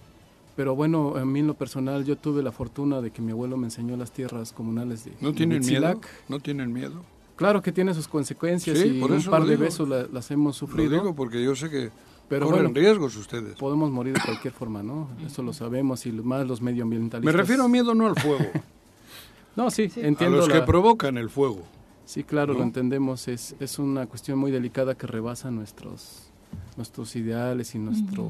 [0.59, 3.56] Pero bueno, a mí en lo personal yo tuve la fortuna de que mi abuelo
[3.56, 6.01] me enseñó las tierras comunales de ¿No tienen miedo?
[6.28, 7.01] ¿No tienen miedo?
[7.36, 9.60] Claro que tiene sus consecuencias Sí, y por un par de digo.
[9.62, 10.90] besos la- las hemos sufrido.
[10.90, 11.90] Lo digo porque yo sé que
[12.28, 13.55] Pero corren bueno, riesgos ustedes.
[13.55, 15.09] Podemos morir de cualquier forma, ¿no?
[15.24, 17.32] Eso lo sabemos y más los medioambientalistas.
[17.32, 18.44] Me refiero a miedo no al fuego,
[19.55, 20.39] No, sí, entiendo.
[20.39, 21.62] a los que provocan el fuego.
[22.05, 22.59] Sí, claro, ¿no?
[22.59, 23.28] lo entendemos.
[23.28, 26.27] Es, es una cuestión muy delicada que rebasa nuestros,
[26.76, 28.28] nuestros ideales y nuestro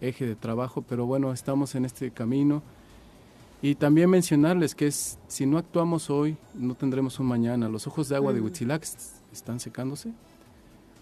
[0.00, 2.62] eje de trabajo, pero bueno, estamos en este camino.
[3.62, 7.68] Y también mencionarles que es, si no actuamos hoy, no tendremos un mañana.
[7.68, 8.40] Los ojos de agua de.
[8.40, 9.00] Huitzilac est-
[9.32, 10.12] están secándose.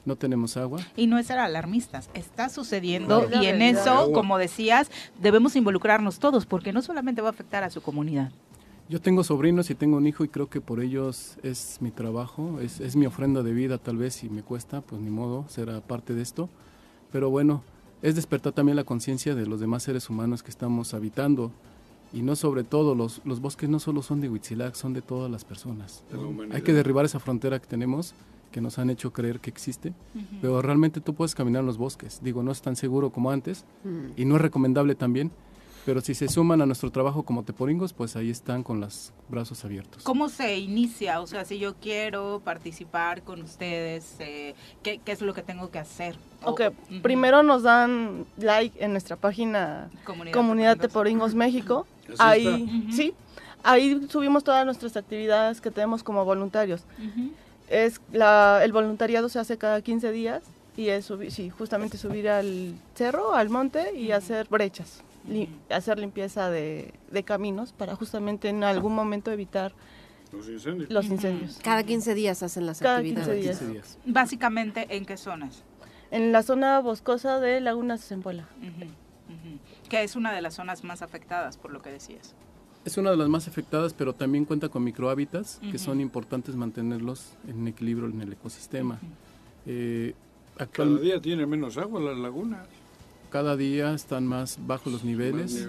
[0.04, 0.80] No tenemos agua.
[0.96, 3.42] Y no es ser alarmistas, está sucediendo No.
[3.42, 7.70] y en eso, como decías, debemos involucrarnos todos porque no solamente va a afectar a
[7.70, 8.30] su comunidad.
[8.88, 12.60] Yo tengo sobrinos y tengo un hijo y creo que por ellos es mi trabajo,
[12.60, 15.80] es, es mi ofrenda de vida tal vez si me cuesta, pues ni modo, será
[15.80, 16.50] parte de esto.
[17.10, 17.62] Pero bueno,
[18.02, 21.50] es despertar también la conciencia de los demás seres humanos que estamos habitando.
[22.12, 25.30] Y no sobre todo, los, los bosques no solo son de Huitzilac, son de todas
[25.30, 26.04] las personas.
[26.12, 26.54] La.
[26.56, 28.14] Hay que derribar esa frontera que tenemos,
[28.52, 29.94] que nos han hecho creer que existe.
[30.14, 30.24] Ujú.
[30.42, 32.20] Pero realmente tú puedes caminar en los bosques.
[32.22, 34.12] Digo, no es tan seguro como antes Mm.
[34.20, 35.32] y no es recomendable también.
[35.84, 39.64] Pero si se suman a nuestro trabajo como teporingos, pues ahí están con los brazos
[39.64, 40.02] abiertos.
[40.02, 41.20] ¿Cómo se inicia?
[41.20, 45.70] O sea, si yo quiero participar con ustedes, eh, ¿qué, qué es lo que tengo
[45.70, 46.16] que hacer?
[46.42, 47.02] Ok, Ujú.
[47.02, 51.32] primero nos dan like en nuestra página Comunidad Comunidad Teporingos.
[51.32, 51.86] Teporingos México.
[52.08, 52.16] Así
[52.48, 52.96] Ahí, está.
[52.96, 53.14] sí,
[53.62, 56.82] ahí subimos todas nuestras actividades que tenemos como voluntarios.
[56.98, 57.30] Ujú.
[57.68, 60.42] Es la, el voluntariado se hace cada 15 días
[60.78, 65.98] y es subir, sí, justamente subir al cerro, al monte y hacer brechas, li- hacer
[65.98, 69.72] limpieza de, de caminos para justamente en algún momento evitar
[70.32, 70.90] Los incendios.
[70.90, 71.58] los incendios.
[71.62, 73.58] Cada 15 días hacen las Cada actividades.
[73.58, 73.98] 15 días.
[74.06, 75.62] Básicamente, ¿en qué zonas?
[76.10, 78.48] En la zona boscosa de Laguna Zempoala.
[78.58, 79.58] Ujú, ujú.
[79.88, 82.34] Que es una de las zonas más afectadas, por lo que decías.
[82.84, 85.78] Es una de las más afectadas, pero también cuenta con microhábitats que Ujú.
[85.78, 88.98] son importantes mantenerlos en equilibrio en el ecosistema.
[89.66, 90.14] Eh,
[90.70, 92.66] Cada día tiene menos agua las lagunas.
[93.34, 95.68] Cada día están más bajos los niveles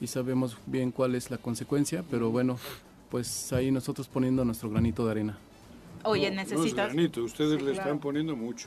[0.00, 2.58] y sabemos bien cuál es la consecuencia, pero bueno,
[3.12, 5.38] pues ahí nosotros poniendo nuestro granito de arena.
[6.02, 6.92] Oye, No, No es necesitas...
[6.92, 7.78] granito, ustedes Sí, le claro.
[7.90, 8.66] están poniendo mucho.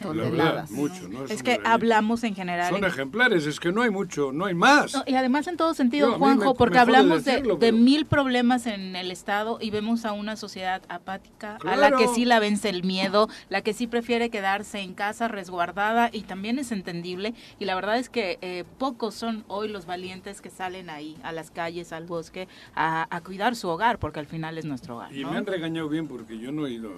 [0.00, 0.38] La Toneladas.
[0.54, 1.08] verdad, mucho.
[1.08, 2.68] No es, que hablamos en general...
[2.70, 4.94] Son en- ejemplares, es que no hay mucho, no hay más.
[4.94, 7.60] No, y además en todo sentido, Yo, Juanjo, me- porque me hablamos de, decirlo, de
[7.72, 12.08] pero- mil problemas en el Estado y vemos a una sociedad apática, a la que
[12.08, 16.58] sí la vence el miedo, la que sí prefiere quedarse en casa resguardada y también
[16.58, 17.34] es entendible.
[17.58, 21.32] Y la verdad es que eh, pocos son hoy los valientes que salen ahí, a
[21.32, 25.12] las calles, al bosque, a, a cuidar su hogar, porque al final es nuestro hogar.
[25.14, 25.30] Y ¿no?
[25.30, 26.90] me han regañado bien porque yo no he ido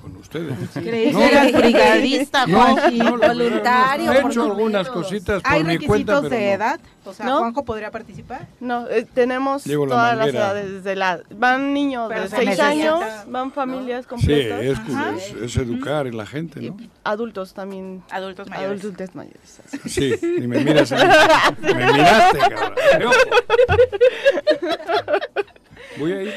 [0.00, 0.56] con ustedes.
[0.72, 6.34] Creí que eras brigadista, voluntario, He hecho algunas cositas ¿Hay por mi cuenta, requisitos pero
[6.36, 6.52] de no.
[6.54, 6.80] edad?
[7.04, 7.38] O sea, ¿No?
[7.38, 8.46] ¿Juanjo podría participar?
[8.60, 12.36] No, eh, tenemos Llevo la todas las edades, desde la, van niños Pero de se
[12.36, 15.14] 6 necesita, años, van familias Sí, completas, es, Ajá.
[15.16, 16.76] es, es educar en la gente, ¿no?
[17.04, 18.80] adultos también, Adultos mayores.
[18.80, 19.60] adultos mayores.
[19.66, 19.88] así.
[19.88, 21.64] Sí, y me miras a mí.
[21.74, 23.12] Me miraste, cabrón.
[25.98, 26.32] Voy a ir.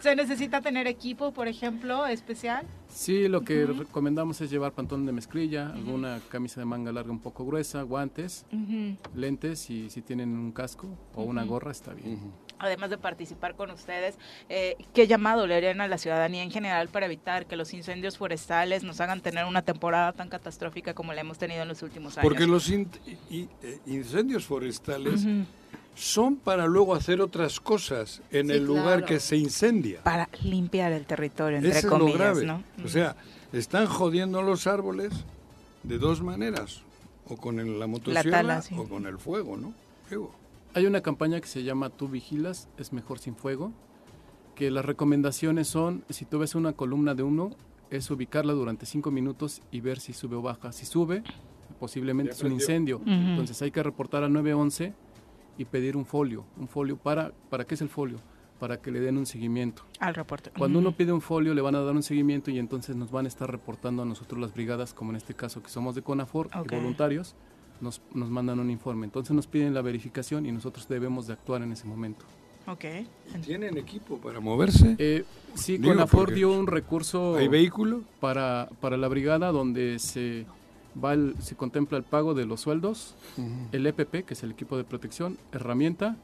[0.00, 2.64] ¿Se necesita tener equipo, por ejemplo, especial?
[2.88, 7.18] Sí, lo que recomendamos es llevar pantón de mezclilla, alguna camisa de manga larga un
[7.20, 8.46] poco gruesa, guantes,
[9.14, 12.32] lentes y si tienen un casco o una gorra está bien.
[12.58, 14.16] Además de participar con ustedes,
[14.48, 18.16] eh, ¿qué llamado le harían a la ciudadanía en general para evitar que los incendios
[18.16, 22.16] forestales nos hagan tener una temporada tan catastrófica como la hemos tenido en los últimos
[22.16, 22.26] años?
[22.26, 22.88] Porque los in-
[23.30, 25.26] eh, incendios forestales.
[25.96, 29.06] Son para luego hacer otras cosas en Sí, el lugar claro.
[29.06, 30.02] que se incendia.
[30.04, 32.46] Para limpiar el territorio, entre Eso es comillas, lo grave.
[32.46, 32.62] ¿no?
[32.84, 33.16] O sea,
[33.52, 35.12] están jodiendo los árboles
[35.82, 36.82] de dos maneras.
[37.28, 38.74] O con el- la motosierra tala, sí.
[38.78, 39.72] o con el fuego, ¿no?
[40.06, 40.32] Fuego.
[40.74, 43.72] Hay una campaña que se llama Tú vigilas, es mejor sin fuego,
[44.54, 47.56] que las recomendaciones son, si tú ves una columna de humo,
[47.90, 50.70] es ubicarla durante cinco minutos y ver si sube o baja.
[50.72, 51.22] Si sube,
[51.80, 53.00] posiblemente es un incendio.
[53.06, 54.92] Entonces hay que reportar al 911
[55.58, 56.44] y pedir un folio.
[56.58, 58.18] ¿Un folio para, para qué es el folio?
[58.58, 59.82] Para que le den un seguimiento.
[60.00, 60.50] Al reporte.
[60.56, 63.26] Cuando uno pide un folio le van a dar un seguimiento y entonces nos van
[63.26, 66.48] a estar reportando a nosotros las brigadas, como en este caso que somos de CONAFOR
[66.64, 67.34] y voluntarios,
[67.80, 69.04] nos, nos mandan un informe.
[69.04, 72.24] Entonces nos piden la verificación y nosotros debemos de actuar en ese momento.
[72.68, 72.84] Ok.
[73.44, 74.96] ¿Tienen equipo para moverse?
[74.98, 75.24] Eh,
[75.54, 78.02] sí, Digo, CONAFOR dio un recurso ¿Hay vehículo?
[78.18, 80.46] para, para la brigada donde se,
[81.02, 83.14] va el- se contempla el pago de los sueldos,
[83.72, 86.16] el EPP, que es el equipo de protección, herramienta,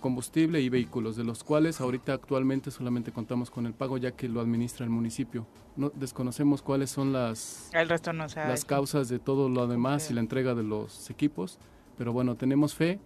[0.00, 4.28] combustible y vehículos, de los cuales ahorita actualmente solamente contamos con el pago ya que
[4.28, 5.46] lo administra el municipio.
[5.76, 9.66] No desconocemos cuáles son las El resto no se ha las causas de todo lo
[9.66, 11.58] demás y la entrega de los equipos,
[11.96, 12.98] pero bueno, tenemos fe.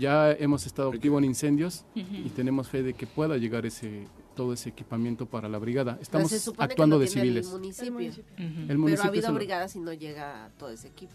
[0.00, 4.06] Ya hemos estado activo en incendios y tenemos fe de que pueda llegar ese
[4.38, 5.98] todo ese equipamiento para la brigada.
[6.00, 7.46] Estamos se supone que actuando de civiles.
[7.46, 8.24] El municipio.
[8.38, 11.12] El Pero ha habido brigadas y no llega todo ese equipo.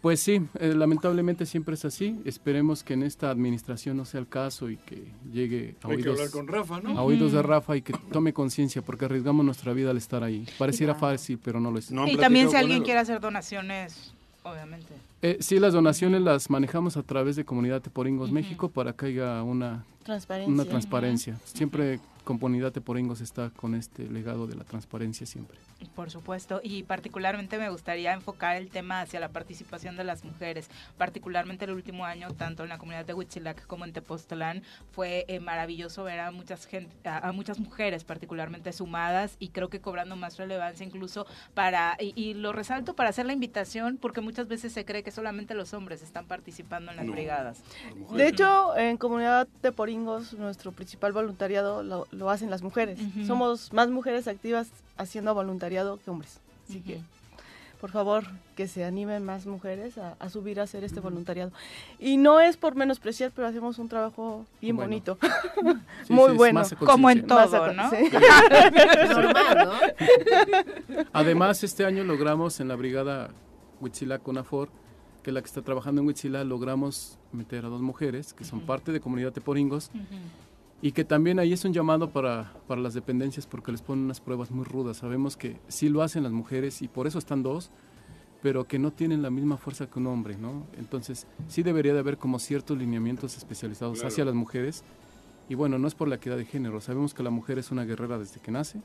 [0.00, 2.18] Pues sí, eh, lamentablemente siempre es así.
[2.24, 6.08] Esperemos que en esta administración no sea el caso y que llegue a Hay que
[6.08, 6.98] oídos, hablar con Rafa, ¿no?
[6.98, 7.42] a oídos de.
[7.42, 10.46] Rafa y que tome conciencia porque arriesgamos nuestra vida al estar ahí.
[10.58, 11.90] Pareciera fácil, pero no lo es.
[11.92, 12.84] No Y también si alguien él.
[12.84, 14.94] quiere hacer donaciones, obviamente.
[15.20, 19.42] Eh, sí, las donaciones las manejamos a través de Comunidad Teporingos México para que haya
[19.44, 20.52] una, Transparencia.
[20.52, 21.38] una transparencia.
[21.44, 25.58] Siempre Comunidad de Poringos está con este legado de la transparencia siempre.
[25.94, 30.70] Por supuesto, y particularmente me gustaría enfocar el tema hacia la participación de las mujeres,
[30.96, 34.62] particularmente el último año, tanto en la comunidad de Huitzilac como en Tepoztlán,
[34.92, 39.80] fue eh, maravilloso ver a muchas, gente, a, muchas mujeres particularmente sumadas y creo que
[39.80, 44.72] cobrando más relevancia incluso para, y, lo resalto para hacer la invitación, porque muchas veces
[44.72, 47.62] se cree que solamente los hombres están participando en las brigadas.
[48.14, 52.98] De hecho, en comunidad de Poringos, nuestro principal voluntariado lo, lo hacen las mujeres.
[53.26, 56.38] Somos más mujeres activas haciendo voluntariado que hombres.
[56.68, 57.00] Así que,
[57.80, 58.24] por favor,
[58.54, 61.50] que se animen más mujeres a, subir a hacer este voluntariado.
[61.98, 65.18] Y no es por menospreciar, pero hacemos un trabajo bien bonito.
[66.08, 66.62] Muy bueno.
[66.78, 67.90] Como en todo, ¿no?
[69.10, 71.04] Normal, ¿no?
[71.12, 73.30] Además, este año logramos en la brigada
[73.80, 74.68] Huitzila Conafor,
[75.22, 78.60] que es la que está trabajando en Huitzila, logramos meter a dos mujeres que son
[78.60, 79.90] parte de Comunidad de Poringos
[80.82, 84.20] y que también ahí es un llamado para, para, las dependencias porque les ponen unas
[84.20, 84.96] pruebas muy rudas.
[84.96, 87.70] Sabemos que sí lo hacen las mujeres y por eso están dos,
[88.42, 90.66] pero que no tienen la misma fuerza que un hombre, ¿no?
[90.76, 94.82] Entonces sí debería de haber como ciertos lineamientos especializados hacia las mujeres.
[95.48, 97.84] Y bueno, no es por la equidad de género, sabemos que la mujer es una
[97.84, 98.80] guerrera desde que nace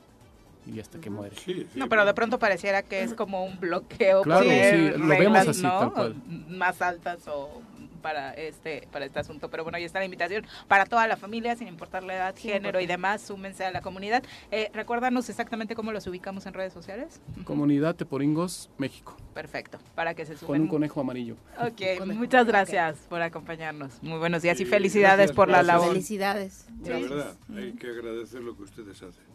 [0.72, 1.34] y hasta que muere.
[1.74, 4.22] no, pero de pronto pareciera que es como un bloqueo.
[4.22, 6.14] Claro, sí, lo vemos así, tal cual.
[6.48, 7.62] Más altas o
[7.98, 9.50] para este para este asunto.
[9.50, 12.80] Pero bueno, ahí está la invitación para toda la familia, sin importar la edad, género
[12.80, 14.22] y demás, súmense a la comunidad.
[14.50, 17.20] Eh, recuérdanos exactamente cómo los ubicamos en redes sociales.
[17.44, 19.16] Comunidad Teporingos, México.
[19.34, 20.46] Perfecto, para que se sumen.
[20.46, 21.36] Con un conejo amarillo.
[21.60, 23.58] Ok, muchas gracias por acompaños.
[24.02, 25.88] Muy buenos días y felicidades por la labor.
[25.88, 26.66] Felicidades.
[26.84, 29.27] La verdad, hay que agradecer lo que ustedes hacen.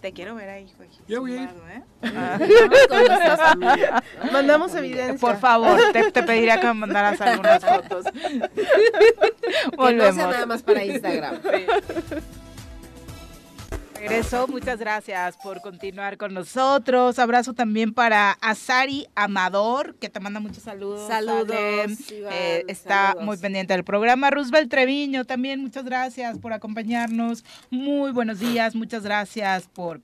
[0.00, 1.00] Te quiero ver ahí, Joaquín.
[1.06, 1.48] Ya voy ¿eh?
[2.02, 2.38] Ah.
[4.32, 5.18] Mandamos evidencia.
[5.18, 8.06] Por favor, te, te, pediría que me mandaras algunas fotos.
[9.76, 10.16] Volvemos.
[10.16, 11.40] Que no nada más para Instagram.
[14.02, 14.46] regreso.
[14.48, 17.18] Muchas gracias por continuar con nosotros.
[17.18, 21.06] Abrazo también para Azari Amador, que te manda muchos saludos.
[21.06, 21.56] Saludos.
[22.10, 24.30] Eh, está muy pendiente del programa.
[24.30, 27.44] Roosevelt Treviño, también muchas gracias por acompañarnos.
[27.70, 28.74] Muy buenos días.
[28.74, 30.00] Muchas gracias por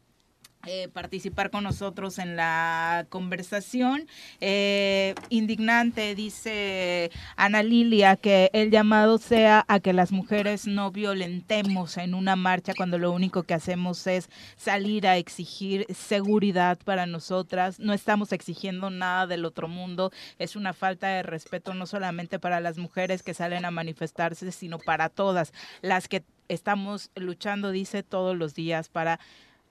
[0.70, 4.07] eh, participar con nosotros en la conversación.
[4.43, 11.97] Eh, indignante, dice Ana Lilia, que el llamado sea a que las mujeres no violentemos
[11.97, 14.28] en una marcha cuando lo único que hacemos es
[14.59, 17.81] salir a exigir seguridad para nosotras.
[17.81, 20.12] No estamos exigiendo nada del otro mundo.
[20.39, 24.78] Es una falta de respeto no solamente para las mujeres que salen a manifestarse, sino
[24.78, 29.19] para todas las que estamos luchando, dice, todos los días para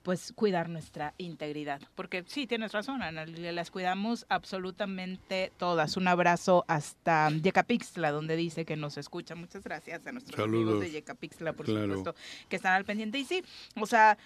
[0.04, 1.82] pues cuidar nuestra integridad.
[1.96, 5.98] Porque sí, tienes razón, Ana, las cuidamos absolutamente todas.
[5.98, 9.36] Un abrazo hasta Yecapixtla, donde dice que nos escucha.
[9.36, 12.16] Muchas gracias a nuestros amigos de Yecapixtla, por supuesto,
[12.50, 13.20] que están al pendiente.
[13.20, 13.44] Y sí,
[13.80, 14.18] o sea,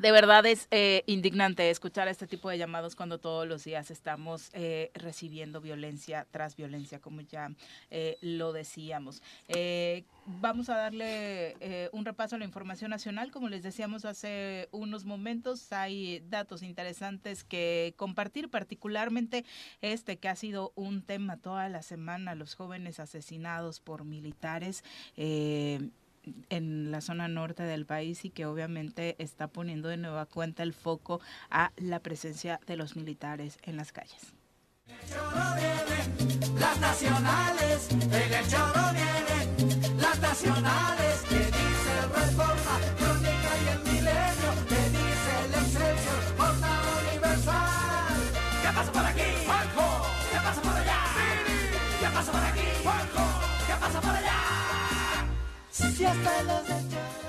[0.00, 4.50] de verdad es eh, indignante escuchar este tipo de llamados cuando todos los días estamos
[4.52, 7.50] eh, recibiendo violencia tras violencia, como ya
[7.90, 9.22] eh, lo decíamos.
[10.26, 13.30] vamos a darle un repaso a la información nacional.
[13.30, 19.44] Como les decíamos hace unos momentos, hay datos interesantes que compartir, particularmente
[19.80, 24.84] este que ha sido un tema toda la semana, los jóvenes asesinados por militares
[26.48, 30.72] en la zona norte del país y que obviamente está poniendo de nueva cuenta el
[30.72, 34.34] foco a la presencia de los militares en las calles.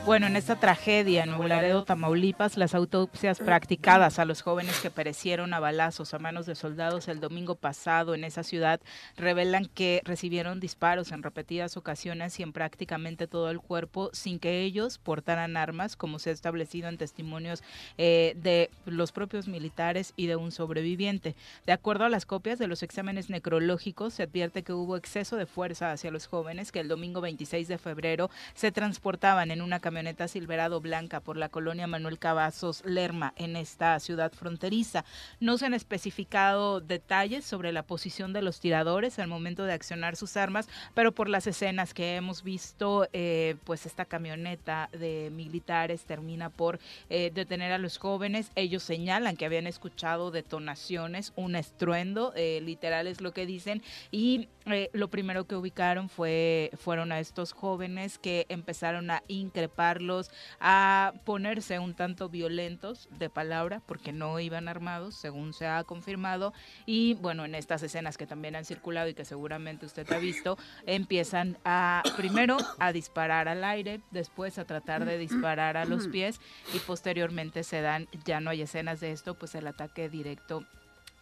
[0.06, 5.54] Bueno, en esta tragedia en Nuevo Tamaulipas, las autopsias practicadas a los jóvenes que perecieron
[5.54, 8.80] a balazos a manos de soldados el domingo pasado en esa ciudad
[9.18, 14.62] revelan que recibieron disparos en repetidas ocasiones y en prácticamente todo el cuerpo sin que
[14.62, 17.62] ellos portaran armas, como se ha establecido en testimonios
[18.00, 21.36] eh, de los propios militares y de un sobreviviente.
[21.68, 25.46] De acuerdo a las copias de los exámenes necrológicos, se advierte que hubo exceso de
[25.46, 30.28] fuerza hacia los jóvenes que el domingo 26 de febrero se transportaban en una camioneta
[30.28, 35.06] Silverado blanca por la colonia Manuel Cavazos Lerma en esta ciudad fronteriza.
[35.40, 40.16] No se han especificado detalles sobre la posición de los tiradores al momento de accionar
[40.16, 46.03] sus armas, pero por las escenas que hemos visto, eh, pues esta camioneta de militares
[46.03, 46.80] termina por
[47.10, 48.52] eh, detener a los jóvenes.
[48.56, 54.48] Ellos señalan que habían escuchado detonaciones, un estruendo, eh, literal es lo que dicen, y
[54.94, 60.30] lo primero que ubicaron fue fueron a estos jóvenes que que empezaron a increparlos,
[60.60, 66.54] a ponerse un tanto violentos de palabra, porque no iban armados, según se ha confirmado.
[66.86, 70.60] Y bueno, en estas escenas que también han circulado y que seguramente usted ha visto,
[70.86, 76.40] empiezan a, primero, a disparar al aire, después a tratar de disparar a los pies
[76.76, 80.68] y posteriormente se dan, ya no hay escenas de esto, pues el ataque directo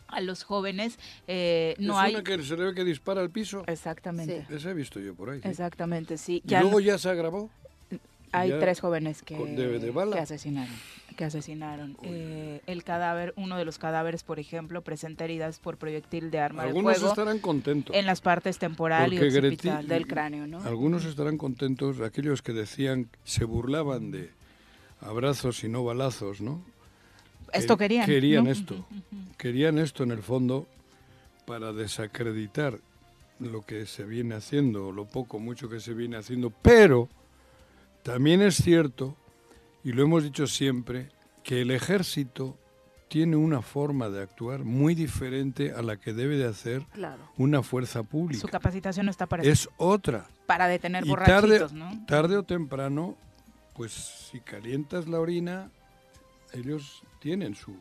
[0.08, 0.98] a los jóvenes.
[1.28, 2.14] Eh, no es hay...
[2.16, 3.64] una que se le ve que dispara al piso.
[3.68, 4.46] Exactamente.
[4.50, 5.42] Esa he visto yo por ahí.
[5.42, 5.48] sí.
[5.48, 6.42] Exactamente, sí.
[6.46, 7.50] Y luego ya se agravó.
[8.34, 10.16] Hay Ya tres jóvenes que, de- de bala.
[10.18, 10.74] que asesinaron.
[11.16, 11.98] Que asesinaron.
[12.04, 16.64] Eh, el cadáver, uno de los cadáveres, por ejemplo, presenta heridas por proyectil de arma
[16.64, 17.96] Algunos de fuego estarán contentos.
[17.96, 20.62] en las partes temporal y Greti- del cráneo, ¿no?
[20.64, 24.30] Algunos estarán contentos, aquellos que decían, se burlaban de
[25.00, 26.62] abrazos y no balazos, ¿no?
[27.54, 28.52] Esto Eh, querían, Querían ¿no?
[28.52, 28.86] esto.
[29.38, 30.68] Querían esto en el fondo
[31.46, 32.80] para desacreditar
[33.40, 36.50] lo que se viene haciendo, lo poco, mucho que se viene haciendo.
[36.50, 37.08] Pero
[38.04, 39.16] también es cierto,
[39.84, 41.10] y lo hemos dicho siempre,
[41.44, 42.58] que el ejército
[43.08, 47.22] tiene una forma de actuar muy diferente a la que debe de hacer Claro.
[47.38, 48.42] una fuerza pública.
[48.42, 50.28] Su capacitación no está para, Es otra.
[50.46, 52.06] para detener Y tarde, borrachitos, ¿no?
[52.06, 53.16] tarde o temprano,
[53.76, 55.70] pues si calientas la orina,
[56.54, 57.76] ellos tienen su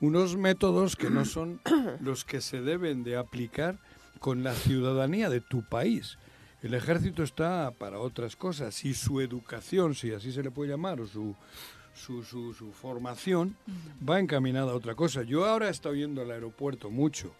[0.00, 1.60] unos métodos que no son
[2.00, 3.78] los que se deben de aplicar
[4.20, 6.18] con la ciudadanía de tu país.
[6.62, 11.00] El ejército está para otras cosas y su educación, si así se le puede llamar,
[11.00, 11.34] o su,
[11.94, 13.56] su, su, su formación,
[14.08, 15.22] va encaminada a otra cosa.
[15.22, 17.32] Yo ahora he estado yendo al aeropuerto mucho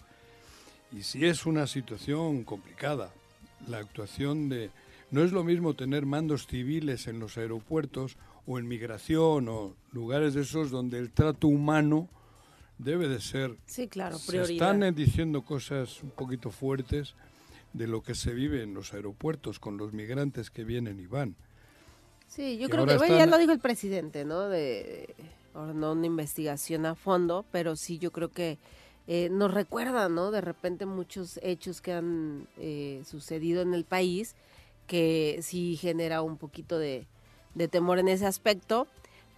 [0.93, 3.13] y si es una situación complicada,
[3.67, 4.71] la actuación de...
[5.11, 8.17] No es lo mismo tener mandos civiles en los aeropuertos
[8.51, 12.09] o en migración o lugares de esos donde el trato humano
[12.79, 13.55] debe de ser...
[13.67, 14.69] Sí, claro, Se prioridad.
[14.71, 17.15] están eh, diciendo cosas un poquito fuertes
[17.75, 21.37] de lo que se vive en los aeropuertos con los migrantes que vienen y van.
[22.27, 24.49] Sí, yo Y creo que bueno, ya están- lo dijo el presidente, ¿no?
[24.49, 25.15] De,
[25.55, 28.57] ahora no una investigación a fondo, pero sí yo creo que
[29.07, 30.31] eh, nos recuerda, ¿no?
[30.31, 34.35] De repente muchos hechos que han eh, sucedido en el país
[34.87, 37.07] que sí genera un poquito de,
[37.59, 38.87] de temor en ese aspecto.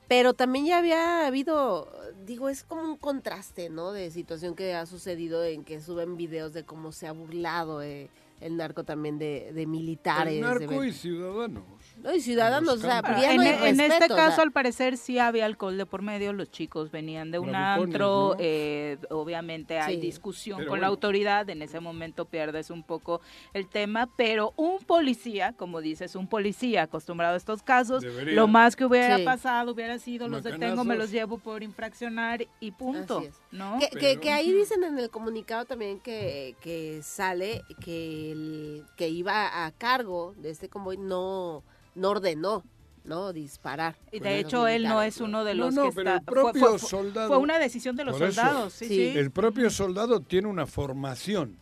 [0.06, 1.88] Pero también ya había habido,
[2.26, 3.92] digo, es como un contraste, ¿no?
[3.92, 8.10] De situación que ha sucedido en que suben videos de cómo se ha burlado eh,
[8.40, 10.34] el narco también de, de militares.
[10.34, 11.62] El narco y ciudadanos.
[12.02, 14.44] No, y ciudadanos, o sea, ya no en, este o caso, sea.
[14.44, 16.32] al parecer, sí había alcohol de por medio.
[16.32, 18.30] Los chicos venían de un antro.
[18.30, 18.36] ¿no?
[18.38, 20.00] eh, obviamente hay Sí.
[20.00, 21.48] discusión Pero con la autoridad.
[21.50, 23.20] En ese momento pierdes un poco
[23.54, 24.08] el tema.
[24.16, 28.34] Pero un policía, como dices, un policía acostumbrado a estos casos, Debería.
[28.34, 29.24] lo más que hubiera Sí.
[29.24, 33.18] pasado hubiera sido: los detengo, me los llevo por infraccionar y punto.
[33.18, 33.40] Así es.
[33.52, 33.78] ¿no?
[33.78, 39.08] Que, que- que ahí dicen en el comunicado también que, que sale que el que
[39.08, 41.62] iba a cargo de este convoy no,
[41.94, 42.64] no ordenó,
[43.04, 43.32] ¿no?
[43.32, 43.96] Disparar.
[44.12, 46.18] Y de hecho, él no es uno de No, los no, que pero está.
[46.20, 47.28] el propio fue, fue- soldado...
[47.28, 48.72] fue una decisión de los soldados.
[48.72, 49.02] sí, sí.
[49.16, 51.56] El propio soldado tiene una formación.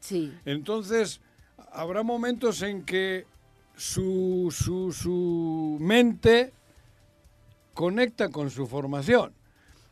[0.00, 0.32] Sí.
[0.44, 1.20] Entonces,
[1.72, 3.26] habrá momentos en que
[3.76, 6.52] su, su, su mente
[7.74, 9.32] conecta con su formación.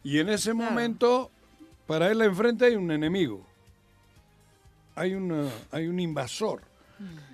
[0.03, 1.31] Y en ese momento,
[1.87, 3.47] para él enfrente hay un enemigo.
[4.95, 6.63] Hay, una, hay un invasor.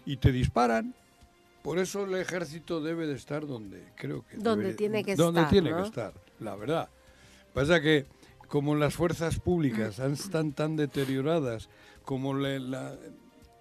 [0.05, 0.95] Y te disparan.
[1.65, 5.41] Por eso el ejército debe de estar donde creo que Donde debe- tiene que donde
[5.41, 5.79] estar, tiene ¿no?
[5.79, 6.91] que estar, la verdad.
[7.55, 8.05] Pasa que
[8.49, 11.71] como las fuerzas públicas han- están tan deterioradas,
[12.05, 12.97] como la- la-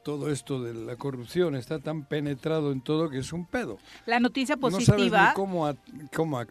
[0.04, 3.78] todo esto de la corrupción está tan penetrado en todo que es un pedo.
[4.06, 5.30] La noticia No sabes positiva.
[5.30, 6.42] ni cómo, act- cómo,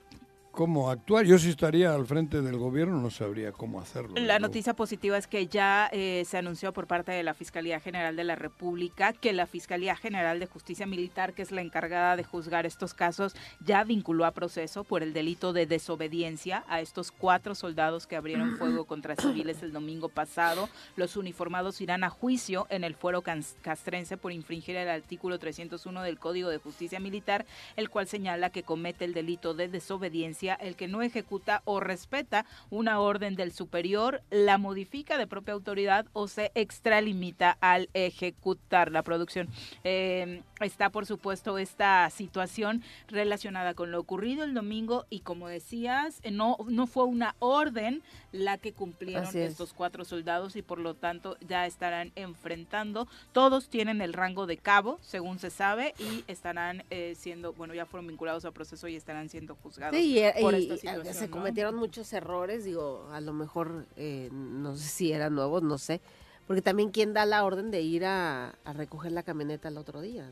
[0.52, 1.24] cómo actuar.
[1.24, 4.14] Yo si estaría al frente del gobierno no sabría cómo hacerlo.
[4.16, 8.14] La noticia positiva es que ya eh, se anunció por parte de la Fiscalía General
[8.14, 12.24] de la República que la Fiscalía General de Justicia Militar, que es la encargada de
[12.24, 13.34] juzgar estos casos,
[13.64, 18.56] ya vinculó a proceso por el delito de desobediencia a estos cuatro soldados que abrieron
[18.58, 20.68] fuego contra civiles el domingo pasado.
[20.96, 26.18] Los uniformados irán a juicio en el fuero castrense por infringir el artículo 301 del
[26.18, 27.46] Código de Justicia Militar,
[27.76, 32.44] el cual señala que comete el delito de desobediencia el que no ejecuta o respeta
[32.70, 39.02] una orden del superior, la modifica de propia autoridad o se extralimita al ejecutar la
[39.02, 39.48] producción.
[39.84, 46.20] Eh, está, por supuesto, esta situación relacionada con lo ocurrido el domingo y, como decías,
[46.22, 48.02] eh, no, no fue una orden
[48.32, 49.34] la que cumplieron es.
[49.34, 53.06] estos cuatro soldados y, por lo tanto, ya estarán enfrentando.
[53.32, 57.86] Todos tienen el rango de cabo, según se sabe, y estarán eh, siendo, bueno, ya
[57.86, 61.14] fueron vinculados a proceso y estarán siendo juzgados Sí, y, por y- esta y situación.
[61.14, 61.30] se ¿no?
[61.32, 66.00] cometieron muchos errores, digo, a lo mejor, eh, no sé si eran nuevos, no sé,
[66.46, 70.00] porque también quién da la orden de ir a, a recoger la camioneta el otro
[70.00, 70.30] día,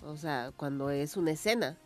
[0.00, 0.10] ¿no?
[0.10, 1.76] O sea, cuando es una escena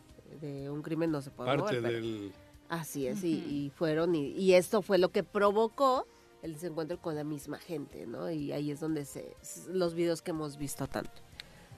[0.41, 2.33] de un crimen no se puede Parte mover, pero- del...
[2.69, 6.05] Así es, y, y fueron, y, y esto fue lo que provocó
[6.41, 8.29] el desencuentro con la misma gente, ¿no?
[8.29, 9.35] Y ahí es donde se,
[9.69, 11.21] los videos que hemos visto tanto.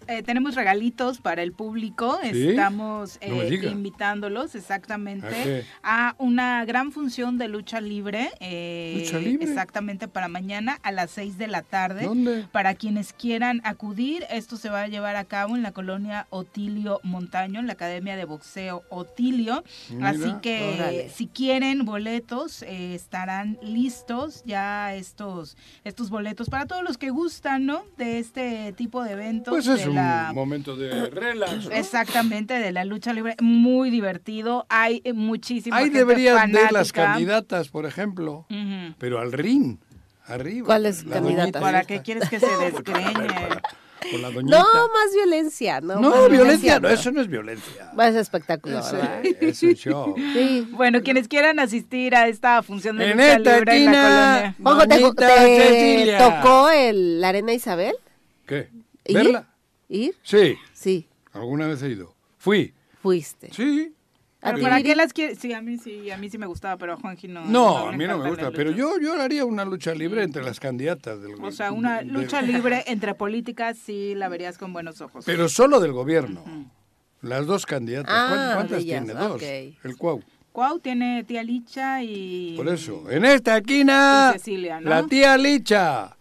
[0.07, 2.17] Eh, tenemos regalitos para el público.
[2.23, 2.49] ¿Sí?
[2.49, 8.31] Estamos No eh, invitándolos ¿A exactamente a, una gran función de lucha libre.
[8.39, 9.45] eh, ¿Lucha libre?
[9.45, 12.05] Exactamente para mañana a las 6 de la tarde.
[12.05, 12.45] ¿Dónde?
[12.51, 16.99] Para quienes quieran acudir, esto se va a llevar a cabo en la colonia Otilio
[17.03, 19.63] Montaño, en la Academia de Boxeo Otilio.
[19.89, 21.09] Mira, Así que órale.
[21.09, 27.65] si quieren boletos, eh, estarán listos ya estos, estos boletos para todos los que gustan,
[27.65, 27.83] ¿no?
[27.97, 29.51] De este tipo de eventos.
[29.53, 31.65] Pues es un la- momento de relax.
[31.65, 31.71] ¿no?
[31.71, 34.65] Exactamente, de la lucha libre, muy divertido.
[34.69, 37.03] Hay eh, muchísima Ahí gente deberían de las fanática.
[37.05, 38.45] candidatas, por ejemplo.
[38.97, 39.77] Pero al ring,
[40.25, 40.65] arriba.
[40.65, 41.41] ¿Cuáles La candidatas?
[41.41, 43.13] doñita ¿Para qué quieres que se desgreñe?
[44.11, 44.57] Con la doñita.
[44.57, 45.99] No, más violencia, ¿no?
[45.99, 47.91] No, Más violencia, no, eso no es violencia.
[47.93, 49.21] Más espectáculo, Ese- ¿verdad?
[49.41, 50.15] Es un show.
[50.33, 50.67] Sí.
[50.71, 54.55] Bueno, quienes quieran asistir a esta función de En lucha esta libre en la colonia.
[54.63, 56.17] Juanjo, ¿te, Doñita te Cecilia.
[56.17, 57.93] tocó el, la Arena Isabel?
[58.47, 58.69] ¿Qué?
[59.13, 59.47] ¿Verla?
[59.89, 60.15] ¿Ir?
[60.23, 60.55] Sí.
[60.73, 61.07] Sí.
[61.33, 62.13] Alguna vez he ido.
[62.37, 62.73] Fui.
[63.01, 63.49] Fuiste.
[63.51, 63.93] Sí.
[64.41, 65.37] ¿Pero para qué las quieres?
[65.39, 67.43] Sí, a mí sí, a mí sí me gustaba, pero a Juanji no.
[67.45, 70.61] No, a mí no me gusta, pero yo, yo haría una lucha libre entre las
[70.61, 75.01] candidatas del O sea, una de- lucha libre entre políticas sí la verías con buenos
[75.01, 75.25] ojos.
[75.25, 76.41] Pero solo del gobierno.
[77.21, 78.13] Las dos candidatas.
[78.15, 79.19] Ah, ¿Cuántas, ellas, tiene?
[79.19, 79.41] Dos.
[79.43, 80.23] El Cuau.
[80.59, 82.53] Cuau tiene tía Licha y...
[82.57, 83.09] Por eso.
[83.09, 84.89] En esta esquina, Y Cecilia, ¿no?
[84.89, 86.17] la tía Licha.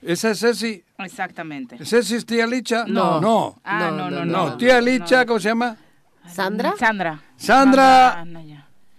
[0.00, 0.82] ¿Esa es Ceci?
[0.96, 1.76] Exactamente.
[1.84, 2.86] ¿Ceci es tía Licha?
[2.88, 3.20] No.
[3.20, 3.60] No.
[3.62, 4.46] Ah, no, no, no.
[4.46, 5.76] No, tía Licha, ¿cómo se llama?
[6.26, 6.72] ¿Sandra?
[6.78, 7.20] Sandra.
[7.36, 8.20] Sandra.
[8.20, 8.53] Ana, ya.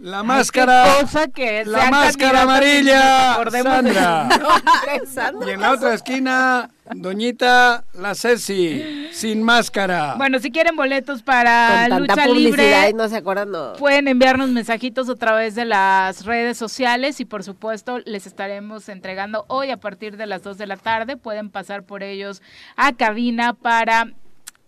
[0.05, 0.83] La Ay, máscara.
[0.85, 3.39] qué cosa que la máscara amarilla.
[3.51, 4.29] de Sandra.
[5.11, 5.49] Sandra.
[5.49, 10.13] Y en la otra esquina, doñita, la Ceci, sin máscara.
[10.15, 13.73] Bueno, si quieren boletos para Con tanta lucha publicidad libre, y no se acuerdan, no.
[13.73, 19.45] pueden enviarnos mensajitos a través de las redes sociales y por supuesto les estaremos entregando
[19.47, 21.17] hoy a partir de las 2 de la tarde.
[21.17, 22.43] Pueden pasar por ellos
[22.75, 24.09] a cabina para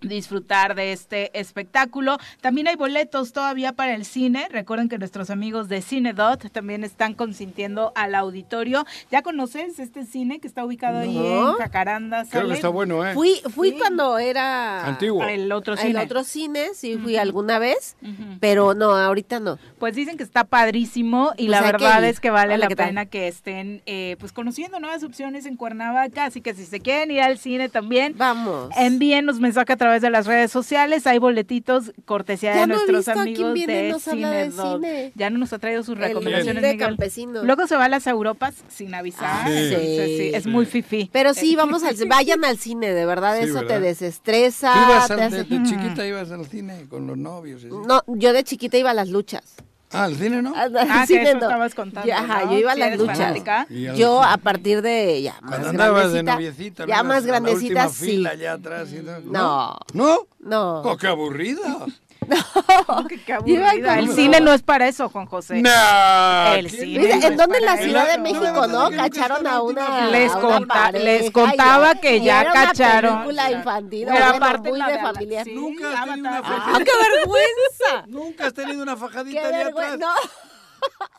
[0.02, 2.18] disfrutar de este espectáculo.
[2.41, 4.48] También hay boletos todavía para el cine.
[4.52, 8.86] Recuerden que nuestros amigos de Cinedot también están consintiendo al auditorio.
[9.11, 12.26] ¿Ya conoces este cine que está ubicado ahí en Jacaranda?
[12.30, 13.14] Creo que está bueno, ¿eh?
[13.14, 14.86] Fui, fui cuando era...
[14.86, 15.24] Antiguo.
[15.28, 15.99] El otro El cine.
[15.99, 17.95] otro cine, sí fui alguna vez,
[18.40, 19.57] pero no, ahorita no.
[19.80, 22.76] Pues dicen que está padrísimo y Pues la que verdad es que vale Hola, la
[22.76, 27.11] pena que estén eh, pues conociendo nuevas opciones en Cuernavaca, así que si se quieren
[27.11, 28.69] ir al cine también, vamos.
[28.78, 32.77] Envíennos mensaje a través de las redes sociales, hay boletitos cortesía Ya de no he
[32.77, 35.11] nuestros visto a amigos quién viene, de nos habla de cine.
[35.15, 36.88] Ya no nos ha traído sus El recomendaciones de Miguel.
[36.88, 37.43] campesino.
[37.43, 39.26] Luego se va a las Europas sin avisar.
[39.26, 39.69] Ah, sí.
[39.69, 41.09] Sí, sí, es muy fifi.
[41.11, 43.68] Pero sí, vamos al vayan al cine, de verdad, Sí, eso ¿verdad?
[43.76, 44.73] te desestresa.
[44.73, 47.64] ¿Tú ibas te al- de, hace- de chiquita ibas al cine con los novios?
[47.65, 49.43] No, yo de chiquita iba a las luchas.
[49.91, 50.53] Ah, al cine, ¿no?
[50.55, 51.45] Al Ah, que cine eso no.
[51.45, 52.51] estabas contando, Ya, ajá, ¿no?
[52.51, 53.18] yo iba a ¿Sí las eres luchas.
[53.18, 53.68] fanática?
[53.69, 56.85] Yo a partir de ya más Cuando andabas de noviecita.
[56.85, 57.09] ya ¿no?
[57.09, 58.05] más grandecita, sí.
[58.05, 59.31] fila allá atrás y tal.
[59.31, 59.77] No.
[59.93, 60.27] ¿No?
[60.39, 60.81] No.
[60.81, 61.85] Oh, ¡Qué aburrida!
[63.26, 63.72] Qué aburrida.
[63.72, 65.62] con- El cine no es para eso, Juan José.
[65.62, 66.99] No, El ¿quién cine.
[66.99, 68.18] Mira, no ¿En dónde en la Ciudad de.
[68.18, 68.90] México, no?
[68.91, 73.14] Cacharon a una Les a una conta- pareja les contaba que ya era una cacharon.
[73.20, 75.44] película infantil, Pero bueno, aparte muy la de familia.
[75.44, 76.62] sí, Nunca has tenido una Avatar.
[76.66, 78.06] ¡Ah, qué vergüenza!
[78.08, 79.98] Nunca has tenido una ¡Qué fajadita de atrás.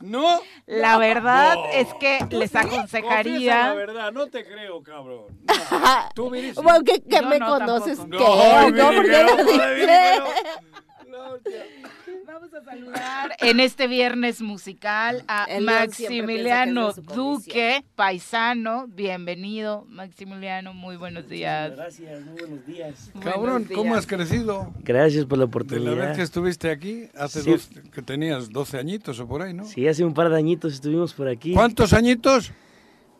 [0.00, 0.40] ¿No?
[0.66, 1.64] La verdad No.
[1.72, 3.74] es que les Confiesa la aconsejaría.
[3.74, 5.26] verdad, no te creo, cabrón.
[6.14, 6.30] Tú.
[6.30, 7.98] Bueno, que, que me no, conoces.
[7.98, 8.06] ¿Qué?
[8.18, 10.24] No, No, porque que no,
[12.26, 18.86] Vamos a saludar en este viernes musical a El Maximiliano Duque, paisano.
[18.88, 20.74] Bienvenido, Maximiliano.
[20.74, 21.72] Muy buenos días.
[21.74, 23.10] Gracias, muy buenos días.
[23.22, 23.98] Cabrón, Buenos ¿cómo días.
[23.98, 24.72] has crecido?
[24.84, 25.96] Gracias por la De la oportunidad.
[26.08, 27.50] vez que estuviste aquí, hace Sí.
[27.50, 29.64] dos, que tenías 12 añitos o por ahí, ¿no?
[29.64, 31.52] Sí, hace un par de añitos estuvimos por aquí.
[31.54, 32.52] ¿Cuántos añitos?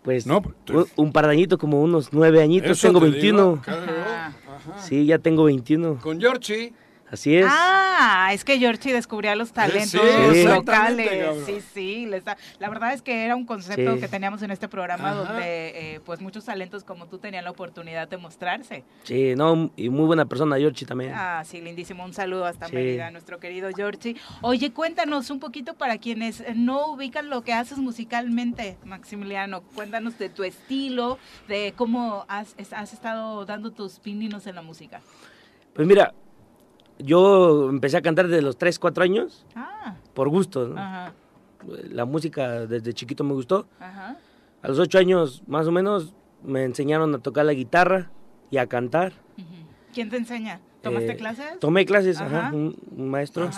[0.03, 2.71] Pues No, un, un par de añitos, como unos nueve añitos.
[2.71, 3.43] Eso tengo te 21.
[3.51, 3.83] digo, claro.
[3.83, 4.79] Ajá.
[4.83, 5.99] Sí, ya tengo 21.
[6.01, 6.73] Con Georgie.
[7.11, 7.47] Así es.
[7.49, 10.01] Ah, es que Georgie descubría los talentos
[10.33, 11.09] Sí, locales.
[11.09, 11.45] cabrón.
[11.47, 12.07] Sí, sí.
[12.07, 14.01] les da- La verdad es que era un concepto Sí.
[14.01, 15.19] que teníamos en este programa Ajá.
[15.25, 18.85] donde eh, pues muchos talentos como tú tenían la oportunidad de mostrarse.
[19.05, 21.13] Sí, no, y muy buena persona, Georgie también.
[21.15, 22.05] Ah, sí, lindísimo.
[22.05, 22.75] Un saludo hasta Sí.
[22.75, 24.17] Mérida, nuestro querido Georgie.
[24.43, 29.63] Oye, cuéntanos un poquito para quienes no ubican lo que haces musicalmente, Maximiliano.
[29.75, 31.19] Cuéntanos de tu estilo,
[31.49, 35.01] de cómo has, has estado dando tus pininos en la música.
[35.75, 36.13] Pues mira,
[36.99, 40.69] yo empecé a cantar desde los 3, 4 años, Ah, por gusto.
[40.69, 40.79] ¿no?
[40.81, 41.13] ajá,
[41.91, 43.67] La música desde chiquito me gustó.
[43.81, 44.17] ajá.
[44.63, 48.11] A los 8 años, más o menos, me enseñaron a tocar la guitarra
[48.51, 49.13] y a cantar.
[49.95, 50.61] ¿Quién te enseña?
[50.83, 51.59] ¿Tomaste Eh, clases?
[51.61, 52.55] Tomé clases, ajá, Ajá.
[52.55, 53.49] un, un maestro.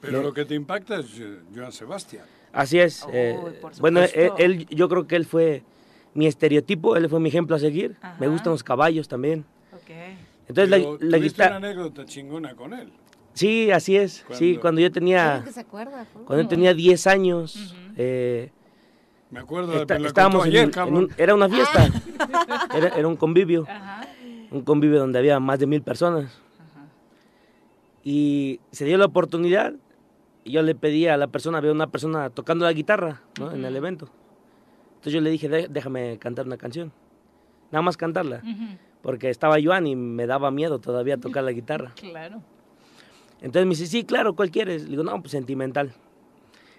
[0.00, 2.24] Pero Le- lo que te impacta es eh, Joan Sebastián.
[2.52, 3.06] Así es.
[3.12, 3.38] eh,
[3.80, 5.62] bueno, él, él- yo creo que él fue
[6.14, 7.96] mi estereotipo, él fue mi ejemplo a seguir.
[8.18, 9.44] Me gustan los caballos también.
[10.50, 11.56] Entonces Pero la, la guitarra...
[11.58, 12.92] una anécdota chingona con él.
[13.32, 14.24] Sí, así es.
[14.32, 15.34] Sí, cuando yo tenía...
[15.36, 16.06] Creo que se acuerda.
[16.26, 18.50] Cuando yo tenía 10 años, eh,
[19.30, 21.88] Me acuerdo, me la estábamos en, ayer, en un- era una fiesta,
[22.74, 23.66] era, era un convivio,
[24.50, 26.38] un convivio donde había más de mil personas.
[28.02, 29.74] Y se dio la oportunidad
[30.44, 33.52] y yo le pedí a la persona, había una persona tocando la guitarra ¿no?
[33.52, 34.08] en el evento.
[34.92, 36.92] Entonces yo le dije, "Dé- déjame cantar una canción,
[37.70, 38.42] nada más cantarla,
[39.02, 41.92] porque estaba Joan y me daba miedo todavía tocar la guitarra.
[42.00, 42.42] Claro.
[43.40, 44.84] Entonces me dice, sí, claro, ¿cuál quieres?
[44.84, 45.94] Le digo, no, pues sentimental.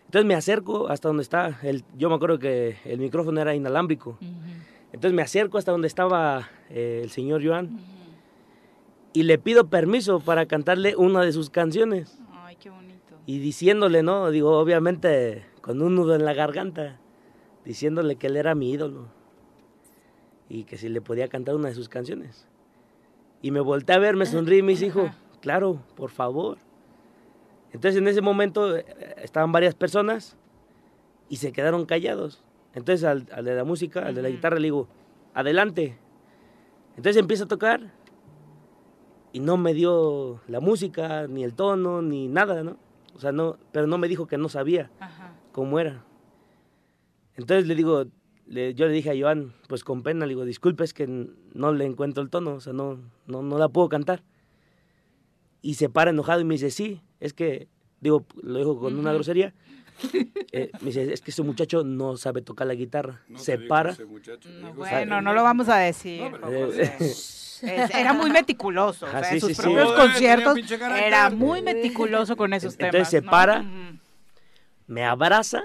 [0.05, 1.59] Entonces me acerco hasta donde está.
[1.63, 4.19] El, yo me acuerdo que el micrófono era inalámbrico.
[4.91, 7.79] Entonces me acerco hasta donde estaba eh, el señor Joan
[9.13, 12.19] y le pido permiso para cantarle una de sus canciones.
[12.31, 13.15] Ay, qué bonito.
[13.25, 14.29] Y diciéndole, ¿no?
[14.29, 16.99] Digo, obviamente con un nudo en la garganta,
[17.65, 19.07] diciéndole que él era mi ídolo
[20.51, 22.45] y que si le podía cantar una de sus canciones.
[23.41, 25.09] Y me volteé a ver, me sonrí y me dijo,
[25.39, 26.57] claro, por favor.
[27.71, 28.85] Entonces en ese momento eh,
[29.23, 30.35] estaban varias personas
[31.29, 32.43] y se quedaron callados.
[32.73, 34.89] Entonces al, al de la música, al de la guitarra, le digo,
[35.33, 35.97] adelante.
[36.97, 37.93] Entonces empieza a tocar
[39.31, 42.75] y no me dio la música, ni el tono, ni nada, ¿no?
[43.15, 44.91] O sea, no, pero no me dijo que no sabía
[45.53, 46.03] cómo era.
[47.37, 48.05] Entonces le digo,
[48.51, 51.71] le- yo le dije a Joan, pues con pena, le digo, disculpe, es que no
[51.73, 54.23] le encuentro el tono, o sea, no, no, no la puedo cantar.
[55.61, 57.67] Y se para enojado y me dice, sí, es que,
[57.99, 59.53] digo, lo dijo con una grosería,
[60.51, 63.21] eh, me dice, es que ese muchacho no sabe tocar la guitarra.
[63.37, 63.95] se para.
[64.75, 66.21] Bueno, no lo vamos a decir.
[67.61, 69.05] Es- era muy meticuloso.
[69.05, 69.61] o sea, sí, sus sí, sí.
[69.61, 70.57] propios Joder, conciertos
[71.05, 72.95] era muy meticuloso con esos temas.
[72.95, 73.29] Entonces se ¿no?
[73.31, 73.63] para,
[74.87, 75.61] me abraza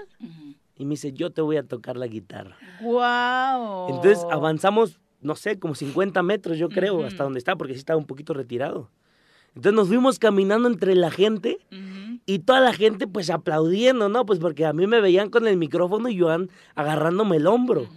[0.77, 2.57] y me dice, yo te voy a tocar la guitarra.
[2.81, 3.89] ¡Guau!
[3.89, 7.97] Entonces avanzamos, no sé, como 50 metros yo creo, hasta donde está, porque sí estaba
[7.97, 8.89] un poquito retirado.
[9.49, 11.57] Entonces nos fuimos caminando entre la gente
[12.27, 14.23] y toda la gente pues aplaudiendo, ¿no?
[14.25, 17.87] Pues porque a mí me veían con el micrófono y Joan agarrándome el hombro.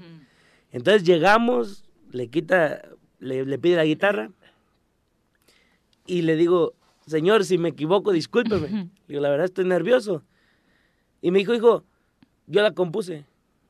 [0.73, 2.81] Entonces llegamos, le quita,
[3.19, 4.31] le, le pide la guitarra
[6.07, 6.73] y le digo,
[7.07, 8.89] señor, si me equivoco, discúlpeme.
[9.07, 10.23] Digo, la verdad estoy nervioso.
[11.20, 11.85] Y me dijo, hijo,
[12.51, 13.24] yo la compuse.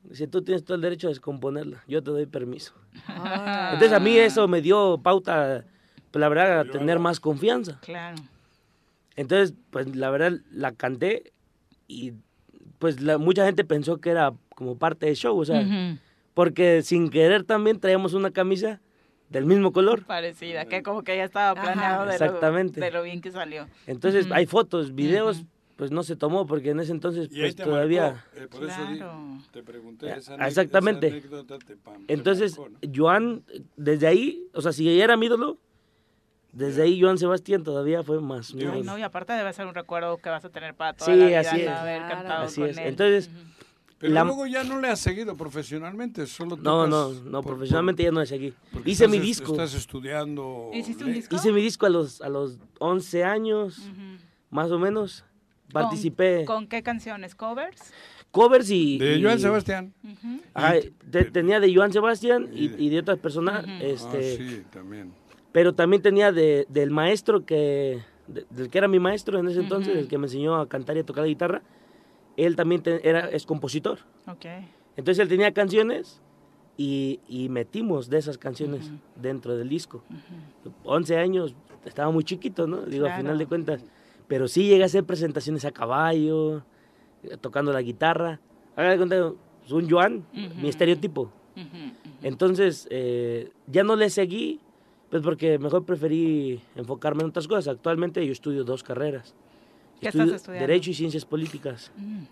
[0.04, 2.72] Dice, tú tienes todo el derecho a descomponerla, yo te doy permiso.
[3.06, 5.64] Entonces a mí eso me dio pauta,
[6.10, 7.78] pues la verdad, a tener más confianza.
[7.82, 8.16] Claro.
[9.16, 11.32] Entonces, pues la verdad la canté
[11.86, 12.14] y
[12.78, 15.98] pues la- mucha gente pensó que era como parte del show, o sea,
[16.32, 18.80] porque sin querer también traíamos una camisa
[19.28, 20.04] del mismo color.
[20.06, 22.80] Parecida, que como que ya estaba planeado de, Exactamente.
[22.80, 23.68] Lo, de lo bien que salió.
[23.86, 25.44] Entonces hay fotos, videos,
[25.80, 28.12] pues no se tomó porque en ese entonces Y pues todavía...
[28.34, 31.06] marcó, eh, por eso di- te pregunté esa anécdota- Exactamente.
[31.06, 31.76] esa anécdota te
[32.06, 32.92] Entonces, marcó, ¿no?
[32.94, 33.44] Joan,
[33.78, 35.56] desde ahí, o sea, si ella era mi ídolo,
[36.52, 40.18] desde ahí Joan Sebastián todavía fue más Ay, no, y aparte debe ser un recuerdo
[40.18, 41.68] que vas a tener para toda Sí, la vida, así es.
[41.68, 42.76] haber cantado Así con es.
[42.76, 42.86] él.
[42.86, 43.30] Entonces,
[43.98, 48.02] Pero la- luego ya no le has seguido profesionalmente, solo no, no, no, por- profesionalmente
[48.02, 48.52] ya no aquí.
[48.70, 49.52] porque Hice estás mi disco.
[49.52, 50.68] Estás estudiando.
[50.74, 53.88] le- Hice mi disco a los, a los 11 años,
[54.50, 55.24] más o menos.
[55.72, 56.44] ¿Con- Participé.
[56.44, 57.34] ¿Con, qué canciones?
[57.34, 57.92] ¿Covers?
[58.30, 58.98] covers y...
[58.98, 59.92] De y- Joan Sebastián.
[60.54, 60.74] Ajá,
[61.10, 63.64] te- tenía de Joan Sebastián y, y de otras personas.
[63.66, 65.12] Ah, este, sí, también.
[65.52, 69.58] Pero también tenía de, del maestro que, de- del que era mi maestro en ese
[69.60, 71.62] entonces, el que me enseñó a cantar y a tocar la guitarra.
[72.36, 73.98] Él también te- era, es compositor.
[74.28, 74.46] Ok.
[74.96, 76.20] Entonces él tenía canciones
[76.76, 80.04] y, y metimos de esas canciones dentro del disco.
[80.84, 82.82] 11 años, estaba muy chiquito, ¿no?
[82.82, 83.22] Digo, a Claro.
[83.22, 83.84] final de cuentas.
[84.30, 86.58] Pero sí llegué a hacer presentaciones a caballo,
[87.24, 88.38] eh, tocando la guitarra.
[88.76, 89.32] Haga de cuenta,
[89.66, 90.24] es un Joan,
[90.62, 91.32] mi estereotipo.
[92.22, 94.60] Entonces, eh, ya no le seguí,
[95.10, 97.66] pues porque mejor preferí enfocarme en otras cosas.
[97.74, 99.34] Actualmente yo estudio dos carreras.
[100.00, 100.66] ¿Qué Estudio estás estudiando?
[100.68, 101.90] Derecho y Ciencias Políticas.
[101.96, 102.22] Mm.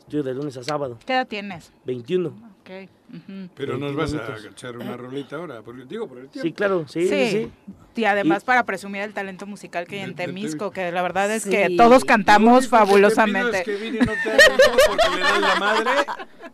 [0.00, 0.98] Estudio de lunes a sábado.
[1.06, 1.72] ¿Qué edad tienes?
[1.84, 2.32] 21.
[2.70, 2.88] Ok.
[3.14, 3.48] ujú.
[3.54, 4.44] Pero nos 21 vas minutos.
[4.44, 5.62] a echar una rolita ahora.
[5.62, 6.46] Porque, digo, por el tiempo.
[6.46, 7.50] Sí, claro, sí, sí, sí.
[7.96, 11.44] Y además para presumir el talento musical que hay en Temisco, que la verdad es
[11.44, 11.50] Sí.
[11.50, 13.62] que todos cantamos Lo único que te fabulosamente.
[13.64, 15.90] pido es que no te porque le das la madre,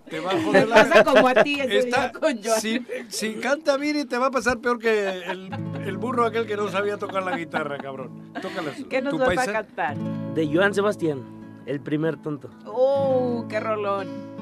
[0.09, 2.61] te va a joder la Pasa como a ti ese Está- día con Joan.
[2.61, 5.51] si, si canta Viri te va a pasar peor que el,
[5.85, 8.32] el burro aquel que no sabía tocar la guitarra, cabrón.
[8.41, 8.77] Tócalas.
[8.89, 9.97] ¿Qué nos vas a paisa- cantar?
[10.35, 11.20] De Joan Sebastián,
[11.66, 12.49] el primer tonto.
[12.65, 14.34] ¡Uh, qué rolón!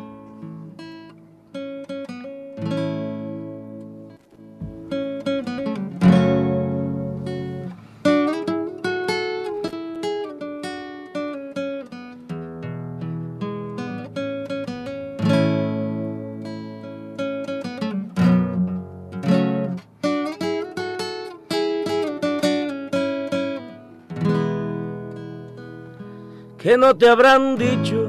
[26.62, 28.08] que no te habrán dicho,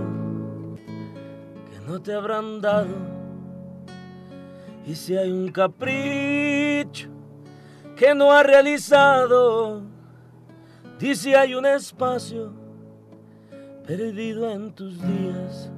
[1.71, 3.12] que no te habrán dado.
[4.85, 7.09] Y si hay un capricho
[7.95, 9.93] que no has realizado,
[11.03, 12.53] y hay un espacio
[13.85, 15.69] perdido en tus días,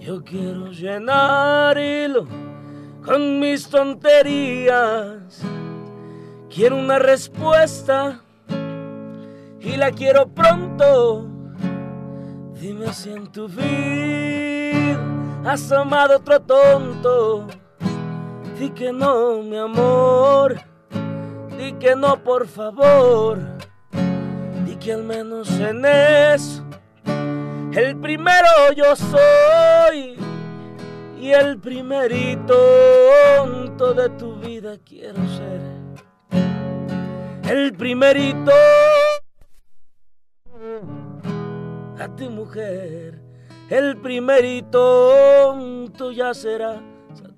[0.00, 2.26] yo quiero llenarlo
[3.04, 5.40] con mis tonterías.
[6.52, 8.20] Quiero una respuesta
[9.60, 11.28] y la quiero pronto.
[12.60, 14.98] Dime si en tu vida
[15.44, 17.46] has amado otro tonto.
[18.58, 20.60] Di que no, mi amor.
[21.58, 23.38] Di que no, por favor.
[24.64, 26.64] Di que al menos en eso
[27.76, 30.16] el primero yo soy.
[31.20, 32.54] Y el primerito
[33.94, 35.60] de tu vida quiero ser.
[37.50, 38.52] El primerito
[41.98, 43.20] a ti mujer,
[43.70, 45.56] el primerito
[45.96, 46.80] tuya será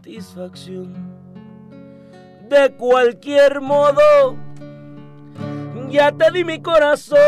[0.07, 0.95] satisfacción.
[2.49, 4.37] De cualquier modo,
[5.91, 7.19] ya te di mi corazón.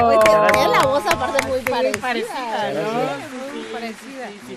[0.00, 2.00] Pues tiene la voz aparte muy parecida.
[2.00, 3.21] parecida, ¿no?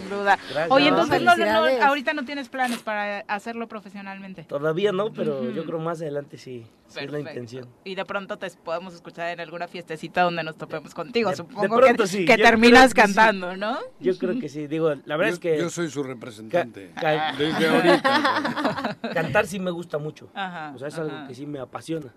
[0.07, 0.37] Sin duda.
[0.49, 0.71] Gracias.
[0.71, 4.43] Oye, entonces no, no, ahorita no tienes planes para hacerlo profesionalmente.
[4.43, 7.67] Todavía no, pero yo creo más adelante sí, sí es la intención.
[7.83, 11.29] Y de pronto te podemos escuchar en alguna fiestecita donde nos topemos contigo.
[11.29, 12.95] De- Supongo de pronto que, sí, que yo terminas sí.
[12.95, 13.77] cantando, ¿no?
[13.99, 15.57] Yo creo que sí, digo, la verdad Yo- es que...
[15.57, 16.91] yo soy su representante.
[16.99, 18.97] ca- Desde ahorita.
[19.13, 20.29] Cantar sí me gusta mucho.
[20.33, 21.03] Ajá, o sea, es ajá.
[21.03, 22.13] algo que sí me apasiona.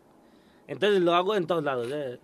[0.67, 1.89] Entonces lo hago en todos lados.
[1.91, 2.19] ¿eh?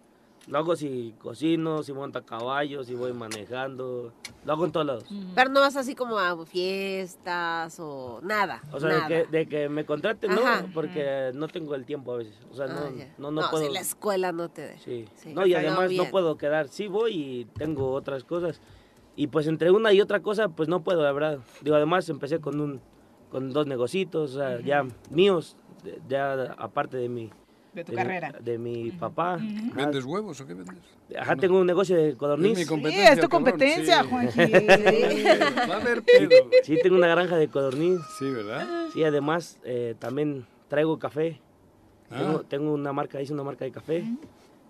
[0.46, 4.12] Lo hago si cocino, si monto a caballo, si voy manejando.
[4.44, 5.04] Lo hago en todos lados.
[5.34, 8.62] Pero no vas así como a fiestas o nada.
[8.72, 9.08] O sea, de nada.
[9.08, 10.62] que, de que me contraten, Ajá.
[10.62, 12.34] no, porque no tengo el tiempo a veces.
[12.50, 13.06] O sea, Ah, no, ya.
[13.18, 13.64] no, no, No, puedo.
[13.66, 14.80] si la escuela no te deja.
[14.84, 15.06] Sí.
[15.14, 15.32] Sí.
[15.32, 16.10] No, y además no bien.
[16.10, 16.68] puedo quedar.
[16.68, 18.60] Sí voy y tengo otras cosas.
[19.16, 21.38] Y pues entre una y otra cosa, pues no puedo, la verdad.
[21.62, 22.80] Digo, además empecé con un
[23.30, 27.30] con dos negocitos, o sea, ya míos, de- ya aparte de mi...
[27.74, 28.32] De tu mi- carrera.
[28.40, 29.38] de mi papá.
[29.74, 30.76] ¿Vendes huevos o qué vendes?
[31.18, 32.52] Ajá, tengo un negocio de codorniz.
[32.52, 34.08] Es mi Sí, competencia, es tu competencia, sí.
[34.08, 34.38] Juanji.
[35.70, 36.28] Va a haber pedo.
[36.62, 38.00] Sí, tengo una granja de codorniz.
[38.18, 38.66] Sí, ¿verdad?
[38.92, 41.40] Sí, además eh, también traigo café.
[42.10, 42.18] Ah.
[42.18, 44.04] Tengo, tengo una marca, hice una marca de café.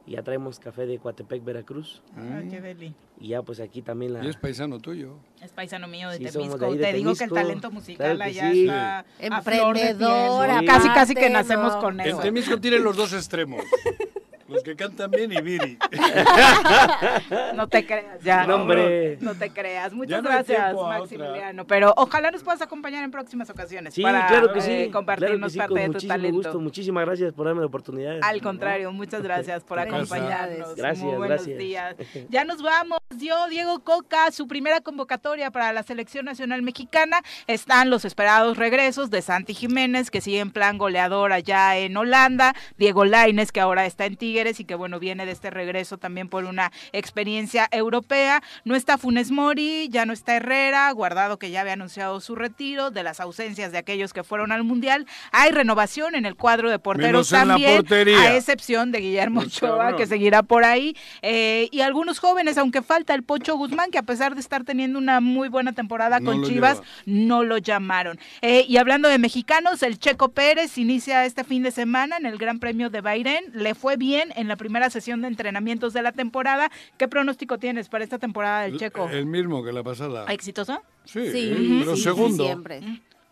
[0.07, 2.03] Y ya traemos café de Coatepec, Veracruz.
[2.17, 2.95] Ah, qué deli.
[3.19, 4.23] Y ya pues aquí también la...
[4.23, 5.15] Y es paisano tuyo.
[5.41, 6.59] Es paisano mío de Sí, somos Temisco.
[6.59, 8.65] de ahí de Te digo que el talento musical Claro allá sí.
[8.65, 9.05] está a
[9.43, 9.91] flor de piel.
[9.93, 10.67] Emprendedora, Sí.
[10.67, 12.19] Casi, casi que nacemos con En eso.
[12.19, 13.65] Temisco tiene los dos extremos.
[14.49, 15.79] Los que cantan bien y Viri.
[17.55, 18.47] No te creas, ya.
[18.47, 19.17] No, hombre.
[19.21, 19.93] No te creas.
[19.93, 21.67] Muchas no gracias, Maximiliano.
[21.67, 24.69] Pero ojalá nos puedas acompañar en próximas ocasiones Sí, para claro que eh, sí.
[24.77, 26.37] claro compartirnos que sí, parte con de tu muchísimo talento.
[26.37, 26.61] gusto.
[26.61, 28.19] Muchísimas gracias por darme la oportunidad.
[28.23, 30.75] Al contrario, muchas gracias por acompañarnos.
[30.75, 31.59] Gracias, Muy buenos gracias.
[31.59, 31.97] días.
[32.29, 32.99] Ya nos vamos.
[33.15, 37.21] Dio Diego Coca su primera convocatoria para la selección nacional mexicana.
[37.47, 42.55] Están los esperados regresos de Santi Jiménez, que sigue en plan goleador allá en Holanda.
[42.77, 46.29] Diego Laines, que ahora está en Tigres y que bueno, viene de este regreso también
[46.29, 48.43] por una experiencia europea.
[48.65, 52.91] No está Funes Mori, ya no está Herrera, guardado que ya había anunciado su retiro,
[52.91, 55.07] de las ausencias de aquellos que fueron al Mundial.
[55.31, 58.21] Hay renovación en el cuadro de porteros también, portería.
[58.23, 60.97] a excepción de Guillermo Pues, Ochoa, que seguirá por ahí.
[61.23, 64.99] Eh, y algunos jóvenes, aunque falta el Pocho Guzmán, que a pesar de estar teniendo
[64.99, 66.87] una muy buena temporada No con Chivas, lleva.
[67.07, 68.19] no lo llamaron.
[68.43, 72.37] Eh, y hablando de mexicanos, el Checo Pérez inicia este fin de semana en el
[72.39, 73.45] Gran Premio de Bahrein.
[73.53, 76.71] Le fue bien en la primera sesión de entrenamientos de la temporada.
[76.97, 79.09] ¿Qué pronóstico tienes para esta temporada del Checo?
[79.09, 80.27] El mismo que la pasada.
[80.33, 80.83] ¿Exitoso?
[81.05, 82.45] Sí, Sí, pero sí, segundo.
[82.45, 82.81] siempre.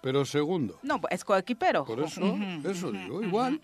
[0.01, 0.79] Pero segundo.
[0.83, 1.85] No, es coequipero.
[1.85, 2.37] Por eso,
[2.69, 3.61] eso digo, igual.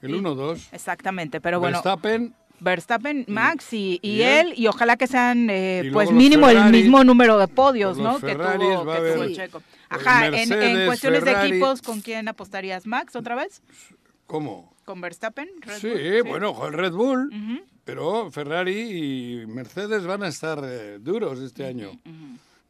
[0.00, 0.68] El 1-2.
[0.72, 1.76] Exactamente, pero bueno.
[1.76, 6.70] Verstappen, Verstappen, Max y, y y él, y ojalá que sean, eh, pues mínimo el
[6.70, 8.18] mismo número de podios, ¿no?
[8.18, 9.62] Que tuvo, va a que tuvo Checo.
[9.88, 13.62] Ajá, en, cuestiones de equipos, ¿con quién apostarías, Max, otra vez?
[14.32, 14.71] ¿cómo?
[14.84, 15.48] ¿Con Verstappen?
[15.60, 16.22] Red Sí, Bull?
[16.28, 17.30] bueno, con el Red Bull.
[17.84, 21.90] Pero Ferrari y Mercedes van a estar eh, duros este año.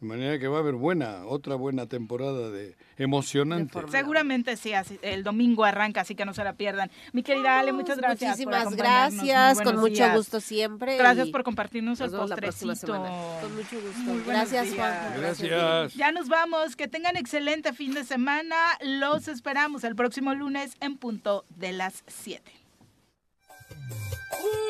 [0.03, 3.79] De manera que va a haber buena, otra buena temporada de emocionante.
[3.89, 6.91] Seguramente sí, así- el domingo arranca, así que no se la pierdan.
[7.13, 8.37] Mi querida Ale, muchas gracias.
[8.43, 10.17] por Muchísimas gracias, con mucho días.
[10.17, 10.97] gusto siempre.
[10.99, 12.97] Gracias por compartirnos nos el postrecito.
[12.97, 14.01] Con mucho gusto.
[14.13, 14.75] Muy Gracias.
[14.75, 15.15] Juan.
[15.19, 15.95] Gracias.
[15.95, 18.57] Ya nos vamos, que tengan excelente fin de semana.
[18.81, 22.51] Los esperamos el próximo lunes en punto de las 7.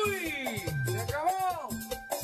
[0.05, 0.59] ¡Uy!
[0.91, 1.69] ¡Se acabó!